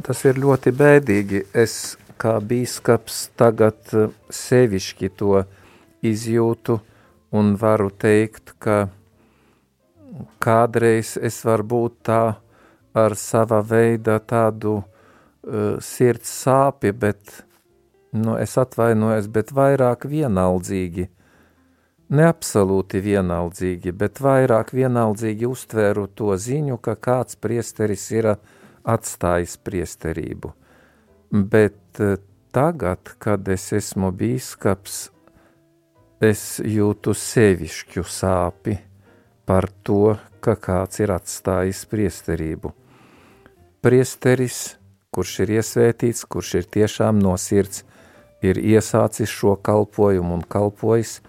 tas 0.05 0.21
ir 0.29 0.39
ļoti 0.39 0.71
bēdīgi. 0.71 1.41
Es 1.51 1.97
kā 2.21 2.37
bīskaps 2.39 3.25
tagad 3.35 3.81
sevišķi 4.31 5.09
to 5.17 5.41
izjūtu 6.05 6.77
un 7.31 7.55
varu 7.59 7.89
teikt, 7.91 8.55
ka 8.59 8.87
kādreiz 10.43 11.15
es 11.21 11.41
varu 11.45 11.65
būt 11.73 11.97
tā, 12.07 12.21
ar 12.97 13.15
sava 13.19 13.59
veida 13.61 14.17
tādu 14.19 14.79
uh, 14.79 15.77
sirds 15.83 16.31
sāpi, 16.43 16.93
bet, 16.93 17.43
nu, 18.15 18.37
es 18.39 18.57
atvainojos, 18.57 19.29
bet 19.33 19.53
vairāk 19.53 20.07
vienaldzīgi, 20.09 21.07
ne 22.17 22.29
absolūti 22.31 23.01
vienaldzīgi, 23.03 23.93
bet 23.93 24.21
vairāk 24.23 24.71
vienaldzīgi 24.73 25.49
uztvēru 25.49 26.07
to 26.15 26.31
ziņu, 26.39 26.79
ka 26.81 26.95
kāds 26.95 27.35
priesteris 27.35 28.07
ir 28.15 28.31
atstājis 28.87 29.57
priesterību. 29.67 30.53
Bet 31.29 32.01
uh, 32.01 32.17
tagad, 32.55 33.13
kad 33.21 33.47
es 33.51 33.69
esmu 33.75 34.13
bīskaps, 34.15 35.09
es 36.21 36.59
jūtu 36.65 37.13
sevišķu 37.13 38.03
sāpi 38.03 38.79
par 39.45 39.69
to, 39.83 40.17
ka 40.41 40.55
kāds 40.55 40.99
ir 41.03 41.13
atstājis 41.15 41.85
priesterību 41.89 42.73
priesteris, 43.87 44.75
kurš 45.15 45.33
ir 45.45 45.53
iesvētīts, 45.59 46.25
kurš 46.27 46.53
ir 46.59 46.65
tiešām 46.75 47.21
no 47.23 47.37
sirds, 47.39 47.85
ir 48.43 48.59
iesācis 48.59 49.31
šo 49.31 49.55
kalpojumu 49.63 50.35
un 50.35 50.43
kalpojis, 50.43 51.21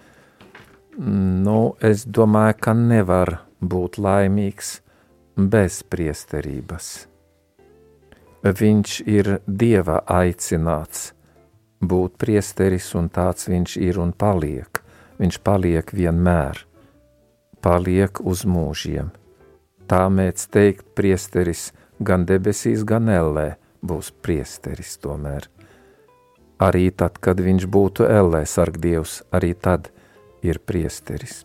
nu, 0.99 1.75
es 1.79 2.03
domāju, 2.03 2.57
ka 2.59 2.73
nevar 2.75 3.37
būt 3.61 3.99
laimīgs 4.01 4.79
bez 5.37 5.81
priesterības. 5.87 6.89
Viņš 8.43 8.99
ir 9.07 9.31
Dieva 9.47 10.01
aicināts 10.19 11.13
būt 11.79 12.19
priesteris, 12.19 12.91
un 12.95 13.07
tāds 13.07 13.47
viņš 13.47 13.79
ir 13.87 13.99
un 14.03 14.11
paliek. 14.11 14.78
Viņš 15.19 15.41
paliek 15.43 15.91
vienmēr, 15.93 16.63
paliek 17.61 18.21
uz 18.23 18.45
mūžiem. 18.47 19.11
Tā 19.89 20.05
mēdz 20.07 20.47
teikt 20.53 20.95
priesteris– 20.95 21.69
gan 21.99 22.25
debesīs, 22.25 22.83
gan 22.87 23.09
ellē 23.11 23.53
būs 23.83 24.11
priesteris 24.23 24.97
tomēr. 25.03 25.47
Arī 26.59 26.89
tad, 26.91 27.19
kad 27.23 27.39
viņš 27.39 27.67
būtu 27.71 28.07
ellē 28.07 28.43
sargdievs, 28.47 29.21
arī 29.31 29.53
tad 29.55 29.91
ir 30.43 30.59
priesteris. 30.59 31.43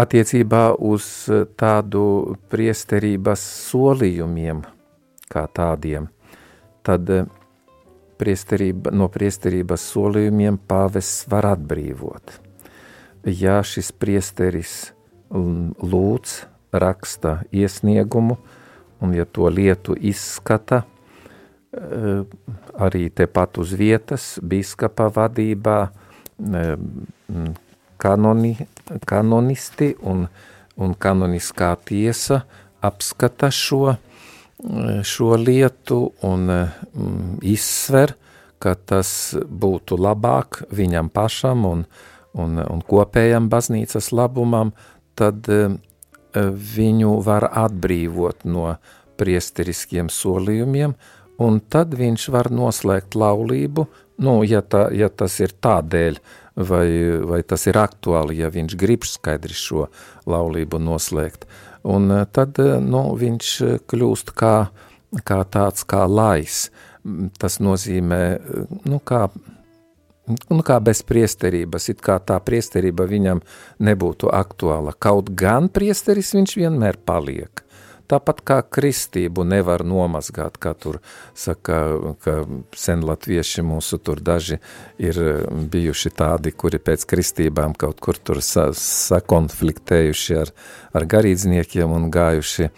Attiecībā 0.00 0.76
uz 0.76 1.04
tādu 1.60 2.36
priesterības 2.52 3.42
solījumiem 3.70 4.62
kā 5.32 5.44
tādiem, 5.52 6.08
tad 6.84 7.08
priesterība, 8.20 8.92
no 8.92 9.08
priesterības 9.12 9.88
solījumiem 9.94 10.60
pāvests 10.68 11.26
var 11.30 11.48
atbrīvot. 11.54 12.36
Ja 13.24 13.60
šis 13.66 13.90
priesteris 13.92 14.92
lūdz, 15.30 16.36
raksta 16.72 17.40
iesniegumu, 17.52 18.38
un 19.00 19.14
ja 19.16 19.24
to 19.24 19.48
lietu 19.50 19.96
izskata 19.96 20.82
eh, 21.72 22.22
arī 22.78 23.08
tepat 23.10 23.58
uz 23.62 23.74
vietas, 23.76 24.36
biskapa 24.42 25.08
vadībā, 25.14 25.78
eh, 26.52 26.76
kanoni, 28.00 28.54
kanonisti 29.06 29.94
un, 30.00 30.26
un 30.76 30.94
kanoniskā 30.94 31.74
tiesa 31.84 32.44
apskata 32.80 33.50
šo, 33.52 33.96
šo 35.06 35.34
lietu 35.40 36.10
un 36.26 36.50
izsver, 37.42 38.14
ka 38.60 38.74
tas 38.76 39.32
būtu 39.34 39.96
labāk 39.96 40.62
viņam 40.76 41.08
pašam 41.08 41.64
un, 41.64 41.84
un, 42.36 42.58
un 42.60 42.82
kopējam 42.84 43.48
baznīcas 43.52 44.10
labumam, 44.12 44.74
tad 45.16 45.48
viņu 46.76 47.14
var 47.24 47.48
atbrīvot 47.48 48.44
no 48.44 48.74
priesteriskiem 49.20 50.10
solījumiem, 50.12 50.94
un 51.40 51.58
tad 51.72 51.96
viņš 51.96 52.28
var 52.32 52.50
noslēgt 52.52 53.16
laulību, 53.18 53.86
nu, 54.24 54.40
ja, 54.44 54.60
tā, 54.62 54.88
ja 54.96 55.08
tas 55.08 55.38
ir 55.40 55.56
tādēļ, 55.56 56.20
vai, 56.68 56.86
vai 57.28 57.40
tas 57.46 57.66
ir 57.68 57.78
aktuāli, 57.80 58.40
ja 58.42 58.50
viņš 58.52 58.76
grib 58.80 59.06
skaidri 59.08 59.56
šo 59.56 59.88
laulību 60.28 60.80
noslēgt. 60.82 61.46
Un 61.88 62.12
tad 62.32 62.58
nu, 62.84 63.04
viņš 63.16 63.52
kļūst 63.88 64.34
kā, 64.36 64.54
kā 65.24 65.40
tāds 65.48 65.86
kā 65.88 66.04
lais. 66.10 66.66
Tas 67.40 67.56
nozīmē, 67.64 68.20
nu, 68.84 68.98
kā 69.00 69.28
nu, 70.50 70.60
kā 70.66 70.76
bez 70.84 71.00
priesterības, 71.06 71.88
it 71.92 72.02
kā 72.04 72.18
tā 72.22 72.36
priesterība 72.44 73.06
viņam 73.08 73.40
nebūtu 73.82 74.30
aktuāla. 74.34 74.94
Kaut 74.98 75.32
gan 75.38 75.70
priesteris 75.72 76.34
viņš 76.36 76.56
vienmēr 76.60 77.00
paliek. 77.06 77.64
Tāpat 78.10 78.40
kā 78.42 78.56
kristību 78.66 79.44
nevar 79.46 79.84
nomazgāt, 79.86 80.56
kā 80.58 80.72
tur 80.74 80.98
saka, 81.38 81.76
ka 82.24 82.40
sen 82.76 83.04
latvieši 83.06 83.62
mūsu 83.62 84.00
tur 84.02 84.18
daži 84.24 84.58
ir 84.98 85.20
bijuši 85.70 86.10
tādi, 86.18 86.50
kuri 86.50 86.80
pēc 86.82 87.06
kristībām 87.12 87.76
kaut 87.78 88.02
kur 88.02 88.18
tur 88.18 88.42
sa 88.42 88.70
sakonfliktējuši 88.74 90.40
ar, 90.40 90.50
ar 90.94 91.06
garīdzniekiem 91.14 91.94
un 91.94 92.10
gājuši 92.10 92.70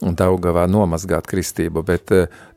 Daugavā 0.00 0.64
nomazgāt 0.64 1.26
kristību, 1.28 1.82
bet 1.84 2.08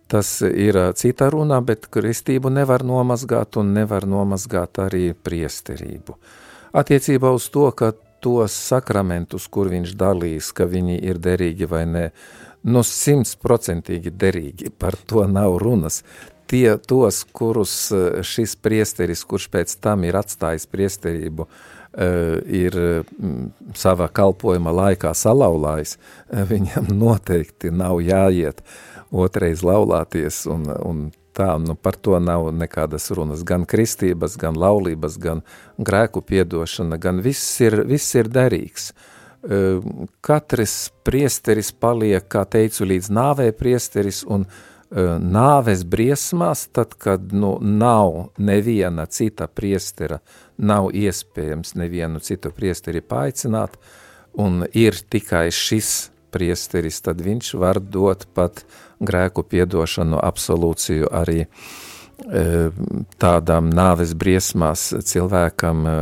tas 0.07 0.29
ir 0.47 0.77
cita 0.95 1.27
runā, 1.33 1.57
bet 1.65 1.89
kristību 1.91 2.53
nevar 2.53 2.85
nomazgāt 2.87 3.59
un 3.59 3.73
nevar 3.75 4.07
nomazgāt 4.07 4.79
arī 4.79 5.09
priesterību. 5.11 6.15
Attiecībā 6.73 7.33
uz 7.35 7.49
to, 7.51 7.67
ka 7.75 7.91
tos 8.23 8.55
sakramentus, 8.55 9.49
kur 9.51 9.69
viņš 9.71 9.95
dalīs, 9.99 10.51
ka 10.55 10.67
viņi 10.69 10.99
ir 11.03 11.19
derīgi 11.21 11.67
vai 11.69 11.83
nē, 11.89 12.05
nu, 12.71 12.83
simtprocentīgi 12.87 14.13
derīgi, 14.15 14.71
par 14.79 14.97
to 15.07 15.25
nav 15.27 15.57
runas. 15.61 16.01
Tie 16.47 16.75
tos, 16.87 17.23
kurus 17.33 17.75
šis 18.27 18.55
priesteris, 18.61 19.23
kurš 19.27 19.47
pēc 19.51 19.77
tam 19.83 20.03
ir 20.07 20.17
atstājis 20.19 20.67
priesterību, 20.69 21.47
ir 22.63 22.77
savā 23.77 24.07
kalpojuma 24.09 24.73
laikā 24.73 25.13
salauzājis, 25.17 25.97
viņam 26.49 26.89
noteikti 27.03 27.71
nav 27.73 28.01
jāiet 28.03 28.63
otrais 29.13 29.61
laulāties, 29.61 30.43
un, 30.49 30.65
un 30.81 31.03
tā, 31.35 31.49
nu 31.61 31.75
par 31.75 31.97
to 31.97 32.19
nav 32.21 32.49
nekādas 32.55 33.09
runas, 33.15 33.43
gan 33.47 33.65
kristības, 33.69 34.37
gan 34.39 34.57
laulības, 34.59 35.17
gan 35.21 35.41
grēku 35.77 36.23
piedošana, 36.25 36.99
gan 37.01 37.21
viss 37.25 37.61
ir, 37.63 37.81
viss 37.89 38.15
ir 38.15 38.29
derīgs. 38.31 38.91
Katrs 40.23 40.75
priesteris 41.03 41.73
paliek, 41.75 42.23
kā 42.31 42.45
teicu, 42.47 42.85
līdz 42.87 43.09
nāvē 43.11 43.49
priesteris, 43.57 44.21
un 44.23 44.45
nāves 44.93 45.83
briesmās, 45.89 46.67
tad, 46.71 46.93
kad 47.01 47.33
nu, 47.33 47.57
nav 47.59 48.29
neviena 48.37 49.05
cita 49.09 49.47
priestera, 49.47 50.21
nav 50.57 50.91
iespējams 50.93 51.73
nevienu 51.75 52.21
citu 52.21 52.53
priesteri 52.53 53.01
paaicināt, 53.01 53.77
un 54.37 54.63
ir 54.71 54.95
tikai 55.09 55.49
šis 55.51 56.11
priesteris, 56.33 57.01
tad 57.05 57.21
viņš 57.21 57.53
var 57.61 57.81
dot 57.81 58.27
pat 58.33 58.63
grēku 59.07 59.43
piedošanu, 59.47 60.19
absolūciju 60.23 61.09
arī 61.13 61.43
e, 61.43 61.47
tādām 63.21 63.71
nāves 63.73 64.13
briesmās 64.17 64.89
cilvēkam, 65.05 65.87
e, 65.87 65.95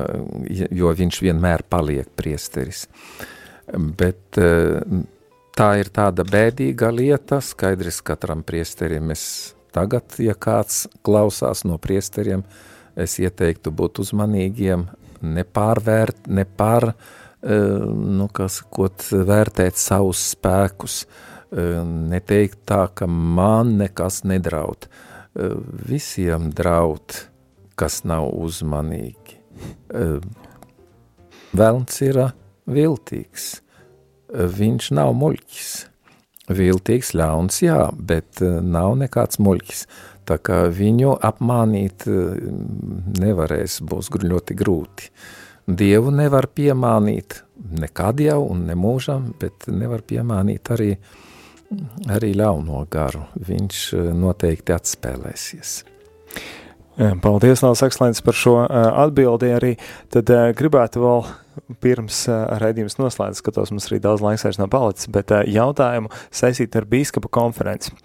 jo 0.78 0.94
viņš 0.98 1.22
vienmēr 1.26 1.66
paliek 1.70 2.10
priesteris. 2.18 2.88
Bet 3.72 4.40
e, 4.42 4.52
tā 5.58 5.72
ir 5.82 5.92
tāda 5.94 6.26
bēdīga 6.28 6.92
lieta, 6.94 7.42
skaidrs 7.46 8.02
katram 8.06 8.44
priesterim. 8.48 9.14
Es 9.16 9.56
tagad, 9.76 10.20
ja 10.20 10.36
kāds 10.36 10.86
klausās 11.06 11.66
no 11.68 11.80
priesteriem, 11.82 12.44
es 13.00 13.18
ieteiktu 13.22 13.72
būt 13.72 14.02
uzmanīgiem, 14.04 14.90
nepārvērt, 15.22 16.26
nepār, 16.28 16.92
uh, 16.92 17.20
nu, 17.42 18.28
kas, 18.34 18.62
kot 18.70 19.08
vērtēt 19.12 19.80
savus 19.80 20.22
spēkus, 20.36 21.06
neteikt 21.52 22.64
tā, 22.70 22.86
ka 22.94 23.08
man 23.08 23.78
nekas 23.82 24.24
nedraud. 24.28 24.88
Visiem 25.88 26.50
draud, 26.56 27.16
kas 27.80 28.02
nav 28.08 28.30
uzmanīgi. 28.32 29.40
Velns 31.52 32.02
ir 32.06 32.22
viltīgs, 32.72 33.50
viņš 34.32 34.92
nav 34.96 35.14
muļķis. 35.20 35.72
Viltīgs, 36.52 37.14
ļauns, 37.16 37.62
jā, 37.64 37.84
bet 37.96 38.42
nav 38.44 38.98
nekāds 39.00 39.40
muļķis. 39.40 39.86
Tā 40.28 40.38
kā 40.44 40.66
viņu 40.72 41.16
apmānīt 41.24 42.08
nevarēs, 43.20 43.80
būs 43.88 44.12
ļoti 44.24 44.56
grūti. 44.60 45.08
Uh, 45.12 45.40
Dievu 45.70 46.10
nevar 46.12 46.48
piemānīt 46.50 47.44
nekad 47.80 48.20
jau 48.24 48.40
un 48.50 48.66
nemūžam, 48.66 49.32
bet 49.40 49.68
nevar 49.70 50.02
piemānīt 50.08 50.72
arī, 50.74 50.96
arī 52.12 52.34
ļauno 52.38 52.84
garu. 52.92 53.26
Viņš 53.48 53.86
eh, 53.98 54.12
noteikti 54.18 54.76
atspēlēsies. 54.76 55.82
Paldies, 57.24 57.64
Lārs 57.64 57.82
Akslēns, 57.82 58.20
par 58.22 58.36
šo 58.38 58.52
uh, 58.60 58.68
atbildi 59.02 59.48
arī. 59.56 59.70
Tad 60.14 60.28
uh, 60.30 60.50
gribētu 60.54 61.02
vēl 61.02 61.24
pirms 61.82 62.20
raidījums 62.62 63.00
noslēdz, 63.00 63.40
skatos, 63.42 63.72
mums 63.74 63.88
arī 63.90 64.02
daudz 64.04 64.22
laiks 64.22 64.44
vairs 64.46 64.60
nav 64.60 64.70
palicis, 64.72 65.10
bet 65.12 65.32
jautājumu 65.50 66.12
saistīt 66.36 66.76
ar 66.78 66.86
bīskapa 66.92 67.32
konferenci. 67.32 67.96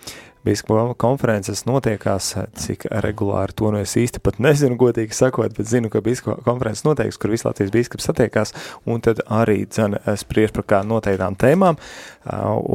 Bīskapu 0.47 0.95
konferences 1.01 1.65
notiekās, 1.67 2.29
cik 2.63 2.87
regulāri 3.03 3.57
to 3.59 3.73
nu 3.75 3.81
es 3.83 3.97
īsti 3.99 4.21
pat 4.23 4.39
nezinu, 4.43 4.79
godīgi 4.79 5.17
sakot, 5.17 5.55
bet 5.57 5.67
zinu, 5.67 5.91
ka 5.91 6.03
bīskapu 6.05 6.45
konferences 6.47 6.87
noteiks, 6.87 7.19
kur 7.19 7.33
visi 7.35 7.49
Latvijas 7.49 7.73
bīskaps 7.75 8.07
satiekās, 8.07 8.55
un 8.87 9.03
tad 9.03 9.25
arī 9.27 9.65
dzen 9.67 9.99
spriež 10.23 10.55
par 10.55 10.67
kā 10.71 10.81
noteiktām 10.87 11.35
tēmām, 11.41 11.81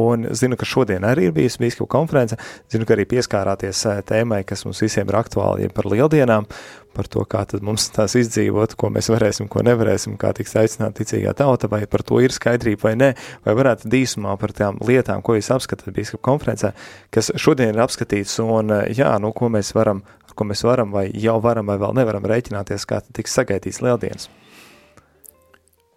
un 0.03 0.27
zinu, 0.35 0.59
ka 0.59 0.67
šodien 0.67 1.07
arī 1.07 1.29
ir 1.29 1.35
bijusi 1.37 1.63
bīskapu 1.63 1.87
konference, 1.91 2.39
zinu, 2.71 2.87
ka 2.87 2.97
arī 2.97 3.07
pieskārāties 3.15 3.85
tēmai, 4.09 4.43
kas 4.47 4.65
mums 4.67 4.83
visiem 4.83 5.07
ir 5.07 5.21
aktuāli 5.21 5.71
par 5.71 5.87
lieldienām, 5.91 6.49
par 6.95 7.07
to, 7.11 7.23
kā 7.29 7.43
tad 7.47 7.63
mums 7.65 7.87
tās 7.95 8.15
izdzīvot, 8.19 8.75
ko 8.79 8.89
mēs 8.93 9.09
varēsim, 9.11 9.47
ko 9.51 9.63
nevarēsim, 9.65 10.17
kā 10.21 10.33
tiks 10.35 10.55
aicināta 10.59 11.01
ticīgā 11.01 11.33
tauta, 11.37 11.69
vai 11.71 11.85
par 11.89 12.03
to 12.07 12.19
ir 12.23 12.35
skaidrība 12.35 12.89
vai 12.89 12.93
nē, 12.99 13.09
vai 13.45 13.55
varētu 13.57 13.91
dīsumā 13.91 14.35
par 14.41 14.53
tām 14.57 14.79
lietām, 14.87 15.23
ko 15.23 15.37
jūs 15.37 15.51
apskatāt 15.55 15.93
bīskapa 15.95 16.23
konferencē, 16.27 16.73
kas 17.13 17.31
šodien 17.39 17.73
ir 17.73 17.81
apskatīts, 17.85 18.37
un 18.43 18.75
jā, 18.91 19.13
nu, 19.23 19.31
ko 19.35 19.51
mēs 19.53 19.73
varam, 19.77 20.03
ar 20.27 20.35
ko 20.35 20.47
mēs 20.51 20.65
varam, 20.67 20.93
vai 20.95 21.07
jau 21.13 21.39
varam, 21.43 21.71
vai 21.71 21.79
vēl 21.81 21.95
nevaram 22.01 22.27
rēķināties, 22.27 22.87
kā 22.89 23.01
tiks 23.13 23.39
sagaitīts 23.39 23.83
lieldienas. 23.85 24.29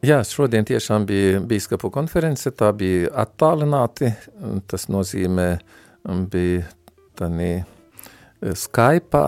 Jā, 0.04 0.18
šodien 0.28 0.66
tiešām 0.68 1.06
bija 1.08 1.38
bīskapu 1.48 1.88
konference, 1.92 2.50
tā 2.52 2.68
bija 2.76 3.08
attālināti, 3.22 4.10
tas 4.68 4.84
nozīmē, 4.92 5.46
bija 6.28 6.66
tani 7.16 7.54
Skype, 8.44 9.22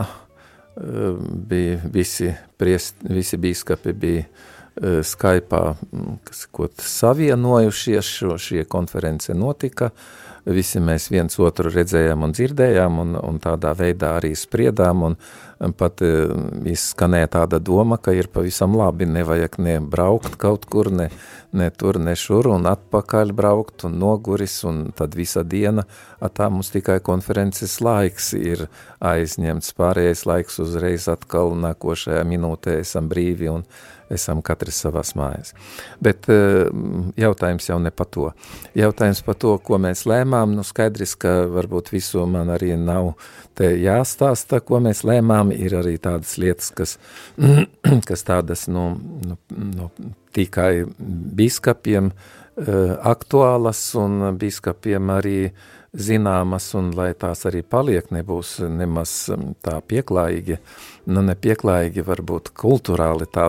bija 1.48 1.80
visi, 1.92 2.32
priest, 2.56 3.00
visi 3.08 3.38
bīskapi 3.40 3.92
bija 3.96 4.24
uh, 4.26 4.56
Skype, 5.02 5.62
kas 6.24 6.46
kaut 6.52 6.82
savienojušies, 6.84 8.04
šo, 8.18 8.36
šie 8.38 8.64
konference 8.68 9.34
notika, 9.34 9.90
visi 10.46 10.80
mēs 10.82 11.08
viens 11.10 11.38
otru 11.42 11.70
redzējām 11.72 12.22
un 12.26 12.34
dzirdējām, 12.36 13.00
un, 13.02 13.16
un 13.18 13.40
tādā 13.42 13.72
veidā 13.76 14.16
arī 14.20 14.32
spriedām, 14.38 15.02
un 15.10 15.16
pat 15.78 16.02
uh, 16.04 16.34
izskanēja 16.68 17.30
tāda 17.38 17.60
doma, 17.62 17.98
ka 17.98 18.14
ir 18.14 18.28
pavisam 18.32 18.76
labi, 18.76 19.08
nevajag 19.08 19.58
ne 19.64 19.78
braukt 19.80 20.36
kaut 20.40 20.68
kur, 20.70 20.90
ne, 20.92 21.08
ne 21.56 21.70
tur, 21.72 21.98
ne 22.02 22.14
šur, 22.18 22.50
un 22.52 22.68
atpakaļ 22.70 23.32
braukt, 23.36 23.86
un 23.88 23.98
noguris, 24.02 24.58
un 24.68 24.84
tad 24.96 25.16
visa 25.18 25.42
diena, 25.42 25.86
tā 26.36 26.50
mums 26.52 26.70
tikai 26.74 27.00
konferences 27.04 27.78
laiks 27.84 28.32
ir 28.36 28.66
aizņemts, 29.00 29.74
pārējais 29.78 30.26
laiks 30.28 30.60
uzreiz 30.62 31.08
atkal 31.12 31.56
nākošajā 31.64 32.22
minūtē 32.28 32.80
esam 32.84 33.10
brīvi, 33.10 33.50
un 33.50 33.66
esam 34.12 34.42
katrs 34.44 34.78
savās 34.84 35.14
mājās. 35.18 35.54
Bet 36.02 36.28
eh, 36.32 36.66
jautājums 37.18 37.68
jau 37.70 37.78
ne 37.82 37.92
par 37.94 38.10
to. 38.12 38.30
Jautājums 38.78 39.22
par 39.26 39.38
to, 39.42 39.56
ko 39.62 39.80
mēs 39.82 40.04
lēmām, 40.08 40.54
nu 40.56 40.64
skaidrs, 40.66 41.16
ka 41.20 41.34
varbūt 41.52 41.92
visu 41.94 42.26
man 42.30 42.52
arī 42.54 42.74
nav 42.78 43.14
te 43.56 43.72
jāstāsta, 43.80 44.60
ko 44.60 44.80
mēs 44.84 45.02
lēmām, 45.08 45.52
ir 45.54 45.78
arī 45.78 45.96
tādas 46.02 46.36
lietas, 46.40 46.70
kas, 46.76 46.96
kas 48.08 48.26
tādas, 48.26 48.66
nu, 48.68 48.88
nu, 49.26 49.38
nu 49.56 49.90
tikai 50.36 50.84
biskapiem 51.38 52.10
uh, 52.12 52.26
aktuālas 53.08 53.80
un 53.96 54.36
biskapiem 54.36 55.12
arī 55.14 55.38
zināmas, 55.96 56.68
un 56.76 56.90
lai 56.96 57.12
tās 57.18 57.46
arī 57.48 57.62
paliek, 57.64 58.10
nebūs 58.12 58.58
nemaz 58.68 59.14
tā 59.64 59.78
pieklājīgi, 59.80 60.58
nu 61.12 61.24
nepieklājīgi 61.30 62.04
varbūt 62.06 62.52
kulturāli 62.56 63.28
tā 63.32 63.48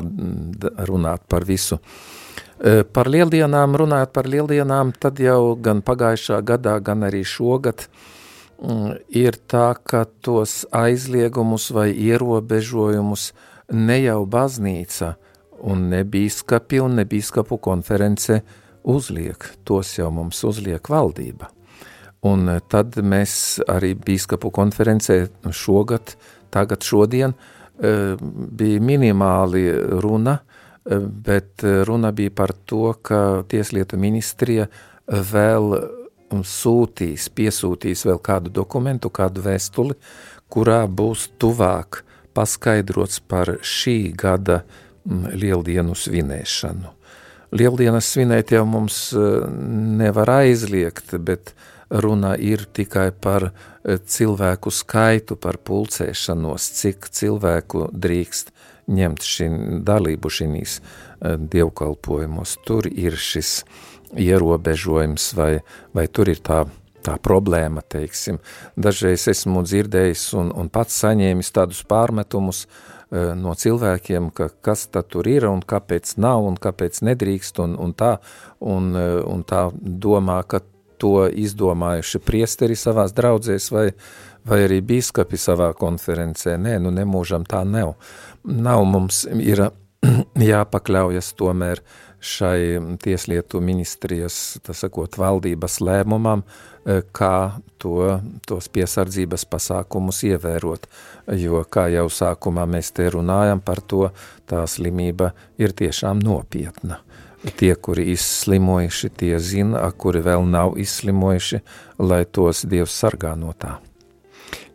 runāt 0.88 1.28
par 1.28 1.48
visu. 1.48 1.78
Uh, 1.78 2.84
par 2.94 3.10
lieldienām, 3.10 3.76
runājot 3.78 4.14
par 4.14 4.28
lieldienām, 4.30 4.94
tad 4.98 5.20
jau 5.22 5.56
gan 5.62 5.84
pagājušā 5.86 6.42
gadā, 6.42 6.78
gan 6.82 7.06
arī 7.06 7.24
šogad 7.26 7.86
mm, 8.58 8.96
ir 9.14 9.38
tā, 9.48 9.76
ka 9.78 10.06
tos 10.22 10.64
aizliegumus 10.74 11.70
vai 11.72 11.92
ierobežojumus 11.94 13.32
ne 13.74 14.00
jau 14.02 14.24
baznīca 14.26 15.16
un 15.62 15.90
ne 15.92 16.02
bīskapi 16.04 16.82
un 16.82 16.98
ne 16.98 17.06
bīskapu 17.06 17.60
konference 17.62 18.42
uzliek, 18.88 19.52
tos 19.64 19.98
jau 20.00 20.10
mums 20.14 20.44
uzliek 20.48 20.90
valdība. 20.90 21.57
Un 22.26 22.50
tad 22.70 22.98
mēs 22.98 23.60
arī 23.70 23.94
bīskapu 23.94 24.50
konferencē 24.54 25.20
šogad, 25.54 26.16
tagad 26.50 26.82
šodien, 26.82 27.36
bija 27.78 28.82
minimāli 28.82 29.68
runa, 30.02 30.40
bet 31.28 31.62
runa 31.62 32.12
bija 32.16 32.34
par 32.34 32.56
to, 32.66 32.96
ka 33.06 33.44
Tieslietu 33.48 34.00
ministrija 34.02 34.66
vēl 35.08 35.78
sūtīs, 36.44 37.30
piesūtīs 37.32 38.04
vēl 38.08 38.20
kādu 38.24 38.52
dokumentu, 38.52 39.12
kādu 39.14 39.44
vēstuli, 39.46 39.96
kurā 40.50 40.86
būs 40.88 41.30
tuvāk 41.40 42.02
paskaidrots 42.36 43.22
par 43.28 43.58
šī 43.66 44.14
gada 44.18 44.62
mm, 44.64 45.34
lieldienu 45.40 45.96
svinēšanu. 45.98 46.94
Lieldienas 47.58 48.10
svinēt 48.12 48.52
jau 48.52 48.66
mums 48.68 49.14
nevar 49.16 50.34
aizliegt, 50.42 51.14
bet 51.24 51.54
runa 51.90 52.36
ir 52.36 52.66
tikai 52.74 53.12
par 53.12 53.50
e, 53.50 53.98
cilvēku 53.98 54.72
skaitu, 54.74 55.38
par 55.40 55.60
pulcēšanos, 55.64 56.72
cik 56.80 57.10
cilvēku 57.14 57.88
drīkst 57.94 58.52
ņemt 58.88 59.24
šī 59.24 59.52
dalību 59.88 60.32
šīs 60.32 60.80
e, 60.80 61.38
dievkalpojumos. 61.38 62.58
Tur 62.68 62.90
ir 62.92 63.18
šis 63.20 63.62
ierobežojums 64.18 65.32
vai, 65.38 65.54
vai 65.94 66.08
tur 66.08 66.32
ir 66.34 66.44
tā 66.44 66.66
tā 67.08 67.14
problēma, 67.24 67.80
teiksim. 67.88 68.42
Dažreiz 68.76 69.30
esmu 69.32 69.62
dzirdējis 69.64 70.26
un, 70.42 70.50
un 70.52 70.68
pats 70.68 70.98
saņēmis 71.06 71.54
tādus 71.56 71.86
pārmetumus 71.88 72.66
uh, 72.66 72.98
no 73.12 73.54
cilvēkiem, 73.56 74.32
ka 74.36 74.50
kas 74.62 74.88
tad 74.92 75.08
tur 75.14 75.28
ir 75.32 75.48
un 75.48 75.62
kāpēc 75.64 76.18
nav 76.20 76.44
un 76.44 76.58
kāpēc 76.60 77.00
nedrīkst 77.08 77.62
un, 77.64 77.78
un 77.80 77.94
tā, 77.96 78.18
un, 78.60 78.92
un 78.96 79.46
tā 79.48 79.70
domā, 79.74 80.42
ka 80.44 80.62
to 81.02 81.28
izdomājuši 81.28 82.22
priesteri 82.26 82.78
savās 82.80 83.14
draudzēs 83.18 83.70
vai, 83.74 83.88
vai 84.48 84.64
arī 84.66 84.82
bīskapi 84.86 85.40
savā 85.40 85.72
konferencē. 85.78 86.58
Nē, 86.62 86.78
nu 86.84 86.94
nemūžam 86.94 87.46
tā 87.48 87.64
nav. 87.68 87.96
Nav 88.44 88.84
mums 88.90 89.26
ir 89.34 89.68
jāpakļaujas 90.52 91.34
tomēr 91.38 91.84
šai 92.18 92.80
tieslietu 93.04 93.62
ministrijas, 93.62 94.58
tas 94.66 94.82
sakot, 94.82 95.20
valdības 95.22 95.78
lēmumam, 95.86 96.42
E, 96.88 97.02
kā 97.12 97.60
to, 97.82 98.00
tos 98.48 98.70
piesardzības 98.72 99.44
pasākumus 99.52 100.22
ievērot, 100.30 100.86
jo, 101.36 101.60
kā 101.68 101.90
jau 101.92 102.06
sākumā 102.08 102.64
mēs 102.70 102.94
te 102.96 103.10
runājam 103.12 103.60
par 103.60 103.82
to, 103.84 104.06
tā 104.48 104.64
slimība 104.72 105.34
ir 105.60 105.76
tiešām 105.76 106.22
nopietna. 106.24 107.02
Tie, 107.38 107.74
kuri 107.76 108.08
izslimojuši, 108.16 109.10
tie 109.14 109.36
zina, 109.40 109.84
kuri 109.94 110.24
vēl 110.26 110.48
nav 110.50 110.80
izslimojuši, 110.82 111.60
lai 112.02 112.24
tos 112.26 112.64
Dievs 112.66 112.96
sargā 112.98 113.36
no 113.38 113.54
tā. 113.54 113.78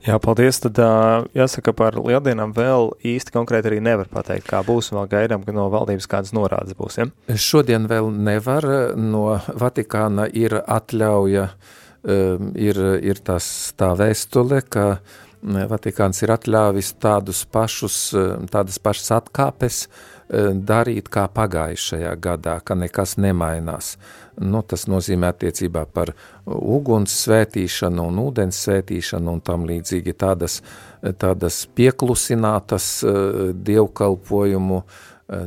Jā, 0.03 0.17
paldies. 0.19 0.59
Tad 0.63 0.79
jāsaka 1.37 1.75
par 1.79 1.95
lieldienām 1.95 2.55
vēl 2.57 2.91
īsti 3.07 3.35
konkrēti 3.35 3.71
arī 3.71 3.79
nevar 3.83 4.09
pateikt, 4.11 4.49
kā 4.51 4.63
būs 4.67 4.91
vēl 4.95 5.07
gaidām, 5.11 5.45
ka 5.47 5.55
no 5.55 5.69
valdības 5.71 6.09
kādas 6.11 6.35
norādes 6.35 6.75
būs. 6.79 6.99
Ja? 6.99 7.07
Šodien 7.39 7.87
vēl 7.91 8.11
nevar, 8.11 8.67
no 8.99 9.39
Vatikāna 9.59 10.27
ir 10.27 10.59
atļauja 10.59 11.47
ir, 12.03 12.81
ir 12.99 13.23
tas, 13.23 13.47
tā 13.79 13.93
vēstule, 13.99 14.63
ka 14.67 14.97
Vatikāns 15.43 16.23
ir 16.23 16.35
atļāvis 16.35 16.93
tādus 17.03 17.45
pašus, 17.51 17.99
tādas 18.51 18.79
pašas 18.83 19.11
atkāpes 19.19 19.87
darīt 20.33 21.11
kā 21.13 21.27
pagājušajā 21.29 22.13
gadā, 22.23 22.57
ka 22.65 22.77
nekas 22.79 23.17
nemainās. 23.21 23.97
Nu, 24.41 24.63
tas 24.65 24.87
nozīmē 24.89 25.33
attiecībā 25.35 25.85
par 25.93 26.15
uguns 26.47 27.13
svētīšanu 27.27 28.09
un 28.09 28.21
ūdens 28.23 28.63
svētīšanu 28.65 29.37
un 29.37 29.43
tam 29.45 29.67
līdzīgi 29.69 30.17
tādas, 30.17 30.61
tādas 31.21 31.63
pieklusinātas 31.77 32.89
dievkalpojumu, 33.69 34.83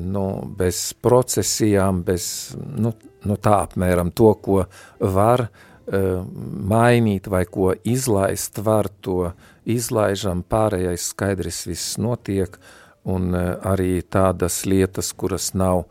nu, 0.06 0.26
bez 0.58 0.88
procesijām, 1.02 2.04
bez, 2.06 2.56
nu, 2.56 2.94
nu 3.26 3.38
tā 3.42 3.60
apmēram 3.66 4.14
to, 4.14 4.32
ko 4.42 4.64
var 5.02 5.48
uh, 5.48 5.66
mainīt 5.86 7.28
vai 7.30 7.46
ko 7.46 7.74
izlaist 7.84 8.58
var, 8.66 8.90
to 9.02 9.32
izlaižam, 9.66 10.44
pārējais 10.44 11.12
skaidrs 11.14 11.66
viss 11.68 11.98
notiek, 11.98 12.58
un 13.06 13.36
eh, 13.36 13.54
arī 13.64 14.02
tādas 14.10 14.64
lietas, 14.66 15.14
kuras 15.14 15.54
nav, 15.54 15.86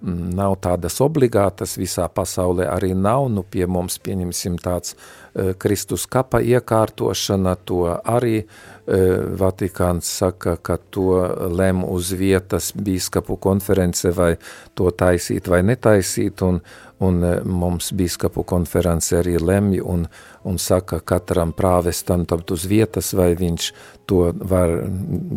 nav 0.00 0.58
tādas 0.62 1.00
obligātas 1.02 1.74
visā 1.80 2.06
pasaulē, 2.06 2.68
arī 2.70 2.92
nav, 2.94 3.26
nu 3.34 3.42
pie 3.42 3.66
mums 3.66 3.96
pieņemsim 3.98 4.60
tāds 4.62 4.94
uh, 4.94 5.56
Kristus 5.58 6.04
kapa 6.06 6.38
iekārtošana, 6.38 7.56
to 7.66 7.80
arī 7.98 8.44
uh, 8.44 9.34
Vatikāns 9.40 10.06
saka, 10.20 10.54
ka 10.62 10.76
to 10.94 11.18
lem 11.50 11.82
uz 11.82 12.12
vietas 12.14 12.70
bīskapu 12.78 13.40
konference 13.42 14.14
vai 14.14 14.36
to 14.78 14.92
taisīt 14.94 15.50
vai 15.50 15.64
netaisīt, 15.66 16.46
un, 16.46 16.62
un 17.04 17.22
e, 17.24 17.32
mums 17.44 17.92
bīskapu 17.96 18.44
konference 18.48 19.16
arī 19.18 19.36
lemj 19.40 19.80
un, 19.82 20.06
un 20.48 20.58
saka 20.58 21.00
katram 21.00 21.52
prāvestam 21.56 22.26
tad 22.28 22.50
uz 22.54 22.66
vietas, 22.70 23.12
vai 23.14 23.32
viņš 23.38 23.72
to 24.08 24.32
var 24.38 24.74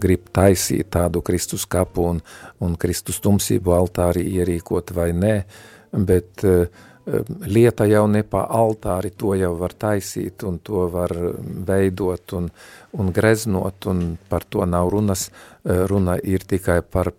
grib 0.02 0.30
taisīt 0.34 0.92
tādu 0.94 1.24
Kristus 1.26 1.68
kapu 1.70 2.08
un, 2.14 2.22
un 2.60 2.78
Kristus 2.80 3.22
tumsību 3.24 3.76
altāri 3.76 4.26
ierīkot 4.38 4.94
vai 4.96 5.12
nē, 5.18 5.36
bet 5.92 6.46
uh, 6.48 6.66
lieta 7.46 7.86
jau 7.90 8.06
ne 8.08 8.22
pa 8.24 8.44
altāri, 8.50 9.12
to 9.18 9.34
jau 9.36 9.52
var 9.60 9.74
taisīt 9.74 10.44
un 10.48 10.60
to 10.64 10.86
var 10.94 11.12
veidot 11.68 12.36
un, 12.38 12.50
un 12.94 13.12
greznot 13.14 13.88
un 13.90 14.04
par 14.30 14.46
to 14.46 14.66
nav 14.66 14.92
runas, 14.94 15.30
runa 15.66 16.18
ir 16.24 16.46
tikai 16.48 16.82
par 16.82 17.12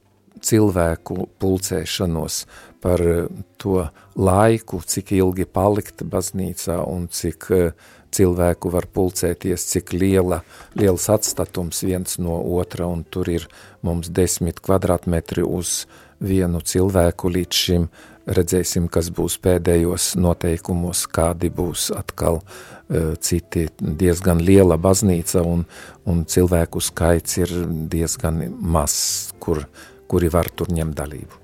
cilvēku 0.43 1.29
pulcēšanos, 1.39 2.45
par 2.83 3.03
eh, 3.07 3.27
to 3.63 3.87
laiku, 4.19 4.83
cik 4.85 5.15
ilgi 5.17 5.47
palikt 5.47 6.05
baznīcā 6.05 6.81
un 6.89 7.09
cik 7.13 7.49
eh, 7.55 7.91
cilvēku 8.13 8.73
var 8.75 8.89
pulcēties, 8.93 9.65
cik 9.73 9.95
liela, 9.97 10.43
liels 10.77 11.09
atstatums 11.13 11.83
viens 11.87 12.19
no 12.21 12.37
otra, 12.59 12.87
un 12.91 13.05
tur 13.09 13.31
ir 13.33 13.49
mums 13.87 14.11
desmit 14.13 14.61
kvadrātmetri 14.61 15.47
uz 15.47 15.87
vienu 16.23 16.61
cilvēku 16.61 17.33
līdz 17.33 17.63
šim, 17.65 17.87
redzēsim, 18.29 18.87
kas 18.93 19.09
būs 19.11 19.39
pēdējos 19.43 20.13
noteikumos, 20.21 21.07
kādi 21.11 21.49
būs 21.51 21.89
atkal 21.97 22.39
uh, 22.39 23.17
citi 23.19 23.65
diezgan 23.81 24.45
liela 24.45 24.77
baznīca, 24.79 25.43
un, 25.43 25.65
un 26.07 26.23
cilvēku 26.29 26.85
skaits 26.85 27.41
ir 27.41 27.57
diezgan 27.91 28.45
mazs, 28.61 29.33
kur 29.43 29.65
kuri 30.13 30.29
var 30.29 30.51
tur 30.53 30.69
ņemt 30.69 30.99
dalību. 30.99 31.42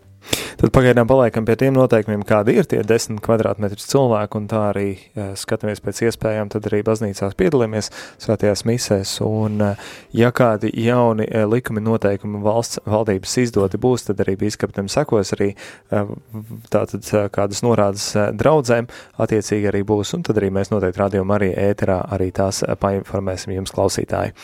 Tad 0.58 0.72
pagaidām 0.74 1.08
paliekam 1.08 1.46
pie 1.46 1.54
tiem 1.60 1.76
noteikumiem, 1.76 2.24
kādi 2.26 2.56
ir 2.58 2.66
tie 2.68 2.80
10 2.86 3.20
kvadrātmetri 3.24 3.78
cilvēku, 3.78 4.40
un 4.40 4.48
tā 4.50 4.62
arī 4.72 4.88
e, 4.96 5.28
skatāmies 5.38 5.82
pēc 5.84 6.02
iespējām, 6.08 6.50
tad 6.50 6.66
arī 6.70 6.80
baznīcās 6.86 7.36
piedalāmies 7.38 7.90
svētajās 8.22 8.64
misēs, 8.68 9.12
un 9.24 9.62
e, 9.62 9.70
ja 10.18 10.32
kādi 10.34 10.72
jauni 10.82 11.28
e, 11.28 11.44
likumi 11.46 11.82
noteikumi 11.84 12.42
valsts 12.42 12.82
valdības 12.88 13.36
izdoti 13.44 13.80
būs, 13.80 14.08
tad 14.08 14.24
arī 14.24 14.34
bīskaptam 14.40 14.90
sekos 14.90 15.34
arī 15.36 15.52
tātad 16.72 17.06
kādas 17.32 17.62
norādes 17.64 18.10
draudzēm, 18.38 18.88
attiecīgi 19.22 19.70
arī 19.70 19.84
būs, 19.86 20.14
un 20.16 20.24
tad 20.26 20.40
arī 20.40 20.50
mēs 20.54 20.72
noteikti 20.72 21.00
rādījām 21.00 21.32
arī 21.34 21.52
ēterā, 21.68 22.00
arī 22.14 22.30
tās 22.34 22.60
painformēsim 22.80 23.54
jums 23.54 23.72
klausītāji. 23.74 24.34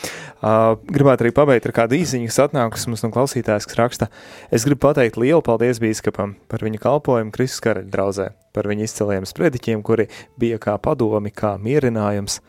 Uh, 0.45 0.75
gribētu 0.91 1.25
arī 1.25 1.31
pabeigt 1.35 1.67
ar 1.69 1.73
kādu 1.75 1.97
īziņu, 1.97 2.29
kas 2.29 2.41
atnākus 2.47 2.85
mums 2.89 3.03
no 3.05 3.11
klausītājas, 3.13 3.67
kas 3.69 3.79
raksta, 3.79 4.09
es 4.53 4.65
gribu 4.67 4.83
pateikt 4.87 5.17
lielu 5.21 5.41
paldies 5.45 5.74
bīskapam, 5.81 6.15
bīskapam 6.15 6.35
par 6.47 6.63
viņa 6.63 6.79
kalpojumu 6.81 7.31
Kristus 7.31 7.61
karaļa 7.63 7.91
drauzē, 7.91 8.29
par 8.53 8.67
viņa 8.67 8.83
izceliem 8.85 9.25
sprediķiem, 9.25 9.83
kuri 9.83 10.07
bija 10.37 10.57
kā 10.57 10.77
padomi, 10.77 11.31
kā 11.31 11.57
mierinājums, 11.57 12.41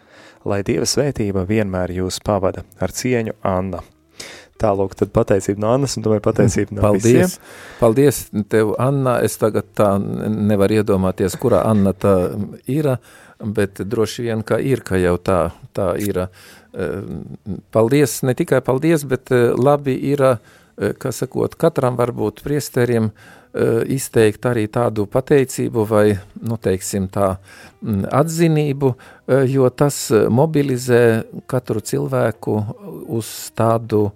lai 0.44 0.62
Dieva 0.62 0.86
svētība 0.86 1.46
vienmēr 1.46 1.90
jūs 1.96 2.20
pavada 2.24 2.64
ar 2.80 2.92
cieņu 2.92 3.36
Anna. 3.42 3.82
Tālūk, 4.56 4.94
tad 4.96 5.10
pateicība 5.12 5.60
no 5.60 5.74
Annas 5.74 5.98
un 5.98 6.04
tomēr 6.06 6.22
pateicība 6.24 6.78
no 6.78 6.82
Paldies. 6.86 7.04
visiem. 7.04 7.32
Paldies 7.78 8.20
tev, 8.48 8.74
Anna. 8.80 9.18
Es 9.20 9.36
tagad 9.36 9.66
tā 9.76 9.98
nevaru 10.00 10.78
iedomāties, 10.78 11.36
kurā 11.36 11.60
Anna 11.68 11.92
tā 11.92 12.32
ir, 12.64 12.94
bet 13.38 13.82
droši 13.84 14.30
vien, 14.30 14.42
ka 14.42 14.56
ir, 14.56 14.80
ka 14.80 14.96
jau 14.96 15.18
tā, 15.20 15.50
tā 15.76 15.90
ir. 16.00 16.28
Paldies, 17.72 18.22
ne 18.24 18.32
tikai 18.36 18.62
paldies, 18.64 19.04
bet 19.04 19.28
labi 19.60 19.98
ir, 20.08 20.24
kā 20.76 21.12
sakot, 21.14 21.54
katram 21.56 21.96
varbūt 21.96 22.42
priesteriem 22.44 23.08
uh, 23.08 23.46
Eh, 23.56 23.86
izteikt 23.94 24.44
arī 24.44 24.66
tādu 24.68 25.06
pateicību 25.08 25.84
vai, 25.88 26.10
nu, 26.44 26.58
teiksim 26.60 27.06
tā, 27.08 27.38
mm, 27.80 28.02
atzinību, 28.12 28.90
eh, 29.28 29.46
jo 29.48 29.70
tas 29.70 30.10
mobilizē 30.12 31.24
katru 31.48 31.80
cilvēku 31.80 32.56
uz 33.08 33.50
tādu, 33.56 34.12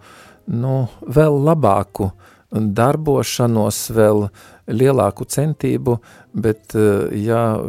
nu, 0.47 0.89
vēl 1.07 1.41
labāku 1.47 2.11
darbošanos, 2.53 3.79
vēl 3.97 4.29
lielāku 4.69 5.25
centību, 5.25 6.01
bet 6.35 6.75
ja 7.13 7.61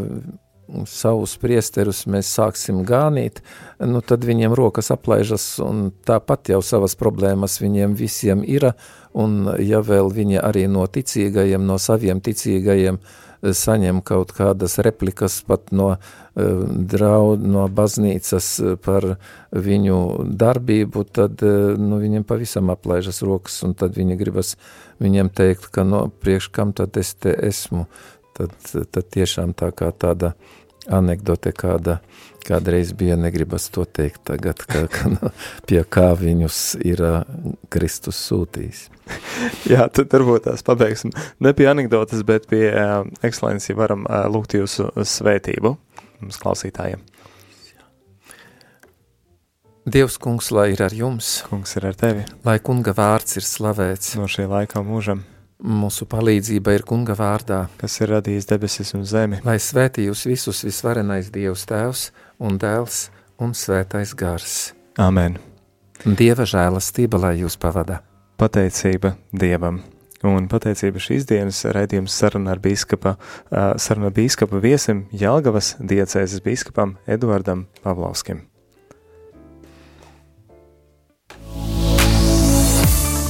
savus 0.88 1.36
priesterus 1.42 2.06
mēs 2.10 2.30
sāksim 2.36 2.84
gānīt, 2.88 3.42
nu 3.84 4.02
tad 4.06 4.26
viņiem 4.28 4.54
rokas 4.58 4.92
aplaižas 4.94 5.46
un 5.64 5.90
tāpat 6.08 6.54
jau 6.54 6.62
savas 6.66 6.96
problēmas 7.00 7.60
viņiem 7.62 7.96
visiem 7.98 8.46
ir, 8.48 8.72
un 9.14 9.52
ja 9.60 9.82
vēl 9.84 10.12
viņi 10.14 10.40
arī 10.42 10.68
no 10.72 10.86
ticīgajiem, 10.88 11.66
no 11.68 11.78
saviem 11.82 12.22
ticīgajiem 12.24 13.00
eh, 13.02 13.52
saņem 13.58 14.02
kaut 14.08 14.32
kādas 14.38 14.78
replikas 14.86 15.42
pat 15.48 15.74
no 15.76 15.90
uh, 15.96 15.98
draud, 16.94 17.44
no 17.44 17.68
baznīcas 17.68 18.54
eh, 18.60 18.78
par 18.80 19.16
viņu 19.52 20.00
darbību, 20.40 21.04
tad 21.12 21.44
nu, 21.44 22.00
viņiem 22.00 22.24
pavisam 22.28 22.72
aplaižas 22.72 23.22
rokas, 23.26 23.60
un 23.68 23.76
tad 23.76 24.00
viņi 24.00 24.18
gribas 24.20 24.56
viņiem 25.04 25.34
teikt, 25.36 25.68
ka 25.74 25.84
no 25.84 26.08
priekš 26.22 26.52
kam 26.56 26.72
tad 26.78 26.96
es 27.02 27.14
te 27.20 27.36
esmu, 27.36 27.88
tad, 28.38 28.56
tad 28.72 29.04
tiešām 29.12 29.52
tā 29.58 29.74
kā 29.76 29.92
tāda 29.92 30.32
uh, 30.32 30.61
anekdote 30.90 31.54
kāda, 31.56 32.00
kādreiz 32.48 32.94
bija, 32.98 33.18
negribas 33.20 33.68
to 33.74 33.86
teikt 33.86 34.24
tagad, 34.32 34.64
ka, 34.66 34.88
ka 34.96 35.32
pie 35.70 35.84
kā 35.84 36.10
viņus 36.18 36.64
ir 36.82 37.04
Kristus 37.74 38.22
sūtījis. 38.30 38.88
Jā, 39.72 39.88
tad 39.92 40.14
varbūt 40.14 40.48
tās 40.48 40.66
pabeigsim 40.66 41.14
ne 41.44 41.54
pie 41.58 41.68
anekdotas, 41.72 42.24
bet 42.28 42.48
pie 42.52 42.68
uh, 42.72 43.02
ekscelenci 43.26 43.76
varam 43.78 44.08
uh, 44.08 44.26
lūgt 44.32 44.58
jūsu 44.58 44.92
svētību 44.96 45.76
mums 46.22 46.38
klausītājiem. 46.42 47.02
Dievs, 49.92 50.20
kungs, 50.22 50.52
lai 50.54 50.68
ir 50.76 50.84
ar 50.86 50.94
jums. 50.94 51.40
Kungs 51.50 51.74
ir 51.80 51.88
ar 51.90 51.96
tevi. 51.98 52.22
Lai 52.46 52.60
kunga 52.62 52.94
vārds 52.94 53.40
ir 53.40 53.46
slavēts. 53.48 54.14
No 54.20 54.28
šī 54.30 54.46
laika 54.46 54.84
mūžam. 54.86 55.24
Mūsu 55.62 56.07
palīdzība 56.09 56.74
ir 56.74 56.84
Kunga 56.89 57.14
vārdā, 57.14 57.68
kas 57.78 57.99
ir 58.01 58.09
radījis 58.16 58.49
debesis 58.49 58.95
un 58.97 59.05
zemi. 59.05 59.43
Lai 59.45 59.59
svētī 59.62 60.07
jūs 60.07 60.26
visus 60.26 60.64
visvarenais 60.66 61.30
Dievs 61.34 61.68
Tēvs 61.70 62.07
un 62.41 62.57
Dēls 62.62 63.12
un 63.38 63.53
Svētais 63.53 64.16
Gars. 64.18 64.74
Amen. 64.97 65.38
Dieva 66.01 66.47
žēlastība, 66.49 67.22
lai 67.22 67.36
jūs 67.43 67.59
pavada. 67.62 68.01
Pateicība 68.41 69.14
Dievam. 69.30 69.84
Un 70.26 70.45
pateicība 70.49 71.01
šīs 71.01 71.26
dienas 71.30 71.64
raidījums 71.66 72.14
saruna 72.14 72.55
ar 72.55 72.62
bīskapa, 72.62 73.16
saruna 73.82 74.09
bīskapa 74.14 74.62
viesim 74.62 75.07
Jelgavas 75.14 75.76
diecēzes 75.78 76.41
bīskapam 76.45 76.97
Eduardam 77.09 77.68
Pavlovskim. 77.86 78.47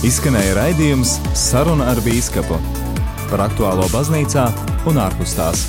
Izskanēja 0.01 0.55
raidījums 0.57 1.11
Saruna 1.37 1.91
ar 1.91 1.99
Bīskapu 2.01 2.57
par 3.29 3.43
aktuālo 3.45 3.85
baznīcā 3.93 4.47
un 4.89 4.97
ārpus 4.97 5.35
tās. 5.37 5.67